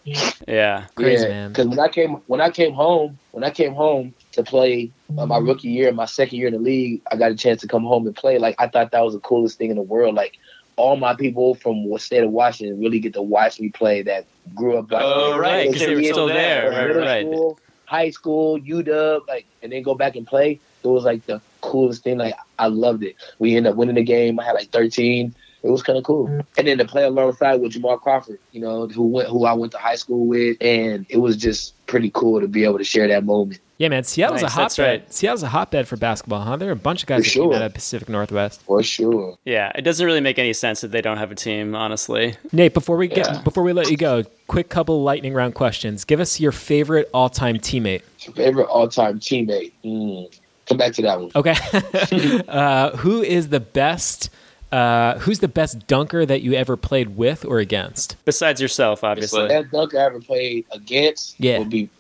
Yeah, 0.49 0.87
crazy 0.95 1.25
yeah. 1.25 1.29
man. 1.29 1.49
Because 1.51 1.69
when 1.69 1.79
I 1.79 1.89
came 1.89 2.15
when 2.27 2.41
I 2.41 2.51
came 2.51 2.73
home 2.73 3.19
when 3.33 3.45
I 3.45 3.51
came 3.51 3.75
home 3.75 4.15
to 4.33 4.43
play 4.43 4.91
uh, 5.19 5.27
my 5.27 5.39
rookie 5.39 5.69
year, 5.69 5.93
my 5.93 6.07
second 6.07 6.39
year 6.39 6.49
in 6.49 6.55
the 6.55 6.61
league, 6.61 7.03
I 7.11 7.17
got 7.17 7.31
a 7.31 7.35
chance 7.35 7.61
to 7.61 7.69
come 7.69 7.85
home 7.85 8.07
and 8.07 8.17
play. 8.17 8.39
Like 8.39 8.57
I 8.59 8.69
thought 8.69 8.91
that 8.93 9.05
was 9.05 9.15
the 9.15 9.21
coolest 9.21 9.59
thing 9.59 9.71
in 9.71 9.77
the 9.77 9.83
world. 9.83 10.15
Like 10.15 10.39
all 10.77 10.97
my 10.97 11.15
people 11.15 11.55
from 11.55 11.89
the 11.91 11.99
state 11.99 12.25
of 12.25 12.31
Washington 12.31 12.81
really 12.81 12.99
get 12.99 13.13
to 13.15 13.23
watch 13.23 13.61
me 13.61 13.69
play. 13.69 14.03
That 14.03 14.27
grew 14.55 14.79
up. 14.79 14.91
Like, 14.91 15.03
oh 15.05 15.39
right, 15.39 15.71
because 15.71 15.87
they 15.87 15.95
were 15.95 16.03
still 16.03 16.29
there. 16.29 16.71
there. 16.71 16.89
Right, 16.89 16.97
right. 16.97 17.27
School, 17.27 17.59
high 17.93 18.09
school, 18.09 18.59
UW, 18.59 19.27
like, 19.29 19.45
and 19.63 19.71
then 19.71 19.83
go 19.83 19.95
back 19.95 20.17
and 20.17 20.27
play. 20.27 20.59
It 20.83 20.89
was 20.89 21.05
like 21.05 21.27
the 21.27 21.43
coolest 21.61 22.03
thing. 22.03 22.17
Like, 22.17 22.35
I 22.59 22.69
loved 22.69 23.05
it. 23.05 23.17
We 23.39 23.55
ended 23.55 23.73
up 23.73 23.77
winning 23.77 23.97
the 23.97 24.03
game. 24.03 24.41
I 24.41 24.45
had 24.45 24.55
like 24.55 24.71
13. 24.71 25.35
It 25.63 25.71
was 25.71 25.83
kind 25.83 25.99
of 25.99 26.05
cool. 26.05 26.27
Mm-hmm. 26.27 26.41
And 26.57 26.67
then 26.67 26.79
to 26.79 26.87
play 26.87 27.05
alongside 27.05 27.61
with 27.61 27.73
Jamal 27.73 27.99
Crawford, 27.99 28.39
you 28.51 28.63
know, 28.63 28.89
who 28.89 29.03
went, 29.03 29.29
who 29.29 29.45
I 29.45 29.53
went 29.53 29.73
to 29.73 29.79
high 29.79 29.97
school 29.97 30.27
with, 30.27 30.57
and 30.63 31.05
it 31.11 31.19
was 31.19 31.37
just 31.37 31.75
pretty 31.87 32.11
cool 32.11 32.41
to 32.41 32.49
be 32.49 32.65
able 32.65 32.79
to 32.79 32.85
share 32.85 33.07
that 33.09 33.25
moment. 33.25 33.61
Yeah, 33.83 33.89
man. 33.89 34.05
Seattle's 34.05 34.43
nice, 34.43 34.53
a 34.53 34.55
hotbed. 34.55 35.01
Right. 35.01 35.13
Seattle's 35.13 35.43
a 35.43 35.49
hotbed 35.49 35.89
for 35.89 35.97
basketball, 35.97 36.43
huh? 36.43 36.55
There 36.55 36.69
are 36.69 36.73
a 36.73 36.77
bunch 36.77 37.03
of 37.03 37.09
guys 37.09 37.25
for 37.25 37.25
that 37.25 37.31
sure. 37.31 37.51
came 37.51 37.63
out 37.63 37.63
of 37.63 37.75
Pacific 37.75 38.09
Northwest. 38.09 38.63
For 38.63 38.81
sure. 38.81 39.37
Yeah, 39.45 39.73
it 39.75 39.83
doesn't 39.83 40.07
really 40.07 40.21
make 40.21 40.39
any 40.39 40.53
sense 40.53 40.83
that 40.83 40.93
they 40.93 41.01
don't 41.01 41.17
have 41.17 41.33
a 41.33 41.35
team, 41.35 41.75
honestly. 41.75 42.37
Nate, 42.53 42.75
before 42.75 42.97
we 42.97 43.09
get 43.09 43.27
yeah. 43.27 43.43
before 43.43 43.65
we 43.65 43.73
let 43.73 43.91
you 43.91 43.97
go, 43.97 44.23
quick 44.47 44.69
couple 44.69 45.03
lightning 45.03 45.35
round 45.35 45.57
questions. 45.57 46.05
Give 46.05 46.21
us 46.21 46.39
your 46.39 46.53
favorite 46.53 47.11
all 47.13 47.29
time 47.29 47.59
teammate. 47.59 48.03
Favorite 48.37 48.69
all 48.69 48.87
time 48.87 49.19
teammate. 49.19 49.73
Mm. 49.85 50.33
Come 50.67 50.79
back 50.79 50.93
to 50.93 51.03
that 51.03 51.21
one. 51.21 51.33
Okay. 51.35 51.57
uh, 52.49 52.97
who 52.99 53.21
is 53.21 53.49
the 53.49 53.59
best? 53.59 54.31
Uh, 54.71 55.19
who's 55.19 55.41
the 55.41 55.49
best 55.49 55.89
dunker 55.89 56.25
that 56.25 56.41
you 56.43 56.55
ever 56.55 56.77
played 56.77 57.17
with 57.17 57.45
or 57.45 57.59
against? 57.59 58.15
Besides 58.25 58.61
yourself, 58.61 59.03
obviously. 59.03 59.43
The 59.43 59.49
best 59.49 59.73
dunker 59.73 59.99
I 59.99 60.05
ever 60.05 60.21
played 60.21 60.67
against 60.71 61.35
yeah. 61.41 61.59
would 61.59 61.69
be 61.69 61.91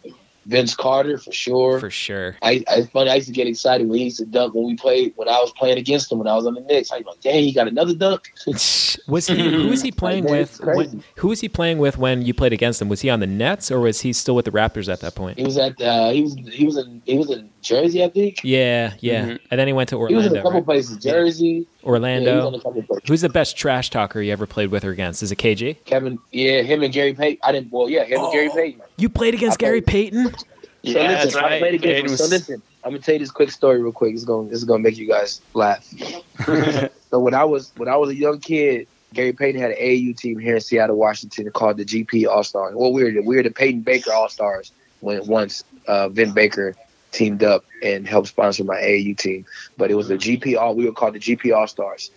Vince 0.46 0.74
Carter 0.74 1.18
for 1.18 1.32
sure. 1.32 1.78
For 1.78 1.90
sure. 1.90 2.36
I, 2.42 2.64
I 2.68 2.74
it's 2.78 2.90
funny. 2.90 3.10
I 3.10 3.14
used 3.16 3.28
to 3.28 3.32
get 3.32 3.46
excited 3.46 3.88
when 3.88 3.98
he 3.98 4.04
used 4.04 4.18
to 4.18 4.26
dunk 4.26 4.54
when 4.54 4.64
we 4.66 4.76
played 4.76 5.12
when 5.16 5.28
I 5.28 5.38
was 5.38 5.52
playing 5.52 5.78
against 5.78 6.10
him 6.10 6.18
when 6.18 6.26
I 6.26 6.34
was 6.34 6.46
on 6.46 6.54
the 6.54 6.60
Knicks. 6.62 6.90
I 6.90 6.96
was 6.98 7.06
like, 7.06 7.20
"Dang, 7.20 7.44
he 7.44 7.52
got 7.52 7.68
another 7.68 7.94
dunk." 7.94 8.32
was 8.46 9.26
he? 9.26 9.50
Who 9.52 9.68
was 9.68 9.82
he 9.82 9.92
playing 10.02 10.24
Like, 10.24 10.32
with? 10.32 10.60
When, 10.62 11.04
who 11.16 11.28
was 11.28 11.40
he 11.40 11.48
playing 11.48 11.78
with 11.78 11.98
when 11.98 12.22
you 12.22 12.34
played 12.34 12.52
against 12.52 12.82
him? 12.82 12.88
Was 12.88 13.00
he 13.02 13.10
on 13.10 13.20
the 13.20 13.26
Nets 13.26 13.70
or 13.70 13.80
was 13.80 14.00
he 14.00 14.12
still 14.12 14.34
with 14.34 14.44
the 14.44 14.50
Raptors 14.50 14.92
at 14.92 15.00
that 15.00 15.14
point? 15.14 15.38
He 15.38 15.44
was 15.44 15.56
at 15.56 15.80
uh, 15.80 16.10
he 16.10 16.22
was 16.22 16.34
he 16.34 16.64
was 16.66 16.76
in 16.76 17.02
he 17.06 17.16
was 17.18 17.30
in 17.30 17.48
Jersey, 17.62 18.02
I 18.02 18.08
think. 18.08 18.40
Yeah, 18.42 18.94
yeah. 19.00 19.26
Mhm. 19.26 19.38
And 19.50 19.60
then 19.60 19.66
he 19.68 19.72
went 19.72 19.88
to 19.90 19.96
Orlando. 19.96 20.20
He 20.20 20.24
was 20.24 20.32
in 20.32 20.38
a 20.38 20.42
couple 20.42 20.58
right? 20.58 20.64
places, 20.64 20.96
Jersey. 20.98 21.66
Yeah, 21.84 21.88
he 21.88 21.90
was 21.90 21.94
Orlando. 21.94 22.46
on 22.64 22.78
a. 22.78 23.08
Who's 23.08 23.20
the 23.22 23.28
best 23.28 23.56
trash 23.56 23.90
talker 23.90 24.20
you 24.20 24.32
ever 24.32 24.46
played 24.46 24.70
with 24.70 24.84
or 24.84 24.90
against? 24.90 25.22
Is 25.22 25.32
it 25.32 25.36
KG? 25.36 25.76
Kevin, 25.84 26.18
yeah, 26.30 26.62
him 26.62 26.82
and 26.82 26.92
Gary 26.92 27.14
Payton. 27.14 27.40
I 27.42 27.52
didn't. 27.52 27.72
Well, 27.72 27.88
yeah, 27.88 28.04
him 28.04 28.20
and 28.20 28.32
Gary 28.32 28.50
Payton. 28.54 28.82
You 28.98 29.08
played 29.08 29.34
against 29.34 29.60
I 29.60 29.64
Gary 29.66 29.80
played- 29.80 30.12
Payton? 30.12 30.34
So 30.34 30.44
Yeah, 30.82 30.94
listen, 30.94 31.12
that's 31.12 31.36
I 31.36 31.42
right. 31.42 31.60
played 31.60 31.74
against 31.74 31.84
Payton 31.84 32.04
him. 32.06 32.10
was- 32.12 32.18
So 32.24 32.26
listen, 32.26 32.62
I'm 32.84 32.90
gonna 32.90 33.02
tell 33.02 33.14
you 33.14 33.18
this 33.20 33.30
quick 33.30 33.50
story 33.50 33.80
real 33.82 33.92
quick. 33.92 34.14
It's 34.14 34.24
going 34.24 34.48
this 34.48 34.58
is 34.58 34.64
gonna 34.64 34.82
make 34.82 34.96
you 34.96 35.06
guys 35.08 35.40
laugh. 35.54 35.84
so 37.10 37.20
when 37.20 37.34
I 37.34 37.44
was 37.44 37.72
when 37.76 37.88
I 37.88 37.96
was 37.96 38.10
a 38.10 38.14
young 38.16 38.40
kid, 38.40 38.86
Gary 39.14 39.32
Payton 39.32 39.60
had 39.60 39.70
an 39.72 39.76
AAU 39.78 40.16
team 40.16 40.38
here 40.38 40.56
in 40.56 40.60
Seattle, 40.60 40.96
Washington, 40.96 41.48
called 41.50 41.76
the 41.76 41.84
GP 41.84 42.26
All 42.28 42.42
Stars. 42.42 42.74
Well, 42.74 42.92
we 42.92 43.04
were 43.04 43.10
the, 43.10 43.20
we 43.20 43.36
were 43.36 43.42
the 43.42 43.50
Payton 43.50 43.82
Baker 43.82 44.12
All 44.12 44.28
Stars 44.28 44.72
when 45.00 45.24
once 45.26 45.62
uh, 45.86 46.08
Vin 46.08 46.32
Baker 46.32 46.74
teamed 47.12 47.44
up 47.44 47.64
and 47.82 48.08
helped 48.08 48.28
sponsor 48.28 48.64
my 48.64 48.76
AAU 48.76 49.16
team. 49.16 49.46
But 49.76 49.90
it 49.90 49.94
was 49.94 50.08
the 50.08 50.16
GP 50.16 50.58
All. 50.58 50.74
We 50.74 50.86
were 50.86 50.92
called 50.92 51.14
the 51.14 51.20
GP 51.20 51.54
All 51.54 51.66
Stars. 51.68 52.10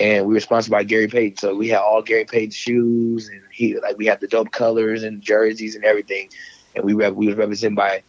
And 0.00 0.26
we 0.26 0.34
were 0.34 0.40
sponsored 0.40 0.70
by 0.70 0.84
Gary 0.84 1.08
Payton, 1.08 1.38
so 1.38 1.56
we 1.56 1.68
had 1.68 1.80
all 1.80 2.02
Gary 2.02 2.24
Payton 2.24 2.52
shoes, 2.52 3.28
and 3.28 3.42
he 3.50 3.80
like 3.80 3.98
we 3.98 4.06
had 4.06 4.20
the 4.20 4.28
dope 4.28 4.52
colors 4.52 5.02
and 5.02 5.20
jerseys 5.20 5.74
and 5.74 5.84
everything, 5.84 6.28
and 6.76 6.84
we 6.84 6.94
we 6.94 7.26
was 7.26 7.34
represented 7.34 7.74
by 7.74 8.04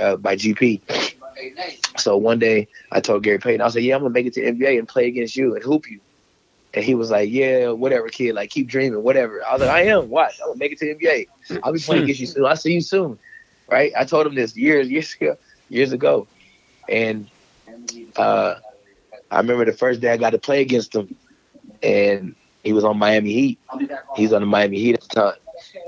uh, 0.00 0.16
by 0.16 0.36
GP. 0.36 0.80
So 1.98 2.16
one 2.16 2.38
day 2.38 2.68
I 2.90 3.00
told 3.00 3.24
Gary 3.24 3.38
Payton, 3.38 3.60
I 3.60 3.68
said, 3.68 3.82
"Yeah, 3.82 3.96
I'm 3.96 4.00
gonna 4.02 4.14
make 4.14 4.24
it 4.24 4.32
to 4.34 4.40
NBA 4.40 4.78
and 4.78 4.88
play 4.88 5.06
against 5.06 5.36
you 5.36 5.54
and 5.54 5.62
hoop 5.62 5.90
you." 5.90 6.00
And 6.72 6.82
he 6.82 6.94
was 6.94 7.10
like, 7.10 7.28
"Yeah, 7.30 7.72
whatever, 7.72 8.08
kid. 8.08 8.34
Like, 8.34 8.48
keep 8.48 8.66
dreaming, 8.66 9.02
whatever." 9.02 9.44
I 9.46 9.52
was 9.52 9.60
like, 9.60 9.70
"I 9.70 9.82
am. 9.82 10.08
Watch, 10.08 10.40
I'm 10.40 10.48
gonna 10.48 10.58
make 10.58 10.72
it 10.72 10.78
to 10.78 10.94
NBA. 10.94 11.26
I'll 11.62 11.74
be 11.74 11.78
playing 11.78 12.04
against 12.04 12.20
you 12.20 12.26
soon. 12.26 12.46
I'll 12.46 12.56
see 12.56 12.72
you 12.72 12.80
soon." 12.80 13.18
Right? 13.70 13.92
I 13.96 14.04
told 14.04 14.26
him 14.26 14.34
this 14.34 14.56
years, 14.56 14.88
years 14.90 15.14
ago, 15.20 15.36
years 15.68 15.92
ago, 15.92 16.28
and 16.88 17.30
uh, 18.16 18.54
I 19.30 19.36
remember 19.38 19.64
the 19.64 19.72
first 19.72 20.00
day 20.00 20.10
I 20.12 20.16
got 20.16 20.30
to 20.30 20.38
play 20.38 20.60
against 20.62 20.94
him, 20.94 21.10
and 21.82 22.34
he 22.62 22.72
was 22.72 22.84
on 22.84 22.98
Miami 22.98 23.32
Heat. 23.32 23.60
He 24.14 24.22
was 24.24 24.32
on 24.32 24.40
the 24.42 24.46
Miami 24.46 24.78
Heat 24.78 24.94
at 24.94 25.02
the 25.02 25.08
time. 25.20 25.34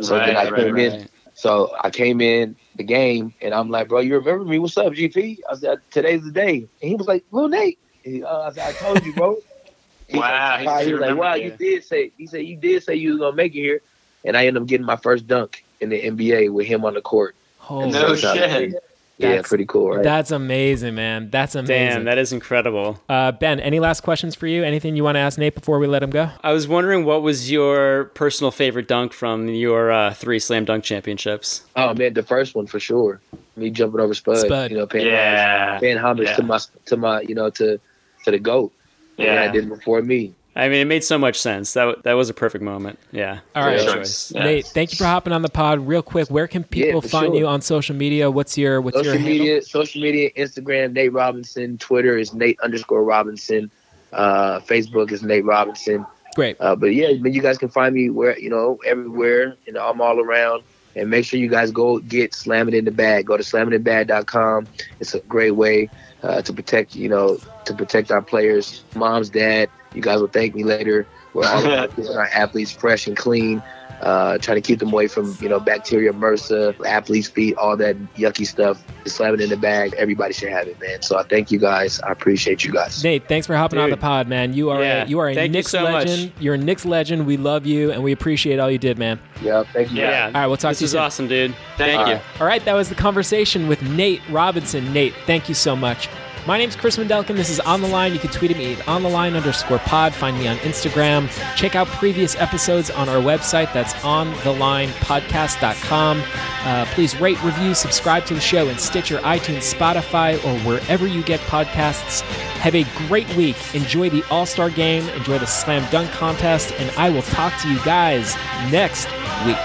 So 0.00 0.20
then 0.20 0.36
I 0.36 0.46
Right, 0.46 0.58
came 0.58 0.76
right, 0.76 0.78
in. 0.78 1.08
So 1.34 1.70
I 1.82 1.90
came 1.90 2.20
in 2.20 2.56
the 2.74 2.84
game 2.84 3.34
and 3.40 3.54
I'm 3.54 3.68
like, 3.70 3.88
bro, 3.88 4.00
you 4.00 4.16
remember 4.16 4.44
me? 4.44 4.58
What's 4.58 4.76
up, 4.76 4.92
GP? 4.92 5.38
I 5.50 5.54
said, 5.54 5.78
today's 5.90 6.24
the 6.24 6.32
day. 6.32 6.68
And 6.80 6.88
he 6.90 6.94
was 6.96 7.06
like, 7.06 7.24
well, 7.30 7.48
Nate. 7.48 7.78
He, 8.02 8.22
uh, 8.22 8.40
I 8.40 8.50
said, 8.52 8.64
I 8.66 8.72
told 8.72 9.04
you, 9.04 9.14
bro. 9.14 9.36
He 10.08 10.22
was 10.22 10.26
Wow, 10.28 10.56
like, 10.58 10.70
he 10.84 10.92
"Wow." 10.92 10.92
Was 10.92 11.00
like, 11.00 11.16
wow, 11.16 11.34
you. 11.34 11.52
did 11.58 11.84
say. 11.84 12.12
He 12.16 12.26
said 12.26 12.44
you 12.44 12.56
did 12.58 12.82
say 12.82 12.94
you 12.94 13.10
was 13.10 13.18
gonna 13.18 13.36
make 13.36 13.54
it 13.54 13.60
here, 13.60 13.80
and 14.24 14.36
I 14.36 14.46
ended 14.46 14.62
up 14.62 14.68
getting 14.68 14.86
my 14.86 14.96
first 14.96 15.26
dunk 15.26 15.56
in 15.80 15.90
the 15.90 16.04
NBA 16.04 16.48
with 16.48 16.66
him 16.66 16.84
on 16.84 16.94
the 16.94 17.00
court. 17.00 17.36
Holy 17.70 17.90
No 17.92 18.14
So, 18.16 18.34
shit. 18.34 18.74
Yeah, 19.18 19.28
That's- 19.28 19.48
pretty 19.50 19.66
cool, 19.66 19.90
right? 19.90 20.02
That's 20.02 20.30
amazing, 20.30 20.94
man. 20.94 21.28
That's 21.30 21.54
amazing. 21.54 21.74
Damn, 21.88 22.04
that 22.04 22.16
is 22.16 22.32
incredible. 22.32 22.98
uh, 23.06 23.32
ben, 23.32 23.60
any 23.60 23.78
last 23.78 24.00
questions 24.00 24.34
for 24.34 24.46
you? 24.46 24.64
Anything 24.64 24.96
you 24.96 25.04
want 25.04 25.16
to 25.16 25.20
ask 25.20 25.38
Nate 25.38 25.54
before 25.54 25.78
we 25.78 25.86
let 25.86 26.02
him 26.02 26.08
go? 26.08 26.30
I 26.42 26.52
was 26.54 26.66
wondering 26.66 27.04
what 27.04 27.20
was 27.22 27.50
your 27.50 28.04
personal 28.14 28.50
favorite 28.50 28.88
dunk 28.88 29.12
from 29.12 29.46
your 29.48 29.92
uh, 29.92 30.14
three 30.14 30.38
slam 30.38 30.64
dunk 30.64 30.84
championships? 30.84 31.62
oh 31.76 31.92
man, 31.92 32.14
the 32.14 32.22
first 32.22 32.54
one 32.54 32.66
for 32.66 32.80
sure. 32.80 33.20
Me 33.56 33.68
jumping 33.68 34.00
over 34.00 34.14
Spud. 34.14 34.38
Spud. 34.38 34.70
You 34.70 34.78
know, 34.78 34.86
paying 34.86 35.06
Yeah. 35.08 35.66
homage, 35.68 35.80
paying 35.82 35.96
homage 35.98 36.28
Yeah. 36.28 36.36
to 36.36 36.42
my 36.42 36.58
to 36.86 36.96
my 36.96 37.20
you 37.20 37.34
know 37.34 37.50
to 37.50 37.78
to 38.24 38.30
the 38.30 38.38
goat. 38.38 38.72
Yeah, 39.18 39.34
Yeah. 39.34 39.42
I 39.42 39.48
did 39.52 39.64
it 39.64 39.68
before 39.68 40.00
me. 40.00 40.32
I 40.56 40.68
mean, 40.68 40.80
it 40.80 40.84
made 40.86 41.04
so 41.04 41.16
much 41.16 41.38
sense. 41.40 41.72
That 41.74 42.02
that 42.02 42.14
was 42.14 42.28
a 42.28 42.34
perfect 42.34 42.64
moment. 42.64 42.98
Yeah. 43.12 43.38
All 43.54 43.64
right. 43.64 43.76
Great 43.76 43.86
Yeah. 43.88 43.94
choice. 43.94 44.32
Nate, 44.34 44.66
thank 44.66 44.90
you 44.90 44.96
for 44.98 45.04
hopping 45.04 45.32
on 45.32 45.42
the 45.42 45.48
pod. 45.48 45.86
Real 45.86 46.02
quick, 46.02 46.28
where 46.28 46.48
can 46.48 46.64
people 46.64 47.00
for 47.00 47.08
find 47.08 47.26
sure. 47.28 47.36
you 47.36 47.46
on 47.46 47.60
social 47.60 47.94
media? 47.94 48.30
What's 48.30 48.58
your 48.58 48.80
what's 48.80 48.96
social 48.96 49.12
your 49.12 49.20
handle? 49.20 49.38
media, 49.38 49.62
social 49.62 50.02
media, 50.02 50.30
Instagram, 50.36 50.92
Nate 50.92 51.12
Robinson. 51.12 51.78
Twitter 51.78 52.18
is 52.18 52.34
Nate 52.34 52.58
underscore 52.60 53.04
Robinson. 53.04 53.70
Uh, 54.12 54.58
Facebook 54.60 55.12
is 55.12 55.22
Nate 55.22 55.44
Robinson. 55.44 56.04
Great. 56.34 56.56
Uh, 56.60 56.74
but 56.74 56.94
yeah, 56.94 57.12
but 57.20 57.32
you 57.32 57.40
guys 57.42 57.56
can 57.56 57.68
find 57.68 57.94
me 57.94 58.10
where 58.10 58.36
you 58.38 58.50
know 58.50 58.78
everywhere. 58.84 59.56
You 59.66 59.72
know, 59.72 59.88
I'm 59.88 60.00
all 60.00 60.20
around. 60.20 60.62
And 60.96 61.08
make 61.08 61.24
sure 61.24 61.38
you 61.38 61.48
guys 61.48 61.70
go 61.70 62.00
get 62.00 62.34
Slam 62.34 62.66
It 62.66 62.74
in 62.74 62.84
the 62.84 62.90
Bag. 62.90 63.24
Go 63.26 63.36
to 63.36 63.44
slamitinthebag.com. 63.44 64.66
It's 64.98 65.14
a 65.14 65.20
great 65.20 65.52
way 65.52 65.88
uh, 66.24 66.42
to 66.42 66.52
protect, 66.52 66.96
you 66.96 67.08
know, 67.08 67.38
to 67.64 67.74
protect 67.74 68.10
our 68.10 68.20
players. 68.20 68.82
Mom's, 68.96 69.30
dad, 69.30 69.70
you 69.94 70.02
guys 70.02 70.20
will 70.20 70.28
thank 70.28 70.54
me 70.54 70.64
later. 70.64 71.06
We're 71.34 71.46
all 71.46 71.88
keeping 71.88 72.08
our 72.16 72.26
athletes 72.26 72.72
fresh 72.72 73.06
and 73.06 73.16
clean. 73.16 73.62
Uh, 74.00 74.38
trying 74.38 74.54
to 74.56 74.62
keep 74.62 74.78
them 74.78 74.90
away 74.90 75.06
from, 75.06 75.36
you 75.42 75.48
know, 75.50 75.60
bacteria, 75.60 76.10
MRSA, 76.10 76.86
athlete's 76.86 77.28
feet, 77.28 77.54
all 77.58 77.76
that 77.76 77.94
yucky 78.14 78.46
stuff. 78.46 78.82
Just 79.04 79.16
slam 79.16 79.34
it 79.34 79.42
in 79.42 79.50
the 79.50 79.58
bag. 79.58 79.92
Everybody 79.98 80.32
should 80.32 80.48
have 80.48 80.66
it, 80.68 80.80
man. 80.80 81.02
So 81.02 81.18
I 81.18 81.22
thank 81.22 81.50
you 81.50 81.58
guys. 81.58 82.00
I 82.00 82.10
appreciate 82.10 82.64
you 82.64 82.72
guys. 82.72 83.04
Nate, 83.04 83.28
thanks 83.28 83.46
for 83.46 83.54
hopping 83.56 83.78
on 83.78 83.90
the 83.90 83.98
pod, 83.98 84.26
man. 84.26 84.54
You 84.54 84.70
are 84.70 84.80
Yeah. 84.82 85.04
a, 85.04 85.06
you 85.06 85.18
are 85.18 85.28
a 85.28 85.34
Thank 85.34 85.48
you 85.48 85.52
Knicks 85.58 85.70
so 85.70 85.82
much. 85.82 86.06
legend. 86.06 86.32
You're 86.40 86.54
a 86.54 86.58
Knicks 86.58 86.86
legend. 86.86 87.26
We 87.26 87.36
love 87.36 87.66
you 87.66 87.92
and 87.92 88.02
we 88.02 88.12
appreciate 88.12 88.58
all 88.58 88.70
you 88.70 88.78
did, 88.78 88.96
man. 88.98 89.20
Yeah, 89.42 89.64
thank 89.74 89.90
you. 89.92 89.98
Yeah. 90.00 90.10
Yeah. 90.10 90.26
All 90.28 90.32
right, 90.32 90.46
we'll 90.46 90.56
talk 90.56 90.70
This 90.70 90.78
to 90.78 90.82
you 90.82 90.86
was 90.86 90.92
soon. 90.92 91.00
awesome, 91.02 91.28
dude. 91.28 91.54
Thank 91.76 91.96
Thank 91.98 92.08
you. 92.08 92.14
you. 92.14 92.20
All 92.40 92.46
right, 92.46 92.64
that 92.64 92.72
was 92.74 92.88
the 92.88 92.94
conversation 92.94 93.68
with 93.68 93.82
Nate 93.82 94.22
Robinson. 94.30 94.94
Nate, 94.94 95.12
thank 95.26 95.46
you 95.50 95.54
so 95.54 95.76
much. 95.76 96.08
My 96.46 96.56
name's 96.56 96.74
Chris 96.74 96.96
Mendelkin. 96.96 97.36
This 97.36 97.50
is 97.50 97.60
On 97.60 97.82
the 97.82 97.88
Line. 97.88 98.14
You 98.14 98.18
can 98.18 98.30
tweet 98.30 98.50
at 98.50 98.56
me 98.56 98.72
at 98.72 98.88
on 98.88 99.02
the 99.02 99.10
line 99.10 99.36
underscore 99.36 99.78
pod. 99.80 100.14
Find 100.14 100.38
me 100.38 100.48
on 100.48 100.56
Instagram. 100.58 101.28
Check 101.54 101.76
out 101.76 101.86
previous 101.86 102.34
episodes 102.36 102.90
on 102.90 103.10
our 103.10 103.22
website. 103.22 103.70
That's 103.72 103.92
onthelinepodcast.com. 103.94 106.22
Uh, 106.62 106.84
please 106.86 107.18
rate, 107.20 107.42
review, 107.44 107.74
subscribe 107.74 108.24
to 108.26 108.34
the 108.34 108.40
show 108.40 108.68
in 108.68 108.78
Stitcher, 108.78 109.18
iTunes, 109.18 109.72
Spotify, 109.74 110.42
or 110.44 110.58
wherever 110.66 111.06
you 111.06 111.22
get 111.22 111.38
podcasts. 111.40 112.22
Have 112.60 112.74
a 112.74 112.84
great 113.06 113.28
week. 113.36 113.56
Enjoy 113.74 114.08
the 114.08 114.24
All 114.30 114.46
Star 114.46 114.70
game. 114.70 115.06
Enjoy 115.10 115.38
the 115.38 115.46
Slam 115.46 115.86
Dunk 115.90 116.10
contest. 116.10 116.72
And 116.78 116.90
I 116.96 117.10
will 117.10 117.22
talk 117.22 117.52
to 117.60 117.70
you 117.70 117.78
guys 117.84 118.34
next 118.70 119.08
week. 119.44 119.58